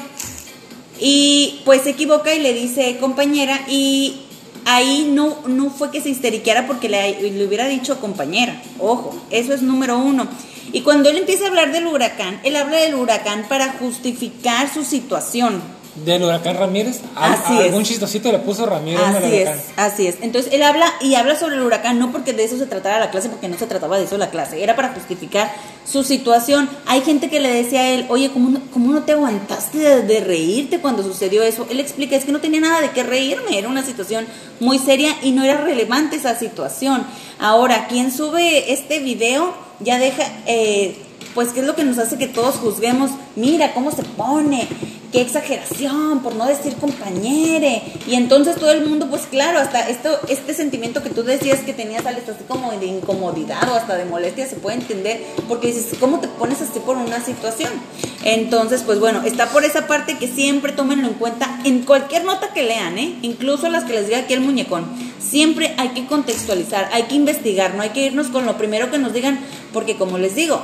y 1.00 1.62
pues 1.64 1.84
se 1.84 1.92
equivoca 1.92 2.34
y 2.34 2.40
le 2.40 2.54
dice 2.54 2.98
compañera 3.00 3.62
y 3.68 4.22
ahí 4.66 5.10
no, 5.14 5.38
no 5.48 5.70
fue 5.70 5.92
que 5.92 6.02
se 6.02 6.10
histeriqueara 6.10 6.66
porque 6.66 6.90
le 6.90 7.46
hubiera 7.46 7.68
dicho 7.68 8.00
compañera, 8.00 8.62
ojo, 8.80 9.16
eso 9.30 9.54
es 9.54 9.62
número 9.62 9.98
uno. 9.98 10.28
Y 10.74 10.82
cuando 10.82 11.09
él 11.09 11.17
empieza 11.17 11.45
a 11.45 11.47
hablar 11.47 11.71
del 11.71 11.88
huracán, 11.88 12.41
él 12.43 12.55
habla 12.57 12.78
del 12.78 12.95
huracán 12.95 13.45
para 13.47 13.74
justificar 13.74 14.74
su 14.74 14.84
situación. 14.84 15.61
Del 16.03 16.24
huracán 16.24 16.57
Ramírez. 16.57 17.01
A- 17.15 17.34
Así 17.34 17.53
a 17.53 17.59
es. 17.59 17.65
algún 17.65 17.84
chistosito 17.84 18.32
le 18.32 18.39
puso 18.39 18.65
Ramírez 18.65 18.99
en 18.99 19.15
el 19.15 19.24
Así 19.24 19.36
es, 19.36 19.49
así 19.78 20.07
es. 20.07 20.15
Entonces 20.21 20.51
él 20.51 20.63
habla 20.63 20.91
y 20.99 21.13
habla 21.13 21.38
sobre 21.38 21.55
el 21.57 21.61
huracán, 21.61 21.99
no 21.99 22.11
porque 22.11 22.34
de 22.34 22.43
eso 22.45 22.57
se 22.57 22.65
tratara 22.65 22.97
la 22.99 23.11
clase, 23.11 23.30
porque 23.30 23.47
no 23.47 23.59
se 23.59 23.67
trataba 23.67 23.99
de 23.99 24.05
eso 24.05 24.17
la 24.17 24.32
clase, 24.32 24.63
era 24.63 24.76
para 24.76 24.89
justificar 24.89 25.51
su 25.86 26.03
situación. 26.03 26.67
Hay 26.88 27.01
gente 27.01 27.30
que 27.30 27.39
le 27.39 27.53
decía 27.53 27.82
a 27.82 27.89
él, 27.91 28.07
oye, 28.09 28.32
¿cómo 28.32 28.49
no, 28.49 28.59
cómo 28.74 28.91
no 28.91 29.03
te 29.03 29.11
aguantaste 29.11 29.78
de, 29.78 30.01
de 30.01 30.19
reírte 30.21 30.80
cuando 30.80 31.03
sucedió 31.03 31.43
eso? 31.43 31.67
Él 31.69 31.80
explica, 31.80 32.15
es 32.15 32.26
que 32.26 32.32
no 32.32 32.41
tenía 32.41 32.61
nada 32.61 32.82
de 32.82 32.89
qué 32.89 33.03
reírme, 33.03 33.59
era 33.59 33.69
una 33.69 33.84
situación 33.86 34.26
muy 34.59 34.80
seria 34.80 35.15
y 35.21 35.30
no 35.32 35.43
era 35.43 35.61
relevante 35.61 36.15
esa 36.15 36.34
situación. 36.36 37.05
Ahora, 37.39 37.86
quien 37.88 38.11
sube 38.11 38.74
este 38.74 38.97
video 38.97 39.53
ya 39.84 40.00
deja... 40.00 40.24
Eh, 40.46 40.98
pues 41.34 41.50
qué 41.50 41.62
es 41.62 41.66
lo 41.66 41.76
que 41.76 41.84
nos 41.84 41.98
hace 41.98 42.18
que 42.18 42.28
todos 42.28 42.56
juzguemos, 42.56 43.12
mira 43.36 43.74
cómo 43.74 43.92
se 43.92 44.04
pone, 44.04 44.68
qué 45.12 45.22
exageración, 45.22 46.20
por 46.22 46.36
no 46.36 46.46
decir 46.46 46.76
compañere. 46.76 47.82
Y 48.08 48.16
entonces 48.16 48.56
todo 48.56 48.72
el 48.72 48.86
mundo, 48.86 49.08
pues 49.10 49.24
claro, 49.24 49.60
hasta 49.60 49.88
esto, 49.90 50.20
este 50.28 50.54
sentimiento 50.54 51.02
que 51.02 51.10
tú 51.10 51.24
decías 51.24 51.60
que 51.62 51.74
tenías, 51.74 52.06
Alex, 52.06 52.30
así 52.30 52.44
como 52.48 52.72
de 52.72 52.86
incomodidad 52.86 53.68
o 53.72 53.76
hasta 53.76 53.96
de 53.96 54.06
molestia, 54.06 54.48
se 54.48 54.56
puede 54.56 54.78
entender, 54.78 55.24
porque 55.48 55.68
dices, 55.68 55.98
¿cómo 56.00 56.20
te 56.20 56.28
pones 56.28 56.62
así 56.62 56.80
por 56.80 56.98
una 56.98 57.24
situación? 57.24 57.72
Entonces, 58.24 58.84
pues 58.84 59.00
bueno, 59.00 59.22
está 59.24 59.48
por 59.48 59.64
esa 59.66 59.88
parte 59.88 60.18
que 60.18 60.28
siempre 60.28 60.72
tómenlo 60.72 61.08
en 61.08 61.14
cuenta 61.16 61.60
en 61.64 61.84
cualquier 61.84 62.26
nota 62.26 62.54
que 62.54 62.64
lean, 62.64 62.98
¿eh? 62.98 63.16
Incluso 63.22 63.70
las 63.70 63.84
que 63.84 63.94
les 63.94 64.08
diga 64.08 64.20
aquí 64.20 64.34
el 64.34 64.42
muñecón. 64.42 65.12
Siempre 65.28 65.74
hay 65.78 65.89
que 65.89 66.05
contextualizar, 66.05 66.89
hay 66.91 67.03
que 67.03 67.15
investigar, 67.15 67.76
no 67.76 67.82
hay 67.84 67.89
que 67.89 68.05
irnos 68.05 68.28
con 68.28 68.45
lo 68.45 68.57
primero 68.57 68.91
que 68.91 68.97
nos 68.97 69.13
digan, 69.13 69.39
porque 69.71 69.95
como 69.95 70.17
les 70.17 70.36
digo, 70.36 70.61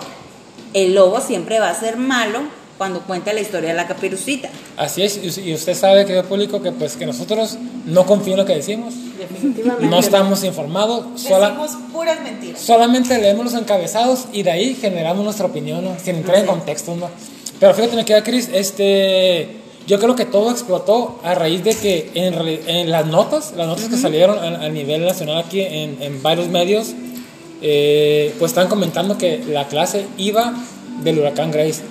el 0.73 0.93
lobo 0.95 1.21
siempre 1.21 1.59
va 1.59 1.69
a 1.69 1.79
ser 1.79 1.97
malo 1.97 2.39
cuando 2.77 3.01
cuenta 3.01 3.33
la 3.33 3.41
historia 3.41 3.69
de 3.71 3.75
la 3.75 3.87
caperucita. 3.87 4.49
Así 4.77 5.01
es, 5.03 5.19
y 5.37 5.53
usted 5.53 5.73
sabe, 5.75 6.05
querido 6.05 6.23
público, 6.25 6.61
que 6.61 6.71
pues 6.71 6.95
que 6.95 7.05
nosotros 7.05 7.57
no 7.85 8.05
confío 8.05 8.33
en 8.33 8.39
lo 8.39 8.45
que 8.45 8.55
decimos, 8.55 8.93
Definitivamente. 9.17 9.87
no 9.87 9.99
estamos 9.99 10.43
informados, 10.45 11.19
sola- 11.21 11.49
Decimos 11.49 11.71
puras 11.91 12.21
mentiras. 12.21 12.61
solamente 12.61 13.17
leemos 13.19 13.43
los 13.45 13.53
encabezados 13.55 14.25
y 14.31 14.43
de 14.43 14.51
ahí 14.51 14.75
generamos 14.79 15.23
nuestra 15.25 15.47
opinión, 15.47 15.83
¿no? 15.83 15.97
sin 16.01 16.15
entrar 16.17 16.37
en 16.37 16.45
contexto. 16.45 16.95
¿no? 16.95 17.09
Pero 17.59 17.73
fíjate, 17.73 17.97
me 17.97 18.05
queda 18.05 18.23
Cris, 18.23 18.49
este, 18.53 19.58
yo 19.89 19.99
creo 19.99 20.15
que 20.15 20.25
todo 20.25 20.51
explotó 20.51 21.19
a 21.23 21.33
raíz 21.33 21.63
de 21.63 21.73
que 21.75 22.11
en, 22.13 22.91
las 22.91 23.07
notas, 23.07 23.53
las 23.57 23.65
notas 23.65 23.85
que 23.85 23.97
salieron 23.97 24.37
a, 24.37 24.65
a 24.65 24.69
nivel 24.69 25.03
nacional 25.03 25.39
aquí 25.39 25.61
en, 25.61 25.97
en 25.99 26.21
varios 26.21 26.47
medios, 26.47 26.93
eh, 27.63 28.35
pues 28.37 28.51
están 28.51 28.67
comentando 28.67 29.17
que 29.17 29.43
la 29.47 29.67
clase 29.67 30.05
iba 30.19 30.53
del 31.03 31.17
huracán 31.17 31.49
Grace. 31.49 31.81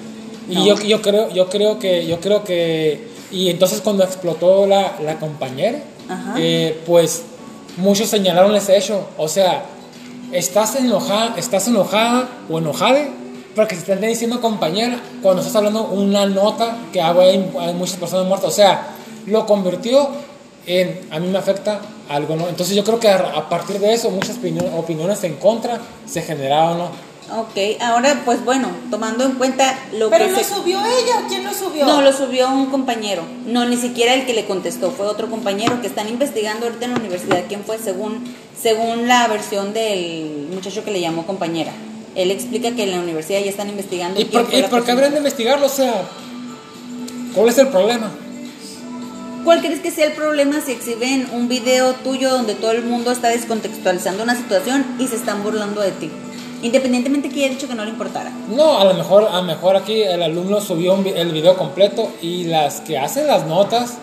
Y 0.49 0.55
No. 0.55 0.66
yo, 0.66 0.80
yo 0.80 1.03
creo, 1.03 1.28
yo 1.30 1.49
creo 1.49 1.80
que, 1.80 2.07
yo 2.07 2.20
creo 2.20 2.44
que, 2.44 3.09
y 3.32 3.51
entonces 3.51 3.80
cuando 3.80 4.05
explotó 4.05 4.68
la, 4.68 4.96
la 5.05 5.18
compañera, 5.18 5.80
eh, 6.36 6.78
pues 6.86 7.24
muchos 7.78 8.09
señalaron 8.09 8.55
ese 8.55 8.78
hecho. 8.78 9.09
O 9.18 9.26
sea, 9.26 9.64
estás 10.30 10.76
enojada, 10.76 11.34
estás 11.36 11.66
enojada 11.66 12.28
o 12.49 12.59
enojada 12.61 13.09
porque 13.59 13.74
se 13.74 13.80
están 13.80 14.00
diciendo 14.00 14.40
compañera 14.40 15.00
cuando 15.20 15.42
estás 15.42 15.56
hablando 15.56 15.82
una 15.88 16.26
nota 16.26 16.76
que 16.92 17.00
hago 17.02 17.22
hay, 17.22 17.50
hay 17.59 17.74
muchas 17.74 17.96
personas 17.96 18.24
muertas. 18.26 18.50
O 18.50 18.54
sea, 18.54 18.90
lo 19.26 19.44
convirtió 19.46 20.09
en 20.64 21.00
a 21.11 21.18
mí 21.18 21.26
me 21.26 21.38
afecta 21.38 21.80
algo, 22.09 22.36
¿no? 22.36 22.48
Entonces 22.48 22.76
yo 22.76 22.84
creo 22.84 23.00
que 23.00 23.09
a, 23.09 23.16
a 23.16 23.48
partir 23.48 23.80
de 23.80 23.92
eso 23.94 24.11
muchas 24.11 24.36
opinio- 24.36 24.70
opiniones 24.78 25.24
en 25.24 25.34
contra 25.36 25.80
se 26.06 26.22
generaron, 26.22 26.78
¿no? 26.78 26.84
Ok, 27.40 27.80
ahora 27.82 28.22
pues 28.24 28.44
bueno, 28.44 28.68
tomando 28.90 29.24
en 29.24 29.32
cuenta 29.32 29.76
lo 29.92 30.09
¿Pero 30.09 30.26
que 30.26 30.30
lo 30.30 30.38
se... 30.38 30.44
subió 30.44 30.78
ella 30.78 31.24
o 31.24 31.28
quién 31.28 31.42
lo 31.44 31.52
subió? 31.52 31.84
No, 31.84 32.00
lo 32.00 32.12
subió 32.12 32.48
un 32.50 32.66
compañero. 32.66 33.22
No, 33.44 33.64
ni 33.66 33.76
siquiera 33.76 34.14
el 34.14 34.24
que 34.24 34.34
le 34.34 34.46
contestó, 34.46 34.92
fue 34.92 35.06
otro 35.06 35.28
compañero 35.28 35.80
que 35.80 35.88
están 35.88 36.09
investigando 36.09 36.66
ahorita 36.66 36.84
en 36.84 36.92
la 36.92 36.98
universidad 36.98 37.42
quién 37.48 37.64
fue 37.64 37.76
según, 37.78 38.24
según 38.59 39.09
la 39.09 39.26
versión 39.26 39.74
del 39.74 40.48
muchacho 40.54 40.84
que 40.84 40.90
le 40.92 41.00
llamó 41.00 41.26
compañera. 41.26 41.72
Él 42.18 42.32
explica 42.32 42.72
que 42.72 42.82
en 42.82 42.90
la 42.90 42.98
universidad 42.98 43.38
ya 43.38 43.48
están 43.48 43.68
investigando 43.68 44.20
¿Y 44.20 44.24
por, 44.24 44.42
y 44.52 44.64
qué 44.84 44.90
habrían 44.90 45.12
de 45.12 45.18
investigarlo? 45.18 45.66
O 45.66 45.68
sea, 45.68 46.02
¿cuál 47.32 47.48
es 47.48 47.58
el 47.58 47.68
problema? 47.68 48.10
¿Cuál 49.44 49.60
crees 49.60 49.78
que 49.78 49.92
sea 49.92 50.06
el 50.06 50.14
problema 50.14 50.60
si 50.60 50.72
exhiben 50.72 51.28
un 51.32 51.46
video 51.46 51.94
tuyo 51.94 52.28
donde 52.30 52.56
todo 52.56 52.72
el 52.72 52.82
mundo 52.82 53.12
está 53.12 53.28
descontextualizando 53.28 54.24
una 54.24 54.34
situación 54.34 54.84
y 54.98 55.06
se 55.06 55.14
están 55.14 55.44
burlando 55.44 55.80
de 55.80 55.92
ti? 55.92 56.10
Independientemente 56.60 57.28
que 57.28 57.44
haya 57.44 57.54
dicho 57.54 57.68
que 57.68 57.76
no 57.76 57.84
le 57.84 57.92
importara. 57.92 58.32
No, 58.50 58.80
a 58.80 58.84
lo 58.84 58.94
mejor, 58.94 59.28
a 59.30 59.36
lo 59.36 59.44
mejor 59.44 59.76
aquí 59.76 60.02
el 60.02 60.20
alumno 60.20 60.60
subió 60.60 60.94
un 60.94 61.06
el 61.06 61.30
video 61.30 61.56
completo 61.56 62.10
y 62.20 62.44
las 62.44 62.80
que 62.80 62.98
hacen 62.98 63.28
las 63.28 63.46
notas 63.46 63.98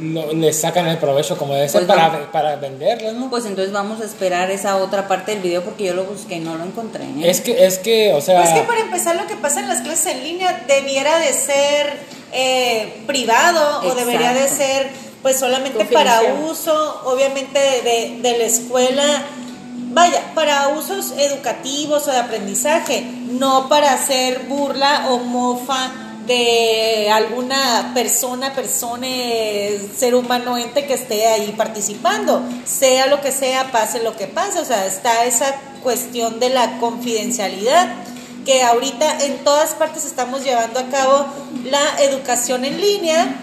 lo- 0.00 0.32
le 0.32 0.52
sacan 0.52 0.86
el 0.88 0.98
provecho 0.98 1.36
como 1.36 1.54
debe 1.54 1.68
ser 1.68 1.86
Pues 1.86 1.96
para, 1.98 2.18
no. 2.18 2.32
para 2.32 2.56
venderlas, 2.56 3.14
¿no? 3.14 3.28
Pues 3.30 3.44
entonces 3.46 3.72
vamos 3.72 4.00
a 4.00 4.04
esperar 4.04 4.50
esa 4.50 4.76
otra 4.76 5.06
parte 5.08 5.32
del 5.32 5.42
video 5.42 5.62
porque 5.62 5.84
yo 5.84 5.94
lo 5.94 6.04
busqué 6.04 6.36
y 6.36 6.40
no 6.40 6.56
lo 6.56 6.64
encontré. 6.64 7.04
¿eh? 7.04 7.30
Es 7.30 7.40
que, 7.40 7.64
es 7.66 7.78
que, 7.78 8.12
o 8.14 8.20
sea, 8.20 8.40
Pues 8.42 8.54
que 8.54 8.62
para 8.62 8.80
empezar 8.80 9.16
lo 9.16 9.26
que 9.26 9.36
pasa 9.36 9.60
en 9.60 9.68
las 9.68 9.80
clases 9.82 10.06
en 10.14 10.24
línea 10.24 10.64
debiera 10.66 11.18
de 11.18 11.32
ser 11.32 11.98
eh, 12.32 13.02
privado 13.06 13.82
o 13.88 13.94
debería 13.94 14.32
de 14.32 14.48
ser 14.48 14.90
pues 15.22 15.38
solamente 15.38 15.84
para 15.84 16.20
uso 16.50 17.02
obviamente 17.04 17.58
de, 17.58 18.18
de 18.22 18.38
la 18.38 18.44
escuela, 18.44 19.04
vaya, 19.90 20.20
para 20.34 20.68
usos 20.70 21.12
educativos 21.16 22.08
o 22.08 22.10
de 22.10 22.18
aprendizaje, 22.18 23.04
no 23.30 23.68
para 23.68 23.92
hacer 23.92 24.40
burla 24.48 25.06
o 25.10 25.18
mofa 25.18 25.92
de 26.26 27.10
alguna 27.10 27.92
persona, 27.94 28.54
persona, 28.54 29.06
ser 29.96 30.14
humano, 30.14 30.56
ente 30.56 30.86
que 30.86 30.94
esté 30.94 31.26
ahí 31.26 31.52
participando, 31.56 32.42
sea 32.64 33.06
lo 33.06 33.20
que 33.20 33.32
sea, 33.32 33.72
pase 33.72 34.02
lo 34.02 34.16
que 34.16 34.26
pase, 34.26 34.60
o 34.60 34.64
sea, 34.64 34.86
está 34.86 35.24
esa 35.24 35.54
cuestión 35.82 36.38
de 36.38 36.50
la 36.50 36.78
confidencialidad 36.78 37.92
que 38.44 38.62
ahorita 38.62 39.24
en 39.24 39.44
todas 39.44 39.74
partes 39.74 40.04
estamos 40.04 40.44
llevando 40.44 40.80
a 40.80 40.88
cabo 40.88 41.26
la 41.64 42.02
educación 42.02 42.64
en 42.64 42.80
línea 42.80 43.36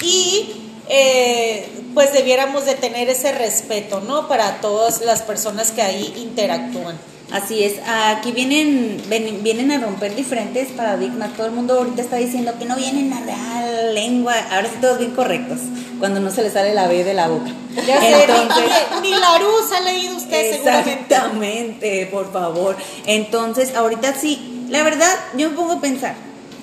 y 0.00 0.72
eh, 0.88 1.68
pues 1.94 2.12
debiéramos 2.12 2.64
de 2.64 2.74
tener 2.74 3.08
ese 3.08 3.32
respeto, 3.32 4.00
¿no? 4.00 4.28
Para 4.28 4.60
todas 4.60 5.00
las 5.02 5.22
personas 5.22 5.70
que 5.70 5.82
ahí 5.82 6.12
interactúan. 6.16 6.98
Así 7.32 7.64
es, 7.64 7.74
aquí 7.86 8.30
vienen, 8.32 9.02
ven- 9.08 9.42
vienen 9.42 9.72
a 9.72 9.78
romper 9.78 10.14
diferentes 10.14 10.68
paradigmas. 10.68 11.32
Todo 11.36 11.46
el 11.46 11.52
mundo 11.52 11.74
ahorita 11.78 12.02
está 12.02 12.16
diciendo 12.16 12.52
que 12.58 12.64
no 12.64 12.76
vienen 12.76 13.12
a 13.12 13.20
real 13.20 13.94
lengua. 13.94 14.34
Ahora 14.52 14.68
sí 14.68 14.74
todos 14.80 14.98
bien 14.98 15.12
correctos, 15.12 15.58
cuando 15.98 16.20
no 16.20 16.30
se 16.30 16.42
les 16.42 16.52
sale 16.52 16.74
la 16.74 16.86
B 16.86 17.02
de 17.02 17.14
la 17.14 17.28
boca. 17.28 17.50
Ya 17.86 17.98
sé, 18.00 18.22
Entonces, 18.24 18.64
ni, 19.02 19.10
ni 19.10 19.16
la 19.16 19.38
Rus 19.38 19.72
ha 19.76 19.80
leído 19.80 20.16
usted 20.16 20.52
seguramente. 20.52 20.92
Exactamente, 20.92 22.06
por 22.12 22.32
favor. 22.32 22.76
Entonces, 23.06 23.74
ahorita 23.74 24.14
sí, 24.14 24.66
la 24.68 24.82
verdad, 24.84 25.12
yo 25.36 25.50
me 25.50 25.56
pongo 25.56 25.72
a 25.72 25.80
pensar, 25.80 26.14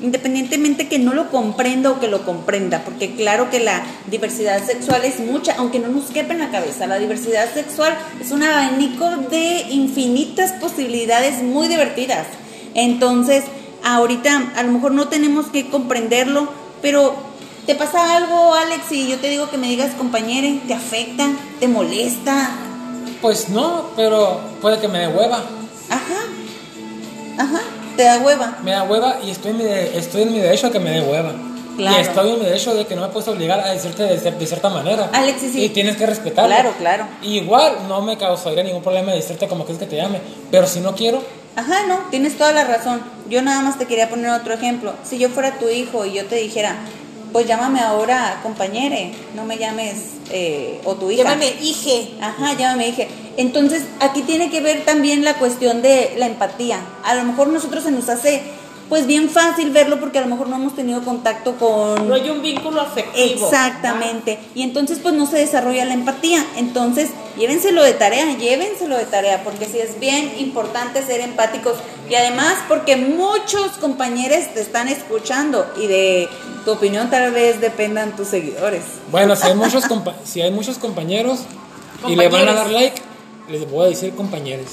independientemente 0.02 0.88
que 0.88 1.00
no 1.00 1.14
lo 1.14 1.30
comprenda 1.30 1.92
o 1.92 2.00
que 2.00 2.08
lo 2.08 2.26
comprenda, 2.26 2.84
porque 2.84 3.16
claro 3.16 3.50
que 3.50 3.60
la 3.60 3.84
diversidad 4.08 4.64
sexual 4.66 5.04
es 5.06 5.20
mucha, 5.20 5.56
aunque 5.58 5.80
no 5.80 5.88
nos 5.88 6.06
quepa 6.06 6.34
en 6.34 6.40
la 6.40 6.52
cabeza, 6.52 6.88
la 6.88 7.00
diversidad 7.00 7.54
sexual 7.54 7.98
es 8.20 8.32
un 8.32 8.44
abanico 8.44 9.10
de 9.30 9.66
infinitas 9.70 10.54
posibilidades 10.54 11.42
muy 11.44 11.68
divertidas. 11.68 12.28
Entonces, 12.74 13.44
ahorita 13.84 14.54
a 14.56 14.64
lo 14.64 14.72
mejor 14.72 14.92
no 14.94 15.08
tenemos 15.08 15.48
que 15.48 15.70
comprenderlo, 15.70 16.50
pero 16.82 17.16
¿te 17.66 17.76
pasa 17.76 18.16
algo, 18.16 18.54
Alex, 18.54 18.92
y 18.92 19.08
yo 19.08 19.18
te 19.20 19.30
digo 19.30 19.50
que 19.50 19.58
me 19.58 19.68
digas 19.68 19.94
compañere? 19.96 20.62
¿Te 20.68 20.74
afecta? 20.74 21.30
¿Te 21.60 21.68
molesta? 21.68 22.50
Pues 23.22 23.50
no, 23.50 23.90
pero 23.96 24.40
puede 24.62 24.80
que 24.80 24.88
me 24.88 25.00
dé 25.00 25.08
hueva. 25.08 25.44
Ajá, 25.90 26.22
ajá, 27.38 27.62
te 27.96 28.04
da 28.04 28.18
hueva. 28.20 28.58
Me 28.64 28.72
da 28.72 28.84
hueva 28.84 29.18
y 29.24 29.32
estoy 29.32 29.52
en 29.52 29.58
mi, 29.58 29.64
de- 29.64 29.98
estoy 29.98 30.24
en 30.24 30.34
mi 30.34 30.40
derecho 30.40 30.68
a 30.68 30.72
que 30.72 30.80
me 30.80 30.92
dé 30.92 31.02
hueva. 31.02 31.34
Claro. 31.78 31.98
Y 31.98 32.02
estoy 32.02 32.30
en 32.32 32.40
mi 32.40 32.46
derecho 32.46 32.74
de 32.76 32.86
que 32.86 32.96
no 32.96 33.02
me 33.02 33.08
puedes 33.08 33.28
obligar 33.30 33.60
a 33.62 33.72
decirte 33.72 34.04
de, 34.04 34.18
de 34.20 34.46
cierta 34.46 34.70
manera. 34.70 35.10
Alexis, 35.14 35.54
sí. 35.54 35.64
Y 35.64 35.70
tienes 35.70 35.96
que 35.96 36.06
respetarlo. 36.06 36.50
Claro, 36.54 36.74
claro. 36.78 37.08
Igual 37.24 37.88
no 37.88 38.02
me 38.02 38.18
causaría 38.18 38.64
ningún 38.64 38.84
problema 38.84 39.14
decirte 39.14 39.48
como 39.48 39.64
quieres 39.66 39.80
que 39.80 39.88
te 39.90 39.96
llame. 39.96 40.20
Pero 40.52 40.68
si 40.68 40.80
no 40.82 40.96
quiero, 40.96 41.22
Ajá, 41.56 41.86
no, 41.88 41.98
tienes 42.10 42.38
toda 42.38 42.54
la 42.54 42.64
razón. 42.64 43.02
Yo 43.30 43.42
nada 43.42 43.62
más 43.62 43.78
te 43.78 43.86
quería 43.86 44.10
poner 44.10 44.30
otro 44.32 44.54
ejemplo. 44.54 44.94
Si 45.04 45.18
yo 45.18 45.28
fuera 45.30 45.60
tu 45.60 45.68
hijo 45.68 46.06
y 46.06 46.14
yo 46.14 46.26
te 46.26 46.36
dijera, 46.36 46.76
pues 47.34 47.46
llámame 47.46 47.82
ahora 47.82 48.40
compañere, 48.42 49.12
no 49.36 49.44
me 49.44 49.58
llames 49.58 49.96
eh, 50.30 50.80
o 50.86 50.96
tu 50.96 51.12
hija. 51.12 51.24
Llámame 51.24 51.48
hije. 51.62 52.12
Ajá, 52.22 52.54
llámame 52.58 52.86
dije. 52.86 53.10
Entonces, 53.42 53.84
aquí 54.00 54.22
tiene 54.22 54.50
que 54.50 54.62
ver 54.62 54.86
también 54.86 55.24
la 55.24 55.36
cuestión 55.36 55.82
de 55.82 56.14
la 56.18 56.28
empatía. 56.28 56.80
A 57.04 57.16
lo 57.16 57.24
mejor 57.24 57.48
nosotros 57.48 57.84
se 57.84 57.92
nos 57.92 58.08
hace 58.10 58.42
pues 58.90 59.08
bien 59.08 59.30
fácil 59.30 59.72
verlo 59.72 60.02
porque 60.02 60.18
a 60.18 60.22
lo 60.22 60.28
mejor 60.28 60.50
no 60.50 60.58
hemos 60.58 60.76
tenido 60.76 61.02
contacto 61.06 61.56
con 61.56 62.10
No 62.10 62.14
hay 62.14 62.30
un 62.30 62.42
vínculo 62.42 62.82
afectivo. 62.82 63.46
Exactamente. 63.48 64.38
Y 64.54 64.64
entonces 64.64 65.00
pues 65.02 65.16
no 65.16 65.26
se 65.26 65.38
desarrolla 65.38 65.86
la 65.86 65.94
empatía. 65.94 66.46
Entonces, 66.58 67.10
llévenselo 67.38 67.84
de 67.84 67.94
tarea, 67.94 68.26
llévenselo 68.38 68.98
de 68.98 69.06
tarea, 69.06 69.46
porque 69.46 69.66
sí 69.66 69.80
es 69.80 69.98
bien 69.98 70.34
importante 70.40 71.02
ser 71.04 71.22
empáticos. 71.22 71.76
Y 72.10 72.16
además 72.16 72.56
porque 72.68 72.98
muchos 72.98 73.72
compañeros 73.80 74.40
te 74.54 74.60
están 74.60 74.90
escuchando 74.90 75.66
y 75.82 75.88
de 75.88 76.28
tu 76.66 76.72
opinión 76.72 77.10
tal 77.10 77.32
vez 77.32 77.62
dependan 77.62 78.14
tus 78.18 78.28
seguidores. 78.28 78.84
bueno, 79.10 79.38
si 79.38 79.48
hay 79.48 79.56
muchos, 79.56 79.86
compa- 79.86 80.16
si 80.26 80.42
hay 80.42 80.52
muchos 80.52 80.78
compañeros 80.78 81.40
y 82.10 82.16
le 82.18 82.28
van 82.28 82.50
a 82.50 82.54
dar 82.54 82.70
like, 82.70 83.02
les 83.52 83.70
voy 83.70 83.86
a 83.86 83.90
decir 83.90 84.14
compañeros. 84.16 84.68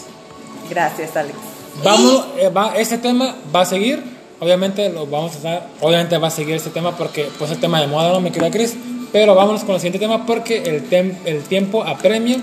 Gracias, 0.70 1.16
Alex. 1.16 1.36
Vamos, 1.84 2.26
eh, 2.38 2.48
va, 2.48 2.74
este 2.76 2.98
tema 2.98 3.34
va 3.54 3.60
a 3.62 3.66
seguir. 3.66 4.02
Obviamente 4.40 4.88
lo 4.90 5.06
vamos 5.06 5.32
a 5.32 5.36
estar, 5.36 5.66
obviamente 5.80 6.16
va 6.18 6.28
a 6.28 6.30
seguir 6.30 6.54
este 6.56 6.70
tema 6.70 6.96
porque 6.96 7.28
pues 7.38 7.50
el 7.50 7.58
tema 7.60 7.80
de 7.80 7.86
moda, 7.88 8.12
¿no? 8.12 8.20
Mi 8.20 8.30
querida 8.30 8.50
Cris. 8.50 8.74
Pero 9.12 9.34
vámonos 9.34 9.62
con 9.64 9.74
el 9.74 9.80
siguiente 9.80 9.98
tema 9.98 10.26
porque 10.26 10.58
el, 10.62 10.88
tem- 10.90 11.16
el 11.24 11.42
tiempo 11.44 11.82
apremia. 11.82 12.38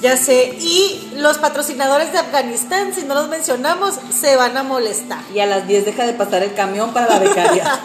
Ya 0.00 0.16
sé. 0.16 0.54
Y 0.60 1.10
los 1.16 1.36
patrocinadores 1.38 2.12
de 2.12 2.18
Afganistán, 2.18 2.94
si 2.94 3.02
no 3.04 3.14
los 3.14 3.28
mencionamos, 3.28 3.96
se 4.18 4.36
van 4.36 4.56
a 4.56 4.62
molestar. 4.62 5.18
Y 5.34 5.40
a 5.40 5.46
las 5.46 5.66
10 5.66 5.84
deja 5.84 6.06
de 6.06 6.14
pasar 6.14 6.42
el 6.42 6.54
camión 6.54 6.92
para 6.94 7.06
la 7.08 7.18
becaria. 7.18 7.64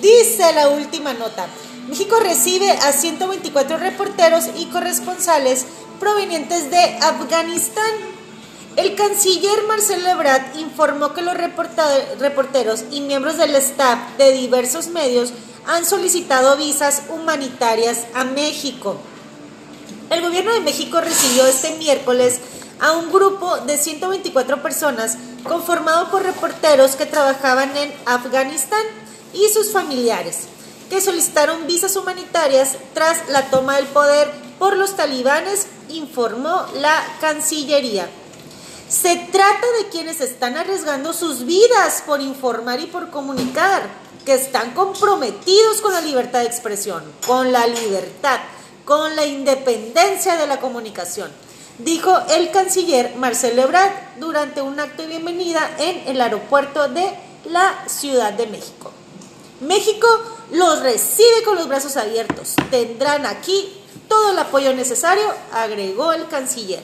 Dice 0.00 0.52
la 0.54 0.68
última 0.68 1.14
nota. 1.14 1.46
México 1.88 2.16
recibe 2.20 2.70
a 2.70 2.92
124 2.92 3.78
reporteros 3.78 4.46
y 4.56 4.66
corresponsales 4.66 5.66
provenientes 6.00 6.70
de 6.70 6.98
Afganistán. 7.00 7.90
El 8.76 8.94
canciller 8.94 9.62
Marcelo 9.68 10.08
Ebrard 10.08 10.58
informó 10.58 11.14
que 11.14 11.22
los 11.22 11.34
reporteros 12.18 12.84
y 12.90 13.00
miembros 13.00 13.38
del 13.38 13.54
staff 13.56 14.16
de 14.18 14.32
diversos 14.32 14.88
medios 14.88 15.32
han 15.66 15.84
solicitado 15.84 16.56
visas 16.56 17.04
humanitarias 17.08 18.04
a 18.14 18.24
México. 18.24 18.98
El 20.10 20.22
gobierno 20.22 20.52
de 20.52 20.60
México 20.60 21.00
recibió 21.00 21.46
este 21.46 21.76
miércoles 21.76 22.40
a 22.80 22.92
un 22.92 23.10
grupo 23.10 23.58
de 23.58 23.78
124 23.78 24.62
personas 24.62 25.16
conformado 25.42 26.10
por 26.10 26.22
reporteros 26.22 26.96
que 26.96 27.06
trabajaban 27.06 27.76
en 27.76 27.92
Afganistán 28.04 28.84
y 29.32 29.48
sus 29.52 29.72
familiares, 29.72 30.48
que 30.88 31.00
solicitaron 31.00 31.66
visas 31.66 31.96
humanitarias 31.96 32.76
tras 32.94 33.28
la 33.28 33.50
toma 33.50 33.76
del 33.76 33.86
poder 33.86 34.30
por 34.58 34.76
los 34.76 34.96
talibanes, 34.96 35.66
informó 35.88 36.66
la 36.74 37.02
Cancillería. 37.20 38.08
Se 38.88 39.16
trata 39.32 39.66
de 39.80 39.88
quienes 39.88 40.20
están 40.20 40.56
arriesgando 40.56 41.12
sus 41.12 41.44
vidas 41.44 42.02
por 42.06 42.20
informar 42.20 42.80
y 42.80 42.86
por 42.86 43.10
comunicar, 43.10 43.82
que 44.24 44.34
están 44.34 44.72
comprometidos 44.72 45.80
con 45.80 45.92
la 45.92 46.00
libertad 46.00 46.40
de 46.40 46.46
expresión, 46.46 47.02
con 47.26 47.52
la 47.52 47.66
libertad, 47.66 48.40
con 48.84 49.14
la 49.14 49.24
independencia 49.24 50.36
de 50.36 50.46
la 50.46 50.58
comunicación, 50.58 51.30
dijo 51.78 52.16
el 52.30 52.50
canciller 52.50 53.14
Marcelo 53.16 53.62
Ebrard 53.62 53.92
durante 54.18 54.62
un 54.62 54.80
acto 54.80 55.02
de 55.02 55.08
bienvenida 55.08 55.70
en 55.78 56.08
el 56.08 56.20
aeropuerto 56.20 56.88
de 56.88 57.12
la 57.50 57.84
Ciudad 57.86 58.32
de 58.32 58.46
México. 58.46 58.90
México 59.60 60.06
los 60.50 60.80
recibe 60.80 61.42
con 61.44 61.56
los 61.56 61.68
brazos 61.68 61.96
abiertos. 61.96 62.54
Tendrán 62.70 63.26
aquí 63.26 63.82
todo 64.08 64.30
el 64.30 64.38
apoyo 64.38 64.72
necesario, 64.74 65.24
agregó 65.52 66.12
el 66.12 66.28
canciller. 66.28 66.82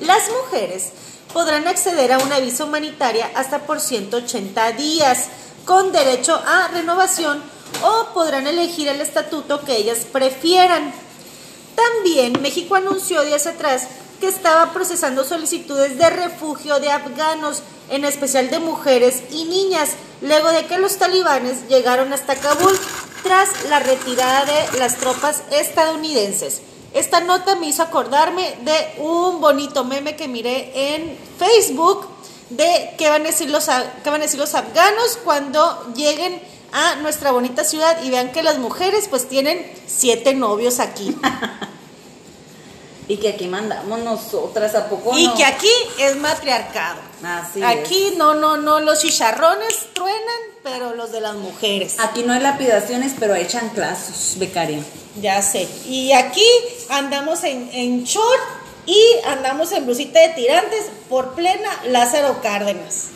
Las 0.00 0.30
mujeres 0.30 0.90
podrán 1.32 1.66
acceder 1.66 2.12
a 2.12 2.18
una 2.18 2.38
visa 2.38 2.64
humanitaria 2.64 3.30
hasta 3.34 3.60
por 3.60 3.80
180 3.80 4.72
días, 4.72 5.26
con 5.64 5.92
derecho 5.92 6.40
a 6.46 6.68
renovación, 6.68 7.42
o 7.82 8.14
podrán 8.14 8.46
elegir 8.46 8.88
el 8.88 9.00
estatuto 9.00 9.64
que 9.64 9.76
ellas 9.76 10.06
prefieran. 10.10 10.92
También 11.74 12.40
México 12.40 12.74
anunció 12.74 13.22
días 13.22 13.46
atrás 13.46 13.88
que 14.20 14.28
estaba 14.28 14.72
procesando 14.72 15.24
solicitudes 15.24 15.98
de 15.98 16.10
refugio 16.10 16.80
de 16.80 16.90
afganos, 16.90 17.62
en 17.90 18.04
especial 18.04 18.50
de 18.50 18.58
mujeres 18.58 19.22
y 19.30 19.44
niñas, 19.44 19.90
luego 20.20 20.50
de 20.50 20.66
que 20.66 20.78
los 20.78 20.96
talibanes 20.96 21.68
llegaron 21.68 22.12
hasta 22.12 22.36
Kabul 22.36 22.78
tras 23.22 23.48
la 23.68 23.80
retirada 23.80 24.44
de 24.44 24.78
las 24.78 24.96
tropas 24.96 25.42
estadounidenses. 25.50 26.62
Esta 26.94 27.20
nota 27.20 27.54
me 27.56 27.68
hizo 27.68 27.82
acordarme 27.82 28.56
de 28.62 29.02
un 29.02 29.40
bonito 29.40 29.84
meme 29.84 30.16
que 30.16 30.28
miré 30.28 30.94
en 30.94 31.18
Facebook 31.38 32.08
de 32.50 32.94
qué 32.96 33.10
van 33.10 33.22
a 33.22 33.26
decir 33.26 33.50
los, 33.50 33.66
qué 33.66 34.10
van 34.10 34.20
a 34.20 34.24
decir 34.24 34.40
los 34.40 34.54
afganos 34.54 35.18
cuando 35.22 35.92
lleguen 35.94 36.40
a 36.72 36.96
nuestra 36.96 37.30
bonita 37.30 37.64
ciudad 37.64 38.02
y 38.02 38.10
vean 38.10 38.32
que 38.32 38.42
las 38.42 38.58
mujeres 38.58 39.06
pues 39.08 39.28
tienen 39.28 39.70
siete 39.86 40.34
novios 40.34 40.80
aquí. 40.80 41.14
y 43.08 43.16
que 43.16 43.30
aquí 43.30 43.48
mandamos 43.48 43.98
nosotras, 44.00 44.74
¿a 44.74 44.88
poco 44.88 45.16
Y 45.16 45.26
no? 45.26 45.34
que 45.34 45.44
aquí 45.44 45.70
es 45.98 46.16
matriarcado. 46.16 47.00
Así 47.24 47.62
aquí 47.62 48.14
no, 48.16 48.34
no, 48.34 48.58
no, 48.58 48.80
los 48.80 49.00
chicharrones 49.00 49.88
truenan, 49.94 50.40
pero 50.62 50.94
los 50.94 51.10
de 51.10 51.22
las 51.22 51.34
mujeres. 51.34 51.96
Aquí 51.98 52.22
no 52.22 52.34
hay 52.34 52.40
lapidaciones, 52.40 53.14
pero 53.18 53.34
hay 53.34 53.46
chanclazos, 53.46 54.38
becaria. 54.38 54.80
Ya 55.20 55.40
sé. 55.42 55.66
Y 55.86 56.12
aquí 56.12 56.44
andamos 56.90 57.42
en, 57.44 57.70
en 57.72 58.04
short 58.04 58.42
y 58.84 59.00
andamos 59.26 59.72
en 59.72 59.86
blusita 59.86 60.20
de 60.20 60.28
tirantes 60.34 60.84
por 61.08 61.34
plena 61.34 61.70
Lázaro 61.86 62.40
Cárdenas. 62.42 63.08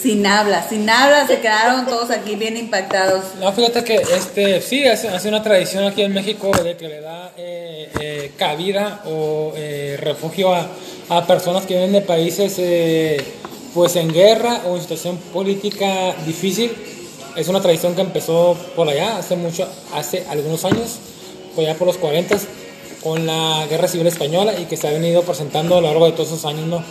Sin 0.00 0.26
habla, 0.26 0.66
sin 0.68 0.88
habla, 0.88 1.26
se 1.26 1.40
quedaron 1.40 1.84
todos 1.86 2.10
aquí 2.10 2.34
bien 2.36 2.56
impactados. 2.56 3.34
No, 3.38 3.52
fíjate 3.52 3.84
que 3.84 3.96
este, 3.96 4.62
sí, 4.62 4.86
hace, 4.86 5.08
hace 5.08 5.28
una 5.28 5.42
tradición 5.42 5.84
aquí 5.84 6.02
en 6.02 6.14
México 6.14 6.50
de 6.64 6.76
que 6.76 6.88
le 6.88 7.00
da 7.00 7.32
eh, 7.36 7.90
eh, 8.00 8.32
cabida 8.36 9.02
o 9.04 9.52
eh, 9.56 9.98
refugio 10.00 10.54
a, 10.54 10.68
a 11.10 11.26
personas 11.26 11.66
que 11.66 11.74
vienen 11.74 11.92
de 11.92 12.00
países 12.00 12.54
eh, 12.58 13.22
pues 13.74 13.96
en 13.96 14.12
guerra 14.12 14.62
o 14.66 14.76
en 14.76 14.82
situación 14.82 15.18
política 15.32 16.14
difícil. 16.24 16.72
Es 17.36 17.48
una 17.48 17.60
tradición 17.60 17.94
que 17.94 18.00
empezó 18.00 18.56
por 18.74 18.88
allá 18.88 19.18
hace 19.18 19.36
mucho, 19.36 19.68
hace 19.94 20.24
algunos 20.28 20.64
años, 20.64 20.98
por 21.54 21.64
allá 21.64 21.76
por 21.76 21.86
los 21.86 21.96
40 21.98 22.36
con 23.02 23.26
la 23.26 23.66
Guerra 23.68 23.88
Civil 23.88 24.06
Española 24.06 24.54
y 24.58 24.64
que 24.64 24.76
se 24.76 24.88
ha 24.88 24.92
venido 24.92 25.22
presentando 25.22 25.76
a 25.76 25.80
lo 25.80 25.88
largo 25.88 26.06
de 26.06 26.12
todos 26.12 26.28
esos 26.28 26.44
años, 26.44 26.66
¿no? 26.66 26.82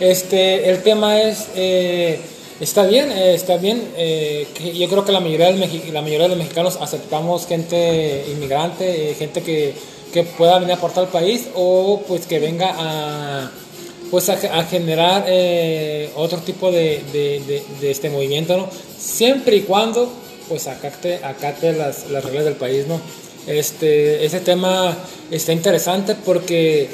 Este, 0.00 0.68
el 0.68 0.82
tema 0.82 1.20
es, 1.22 1.48
eh, 1.54 2.20
está 2.60 2.86
bien, 2.86 3.10
eh, 3.12 3.34
está 3.34 3.56
bien, 3.56 3.82
eh, 3.96 4.46
yo 4.74 4.88
creo 4.88 5.04
que 5.04 5.12
la 5.12 5.20
mayoría, 5.20 5.52
del 5.52 5.60
la 5.92 6.02
mayoría 6.02 6.24
de 6.24 6.28
los 6.30 6.38
mexicanos 6.38 6.78
aceptamos 6.80 7.46
gente 7.46 8.24
inmigrante, 8.30 9.10
eh, 9.10 9.14
gente 9.14 9.42
que, 9.42 9.74
que 10.12 10.22
pueda 10.24 10.58
venir 10.58 10.72
a 10.74 10.76
aportar 10.76 11.04
al 11.04 11.10
país 11.10 11.48
o 11.54 12.02
pues 12.08 12.26
que 12.26 12.38
venga 12.38 12.74
a, 12.78 13.50
pues 14.10 14.28
a, 14.28 14.36
generar 14.64 15.24
eh, 15.26 16.10
otro 16.16 16.38
tipo 16.38 16.70
de, 16.70 17.02
de- 17.12 17.42
de- 17.80 17.90
este 17.90 18.08
movimiento, 18.08 18.56
¿no? 18.56 18.68
Siempre 18.98 19.56
y 19.56 19.60
cuando 19.62 20.08
pues 20.48 20.66
acate, 20.68 21.16
acate 21.24 21.72
las, 21.72 22.08
las 22.08 22.24
reglas 22.24 22.44
del 22.44 22.54
país, 22.54 22.86
¿no? 22.86 23.00
Este, 23.48 24.24
ese 24.24 24.40
tema 24.40 24.96
está 25.30 25.52
interesante 25.52 26.14
porque 26.24 26.88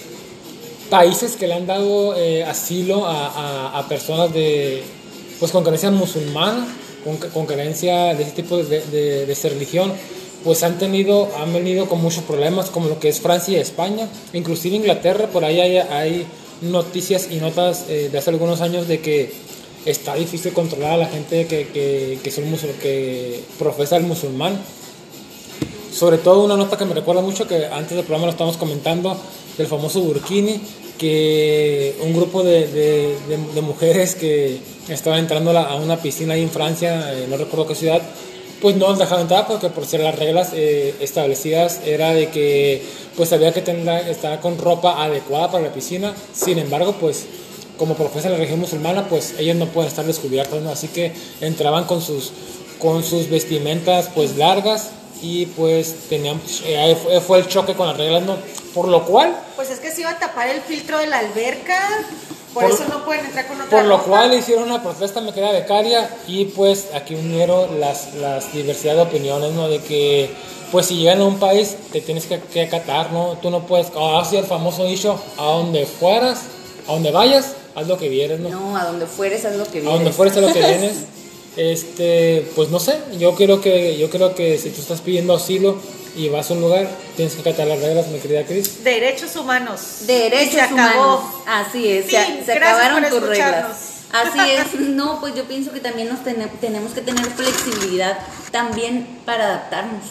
países 0.91 1.37
que 1.37 1.47
le 1.47 1.55
han 1.55 1.67
dado 1.67 2.15
asilo 2.47 3.07
a- 3.07 3.79
a 3.79 3.89
personas 3.89 4.33
de, 4.33 4.83
pues 5.43 5.51
con 5.51 5.65
creencia 5.65 5.91
musulmana, 5.91 6.69
con, 7.03 7.17
con 7.17 7.47
creencia 7.47 8.15
de 8.15 8.23
ese 8.23 8.31
tipo 8.31 8.59
de, 8.59 8.81
de, 8.81 9.27
de 9.27 9.49
religión, 9.49 9.93
pues 10.45 10.63
han 10.63 10.79
tenido, 10.79 11.29
han 11.37 11.53
venido 11.53 11.87
con 11.89 12.01
muchos 12.01 12.23
problemas, 12.23 12.71
como 12.71 12.87
lo 12.89 13.01
que 13.01 13.09
es 13.09 13.19
Francia 13.19 13.59
y 13.59 13.61
España, 13.61 14.07
inclusive 14.35 14.77
Inglaterra, 14.77 15.27
por 15.27 15.45
ahí 15.45 15.61
hay, 15.61 16.27
noticias 16.61 17.27
y 17.29 17.39
notas 17.39 17.87
eh, 17.89 18.09
de 18.13 18.19
hace 18.19 18.31
algunos 18.31 18.61
años 18.61 18.87
de 18.87 19.01
que 19.01 19.33
está 19.85 20.15
difícil 20.15 20.53
controlar 20.53 20.93
a 20.93 20.97
la 20.99 21.07
gente 21.07 21.49
que, 21.49 21.67
que, 21.67 22.21
que, 22.23 22.31
son 22.31 22.45
musul- 22.45 22.79
que 22.81 23.41
profesa 23.59 23.97
el 23.97 24.05
musulmán. 24.05 24.57
Sobre 25.93 26.19
todo 26.19 26.45
una 26.45 26.57
nota 26.57 26.79
que 26.79 26.85
me 26.85 26.95
recuerda 26.95 27.21
mucho, 27.21 27.49
que 27.49 27.67
antes 27.67 27.97
del 27.97 28.05
programa 28.05 28.27
lo 28.27 28.31
estamos 28.31 28.57
comentando, 28.59 29.17
del 29.59 29.67
famoso 29.67 30.03
Burkini, 30.03 30.61
que 30.99 31.95
un 32.01 32.13
grupo 32.15 32.43
de, 32.43 32.67
de- 32.69 33.61
mujeres 33.63 34.15
que 34.15 34.59
estaban 34.89 35.19
entrando 35.21 35.57
a 35.57 35.75
una 35.77 35.97
piscina 36.01 36.35
ahí 36.35 36.43
en 36.43 36.51
Francia, 36.51 37.13
eh, 37.13 37.27
no 37.29 37.37
recuerdo 37.37 37.67
qué 37.67 37.75
ciudad, 37.75 38.03
pues 38.61 38.77
no 38.77 38.89
los 38.89 38.99
dejaban 38.99 39.23
entrar 39.23 39.47
porque 39.47 39.69
por 39.71 39.87
ser 39.87 40.01
las 40.01 40.17
reglas 40.19 40.51
eh, 40.55 40.95
establecidas 41.01 41.81
era 41.85 42.13
de 42.13 42.29
que 42.29 42.83
pues 43.17 43.33
había 43.33 43.53
que 43.53 43.61
tener, 43.63 44.09
estar 44.09 44.41
con 44.41 44.59
ropa 44.59 45.03
adecuada 45.03 45.51
para 45.51 45.65
la 45.65 45.73
piscina. 45.73 46.15
Sin 46.33 46.59
embargo, 46.59 46.95
pues 47.01 47.25
como 47.77 47.95
profesa 47.97 48.29
la 48.31 48.37
religión 48.37 48.61
musulmana, 48.61 49.09
pues 49.09 49.35
ellos 49.39 49.57
no 49.57 49.67
pueden 49.67 49.89
estar 49.89 50.05
descubiertos, 50.05 50.63
¿no? 50.63 50.71
Así 50.71 50.89
que 50.89 51.13
entraban 51.41 51.85
con 51.85 52.01
sus, 52.01 52.31
con 52.79 53.03
sus 53.03 53.29
vestimentas 53.29 54.11
pues 54.15 54.37
largas 54.37 54.91
y 55.21 55.47
pues 55.47 55.95
tenían, 56.09 56.41
eh, 56.65 56.97
fue 57.27 57.39
el 57.39 57.49
choque 57.49 57.75
con 57.75 57.89
las 57.89 57.97
reglas, 57.97 58.23
¿no? 58.23 58.37
Por 58.75 58.89
lo 58.89 59.05
cual, 59.05 59.37
Pues 59.57 59.71
es 59.71 59.79
que 59.81 59.91
se 59.91 60.01
iba 60.03 60.11
a 60.11 60.19
tapar 60.19 60.49
el 60.49 60.61
filtro 60.63 60.99
de 60.99 61.07
la 61.07 61.19
alberca, 61.19 61.79
por, 62.55 62.65
Por- 62.65 62.73
eso 62.73 62.85
no 62.89 63.05
pueden 63.05 63.27
entrar 63.27 63.47
con 63.49 63.57
otra 63.61 63.71
por 63.79 63.85
lo 63.87 63.97
ropa. 63.99 64.09
cual 64.09 64.35
hicieron 64.35 64.65
una 64.65 64.83
protesta 64.83 65.21
me 65.21 65.33
queda 65.33 65.53
becaria 65.53 66.09
y 66.27 66.47
pues 66.47 66.87
aquí 66.95 67.15
unieron 67.15 67.81
las, 67.81 68.15
las 68.15 68.53
diversidad 68.53 68.95
de 68.97 69.03
opiniones, 69.03 69.53
¿no? 69.53 69.69
De 69.69 69.79
que 69.81 70.31
pues 70.71 70.87
si 70.87 70.97
llegan 70.97 71.21
a 71.21 71.25
un 71.25 71.39
país 71.39 71.77
te 71.93 72.01
tienes 72.01 72.25
que, 72.27 72.41
que 72.41 72.63
acatar, 72.63 73.13
¿no? 73.13 73.39
Tú 73.43 73.51
no 73.51 73.67
puedes, 73.67 73.89
oh, 73.95 74.19
así 74.19 74.37
el 74.37 74.45
famoso 74.47 74.85
dicho, 74.85 75.19
a 75.39 75.45
donde 75.45 75.85
fueras, 75.87 76.41
a 76.89 76.93
donde 76.93 77.11
vayas, 77.11 77.53
haz 77.75 77.87
lo 77.87 77.99
que 77.99 78.09
vieres, 78.09 78.41
¿no? 78.41 78.49
No, 78.49 78.77
a 78.77 78.85
donde 78.85 79.07
fueres 79.07 79.45
haz 79.45 79.55
lo 79.57 79.65
que 79.65 79.79
a 79.79 79.83
vienes. 79.83 79.93
donde 79.95 80.13
fueres 80.13 80.37
a 80.37 80.41
lo 80.41 80.53
que 80.53 80.59
vienes. 80.67 80.93
Este, 81.57 82.51
pues 82.57 82.71
no 82.71 82.81
sé, 82.81 82.97
yo 83.19 83.35
creo 83.35 83.61
que 83.61 83.99
yo 83.99 84.09
creo 84.09 84.35
que 84.35 84.57
si 84.59 84.71
tú 84.71 84.81
estás 84.81 85.03
pidiendo 85.03 85.35
asilo 85.35 85.77
y 86.17 86.29
vas 86.29 86.51
a 86.51 86.55
un 86.55 86.61
lugar, 86.61 86.89
tienes 87.17 87.35
que 87.35 87.41
acatar 87.41 87.67
las 87.67 87.81
reglas, 87.81 88.07
mi 88.09 88.19
querida 88.19 88.45
Cris. 88.45 88.85
Derechos 88.85 89.35
humanos. 89.37 89.81
Derechos 90.07 90.53
se 90.55 90.61
acabó. 90.61 91.17
humanos. 91.17 91.35
Así 91.47 91.89
es, 91.89 92.07
se, 92.11 92.25
Fin, 92.25 92.35
se 92.45 92.55
gracias 92.55 92.87
acabaron 92.87 93.11
tus 93.11 93.23
reglas. 93.29 93.67
Así 94.13 94.39
es, 94.51 94.81
no, 94.81 95.21
pues 95.21 95.35
yo 95.35 95.45
pienso 95.45 95.73
que 95.73 95.81
también 95.81 96.09
nos 96.09 96.23
tene- 96.23 96.49
tenemos 96.61 96.93
que 96.93 97.01
tener 97.01 97.25
flexibilidad 97.27 98.19
también 98.51 99.07
para 99.25 99.45
adaptarnos. 99.47 100.05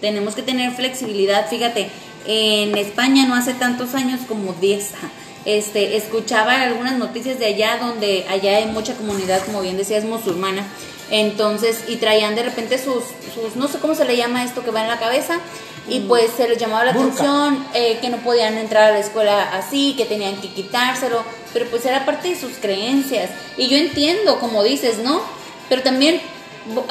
Tenemos 0.00 0.34
que 0.34 0.42
tener 0.42 0.72
flexibilidad, 0.74 1.48
fíjate, 1.48 1.88
en 2.26 2.76
España 2.76 3.24
no 3.26 3.34
hace 3.34 3.54
tantos 3.54 3.94
años 3.94 4.20
como 4.28 4.52
10, 4.54 4.90
este, 5.46 5.96
escuchaba 5.96 6.60
algunas 6.60 6.98
noticias 6.98 7.38
de 7.38 7.46
allá 7.46 7.78
donde 7.80 8.26
allá 8.28 8.58
hay 8.58 8.66
mucha 8.66 8.94
comunidad, 8.94 9.42
como 9.46 9.62
bien 9.62 9.76
decías, 9.78 10.04
musulmana. 10.04 10.66
Entonces, 11.10 11.84
y 11.88 11.96
traían 11.96 12.34
de 12.34 12.42
repente 12.42 12.78
sus, 12.78 13.04
sus, 13.34 13.56
no 13.56 13.68
sé 13.68 13.78
cómo 13.78 13.94
se 13.94 14.04
le 14.04 14.16
llama 14.16 14.44
esto 14.44 14.64
que 14.64 14.70
va 14.70 14.82
en 14.82 14.88
la 14.88 14.98
cabeza, 14.98 15.38
y 15.88 16.00
pues 16.00 16.32
se 16.36 16.48
les 16.48 16.58
llamaba 16.58 16.84
la 16.84 16.92
Burka. 16.92 17.12
atención 17.12 17.64
eh, 17.74 17.98
que 18.00 18.08
no 18.08 18.16
podían 18.18 18.58
entrar 18.58 18.90
a 18.90 18.92
la 18.92 18.98
escuela 18.98 19.50
así, 19.56 19.94
que 19.96 20.04
tenían 20.04 20.40
que 20.40 20.48
quitárselo, 20.48 21.22
pero 21.52 21.66
pues 21.66 21.84
era 21.86 22.04
parte 22.04 22.30
de 22.30 22.40
sus 22.40 22.54
creencias. 22.54 23.30
Y 23.56 23.68
yo 23.68 23.76
entiendo, 23.76 24.40
como 24.40 24.64
dices, 24.64 24.98
¿no? 24.98 25.20
Pero 25.68 25.82
también 25.82 26.20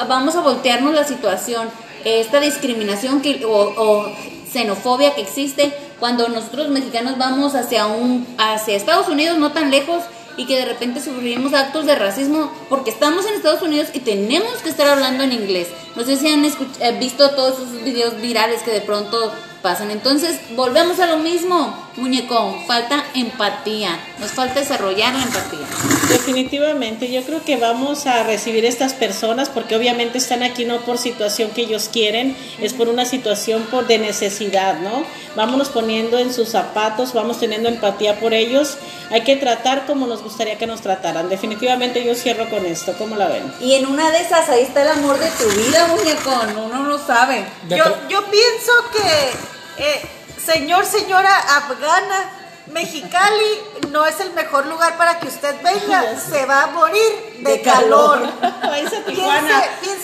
vamos 0.08 0.34
a 0.36 0.40
voltearnos 0.40 0.94
la 0.94 1.04
situación, 1.04 1.68
esta 2.04 2.40
discriminación 2.40 3.20
que, 3.20 3.44
o, 3.44 3.50
o 3.52 4.12
xenofobia 4.50 5.14
que 5.14 5.20
existe 5.20 5.72
cuando 6.00 6.28
nosotros 6.28 6.68
mexicanos 6.68 7.18
vamos 7.18 7.54
hacia 7.54 7.86
un 7.86 8.26
hacia 8.38 8.76
Estados 8.76 9.08
Unidos 9.08 9.38
no 9.38 9.52
tan 9.52 9.70
lejos 9.70 10.02
y 10.36 10.46
que 10.46 10.56
de 10.56 10.66
repente 10.66 11.00
sufrimos 11.00 11.54
actos 11.54 11.86
de 11.86 11.94
racismo 11.94 12.52
porque 12.68 12.90
estamos 12.90 13.26
en 13.26 13.34
Estados 13.34 13.62
Unidos 13.62 13.88
y 13.92 14.00
tenemos 14.00 14.54
que 14.62 14.68
estar 14.68 14.86
hablando 14.88 15.24
en 15.24 15.32
inglés. 15.32 15.68
No 15.94 16.04
sé 16.04 16.16
si 16.16 16.28
han 16.28 16.44
eh, 16.44 16.98
visto 16.98 17.30
todos 17.30 17.54
esos 17.54 17.82
videos 17.82 18.20
virales 18.20 18.62
que 18.62 18.70
de 18.70 18.80
pronto 18.80 19.32
pasan. 19.66 19.90
Entonces, 19.90 20.38
volvemos 20.54 21.00
a 21.00 21.06
lo 21.06 21.16
mismo, 21.16 21.76
muñecón, 21.96 22.64
falta 22.68 23.04
empatía. 23.16 23.98
Nos 24.20 24.30
falta 24.30 24.60
desarrollar 24.60 25.12
la 25.12 25.24
empatía. 25.24 25.66
Definitivamente, 26.08 27.10
yo 27.10 27.22
creo 27.22 27.42
que 27.42 27.56
vamos 27.56 28.06
a 28.06 28.22
recibir 28.22 28.64
estas 28.64 28.94
personas 28.94 29.48
porque 29.48 29.74
obviamente 29.74 30.18
están 30.18 30.44
aquí 30.44 30.64
no 30.66 30.82
por 30.82 30.98
situación 30.98 31.50
que 31.50 31.62
ellos 31.62 31.90
quieren, 31.92 32.36
es 32.60 32.74
por 32.74 32.88
una 32.88 33.04
situación 33.04 33.62
por 33.64 33.88
de 33.88 33.98
necesidad, 33.98 34.78
¿no? 34.78 35.02
Vámonos 35.34 35.68
poniendo 35.70 36.16
en 36.20 36.32
sus 36.32 36.50
zapatos, 36.50 37.12
vamos 37.12 37.40
teniendo 37.40 37.68
empatía 37.68 38.20
por 38.20 38.34
ellos. 38.34 38.78
Hay 39.10 39.22
que 39.22 39.34
tratar 39.34 39.84
como 39.84 40.06
nos 40.06 40.22
gustaría 40.22 40.58
que 40.58 40.68
nos 40.68 40.80
trataran. 40.80 41.28
Definitivamente 41.28 42.04
yo 42.04 42.14
cierro 42.14 42.48
con 42.48 42.64
esto, 42.66 42.94
¿cómo 42.96 43.16
la 43.16 43.26
ven? 43.26 43.52
Y 43.60 43.74
en 43.74 43.86
una 43.86 44.12
de 44.12 44.20
esas, 44.20 44.48
ahí 44.48 44.62
está 44.62 44.82
el 44.82 44.88
amor 44.88 45.18
de 45.18 45.28
tu 45.30 45.48
vida, 45.58 45.88
muñecón. 45.88 46.56
Uno 46.56 46.84
no 46.84 47.04
sabe. 47.04 47.44
Yo, 47.68 47.84
yo 48.08 48.24
pienso 48.30 48.72
que, 48.92 49.55
eh, 49.78 50.02
señor, 50.44 50.84
señora 50.86 51.36
afgana, 51.56 52.30
Mexicali 52.72 53.60
no 53.92 54.04
es 54.06 54.18
el 54.20 54.32
mejor 54.32 54.66
lugar 54.66 54.96
para 54.98 55.18
que 55.20 55.28
usted 55.28 55.54
venga. 55.62 56.18
Se 56.18 56.44
va 56.46 56.64
a 56.64 56.66
morir 56.68 57.00
de, 57.38 57.52
De 57.52 57.62
calor. 57.62 58.20
calor. 58.40 58.70
Piense, 58.72 58.96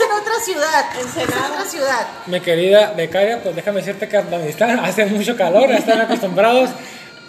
en 0.04 0.12
otra 0.12 0.34
ciudad. 0.44 0.84
En 0.96 1.52
otra 1.52 1.64
ciudad. 1.66 2.06
Mi 2.26 2.40
querida 2.40 2.92
becaria, 2.96 3.42
pues 3.42 3.56
déjame 3.56 3.80
decirte 3.80 4.08
que 4.08 4.22
están 4.48 4.78
hace 4.84 5.06
mucho 5.06 5.36
calor, 5.36 5.70
están 5.72 6.00
acostumbrados, 6.02 6.70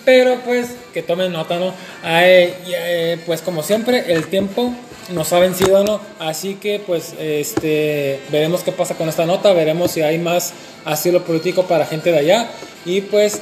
pero 0.06 0.36
pues 0.42 0.70
que 0.94 1.02
tomen 1.02 1.32
nota, 1.32 1.58
¿no? 1.58 1.74
Ay, 2.04 2.56
eh, 2.68 3.20
pues 3.26 3.42
como 3.42 3.64
siempre, 3.64 4.14
el 4.14 4.28
tiempo 4.28 4.72
nos 5.10 5.34
ha 5.34 5.40
vencido, 5.40 5.84
¿no? 5.84 6.00
Así 6.20 6.56
que 6.56 6.80
pues 6.80 7.14
este 7.20 8.22
veremos 8.30 8.64
qué 8.64 8.72
pasa 8.72 8.96
con 8.96 9.10
esta 9.10 9.26
nota, 9.26 9.54
veremos 9.54 9.92
si 9.92 10.02
hay 10.02 10.18
más 10.18 10.54
asilo 10.86 11.24
político 11.24 11.64
para 11.64 11.86
gente 11.86 12.12
de 12.12 12.20
allá 12.20 12.50
y 12.86 13.02
pues 13.02 13.42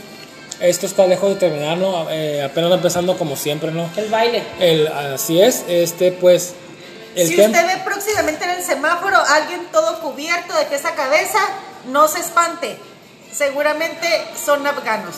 esto 0.59 0.85
está 0.85 1.07
lejos 1.07 1.29
de 1.29 1.35
terminar, 1.35 1.77
¿no? 1.77 2.09
Eh, 2.11 2.43
apenas 2.43 2.71
empezando 2.71 3.17
como 3.17 3.35
siempre, 3.35 3.71
¿no? 3.71 3.89
El 3.97 4.09
baile. 4.09 4.43
El, 4.59 4.87
así 4.87 5.41
es, 5.41 5.63
este 5.67 6.11
pues 6.11 6.53
el 7.15 7.27
si 7.27 7.41
usted 7.41 7.65
ve 7.67 7.81
próximamente 7.83 8.45
en 8.45 8.51
el 8.51 8.63
semáforo 8.63 9.17
a 9.17 9.35
alguien 9.35 9.67
todo 9.71 9.99
cubierto 9.99 10.55
de 10.57 10.65
pies 10.65 10.85
a 10.85 10.95
cabeza, 10.95 11.39
no 11.91 12.07
se 12.07 12.19
espante. 12.19 12.77
Seguramente 13.31 14.07
son 14.43 14.65
afganos. 14.65 15.15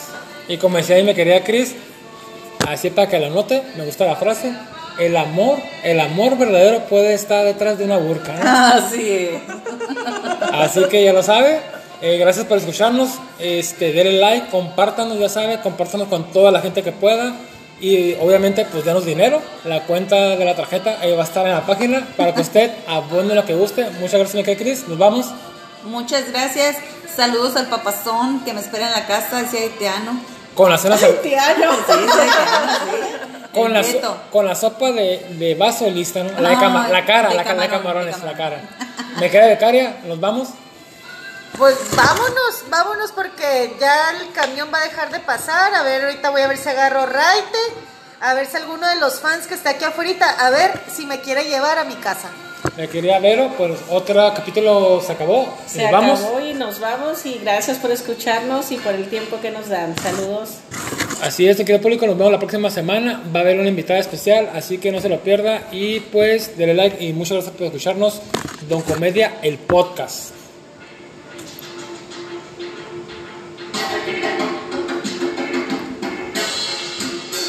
Y 0.48 0.58
como 0.58 0.76
decía 0.76 0.96
ahí 0.96 1.02
mi 1.02 1.14
querida 1.14 1.42
Cris, 1.44 1.74
así 2.68 2.90
para 2.90 3.08
que 3.08 3.18
lo 3.18 3.30
note, 3.30 3.62
me 3.76 3.84
gusta 3.84 4.06
la 4.06 4.16
frase, 4.16 4.52
el 4.98 5.16
amor, 5.16 5.58
el 5.82 6.00
amor 6.00 6.36
verdadero 6.38 6.80
puede 6.86 7.14
estar 7.14 7.44
detrás 7.44 7.78
de 7.78 7.84
una 7.84 7.96
burka. 7.98 8.32
¿no? 8.32 8.50
Así 8.84 9.10
es. 9.10 9.42
Así 10.52 10.84
que 10.88 11.04
ya 11.04 11.12
lo 11.12 11.22
sabe. 11.22 11.60
eh, 12.00 12.16
gracias 12.18 12.46
por 12.46 12.58
escucharnos. 12.58 13.10
Este, 13.38 13.92
denle 13.92 14.18
like, 14.18 14.48
compártanos, 14.50 15.18
ya 15.18 15.28
sabe, 15.28 15.60
compártanos 15.60 16.08
con 16.08 16.24
toda 16.32 16.50
la 16.50 16.60
gente 16.60 16.82
que 16.82 16.92
pueda. 16.92 17.34
Y 17.80 18.14
obviamente, 18.14 18.64
pues 18.70 18.84
denos 18.84 19.04
dinero. 19.04 19.42
La 19.64 19.82
cuenta 19.82 20.14
de 20.36 20.44
la 20.44 20.54
tarjeta 20.54 20.98
ahí 21.00 21.12
va 21.12 21.22
a 21.22 21.26
estar 21.26 21.44
en 21.46 21.52
la 21.52 21.66
página 21.66 22.06
para 22.16 22.34
que 22.34 22.40
usted 22.42 22.70
abone 22.86 23.34
lo 23.34 23.44
que 23.44 23.54
guste. 23.54 23.84
Muchas 24.00 24.20
gracias, 24.20 24.34
mi 24.34 24.56
Cris. 24.56 24.86
Nos 24.88 24.98
vamos. 24.98 25.26
Muchas 25.84 26.30
gracias. 26.30 26.76
Saludos 27.14 27.56
al 27.56 27.66
papazón 27.66 28.44
que 28.44 28.52
me 28.54 28.60
espera 28.60 28.86
en 28.86 28.92
la 28.92 29.06
casa, 29.06 29.40
ese 29.40 29.58
haitiano. 29.58 30.20
Con 30.54 30.70
la 30.70 30.78
cena, 30.78 30.94
haitiano. 30.96 31.70
con, 33.54 33.72
la, 33.72 33.82
so- 33.84 34.16
con 34.30 34.44
la 34.46 34.54
sopa 34.54 34.92
de, 34.92 35.26
de 35.38 35.54
vaso 35.54 35.88
lista, 35.88 36.22
¿no? 36.22 36.40
La, 36.40 36.50
de 36.50 36.58
cama- 36.58 36.88
la 36.88 37.04
cara, 37.06 37.28
de 37.30 37.34
la, 37.36 37.44
de 37.44 37.68
camarones, 37.68 38.20
de 38.20 38.26
la 38.26 38.36
cara. 38.36 38.60
Me 39.18 39.30
queda 39.30 39.46
becaria, 39.46 39.96
nos 40.04 40.20
vamos. 40.20 40.48
Pues 41.56 41.76
vámonos, 41.96 42.64
vámonos 42.68 43.12
porque 43.12 43.76
ya 43.80 44.10
el 44.10 44.32
camión 44.32 44.70
va 44.74 44.78
a 44.78 44.82
dejar 44.84 45.10
de 45.10 45.20
pasar. 45.20 45.72
A 45.74 45.82
ver, 45.82 46.04
ahorita 46.04 46.30
voy 46.30 46.40
a 46.42 46.48
ver 46.48 46.58
si 46.58 46.68
agarro 46.68 47.06
raite. 47.06 47.58
A 48.26 48.32
ver 48.32 48.46
si 48.46 48.56
alguno 48.56 48.88
de 48.88 48.96
los 48.96 49.20
fans 49.20 49.46
que 49.46 49.52
está 49.52 49.70
aquí 49.70 49.84
afuera, 49.84 50.30
a 50.38 50.48
ver 50.48 50.70
si 50.90 51.04
me 51.04 51.20
quiere 51.20 51.44
llevar 51.44 51.76
a 51.76 51.84
mi 51.84 51.94
casa. 51.96 52.30
Me 52.74 52.88
quería 52.88 53.18
Vero, 53.18 53.52
pues 53.58 53.78
otro 53.90 54.32
capítulo 54.34 55.02
se 55.02 55.12
acabó. 55.12 55.54
Se 55.66 55.82
nos 55.82 55.92
vamos. 55.92 56.20
acabó 56.20 56.40
y 56.40 56.54
nos 56.54 56.80
vamos 56.80 57.26
y 57.26 57.34
gracias 57.40 57.76
por 57.76 57.90
escucharnos 57.90 58.72
y 58.72 58.78
por 58.78 58.94
el 58.94 59.10
tiempo 59.10 59.38
que 59.42 59.50
nos 59.50 59.68
dan. 59.68 59.94
Saludos. 59.98 60.52
Así 61.20 61.46
es, 61.46 61.58
querido 61.58 61.82
público, 61.82 62.06
nos 62.06 62.16
vemos 62.16 62.32
la 62.32 62.38
próxima 62.38 62.70
semana. 62.70 63.22
Va 63.34 63.40
a 63.40 63.42
haber 63.42 63.60
una 63.60 63.68
invitada 63.68 64.00
especial, 64.00 64.48
así 64.54 64.78
que 64.78 64.90
no 64.90 65.02
se 65.02 65.10
lo 65.10 65.20
pierda. 65.20 65.64
Y 65.70 66.00
pues, 66.00 66.56
denle 66.56 66.72
like 66.72 67.04
y 67.04 67.12
muchas 67.12 67.32
gracias 67.32 67.54
por 67.54 67.66
escucharnos. 67.66 68.22
Don 68.70 68.80
Comedia, 68.80 69.34
el 69.42 69.58
podcast. 69.58 70.30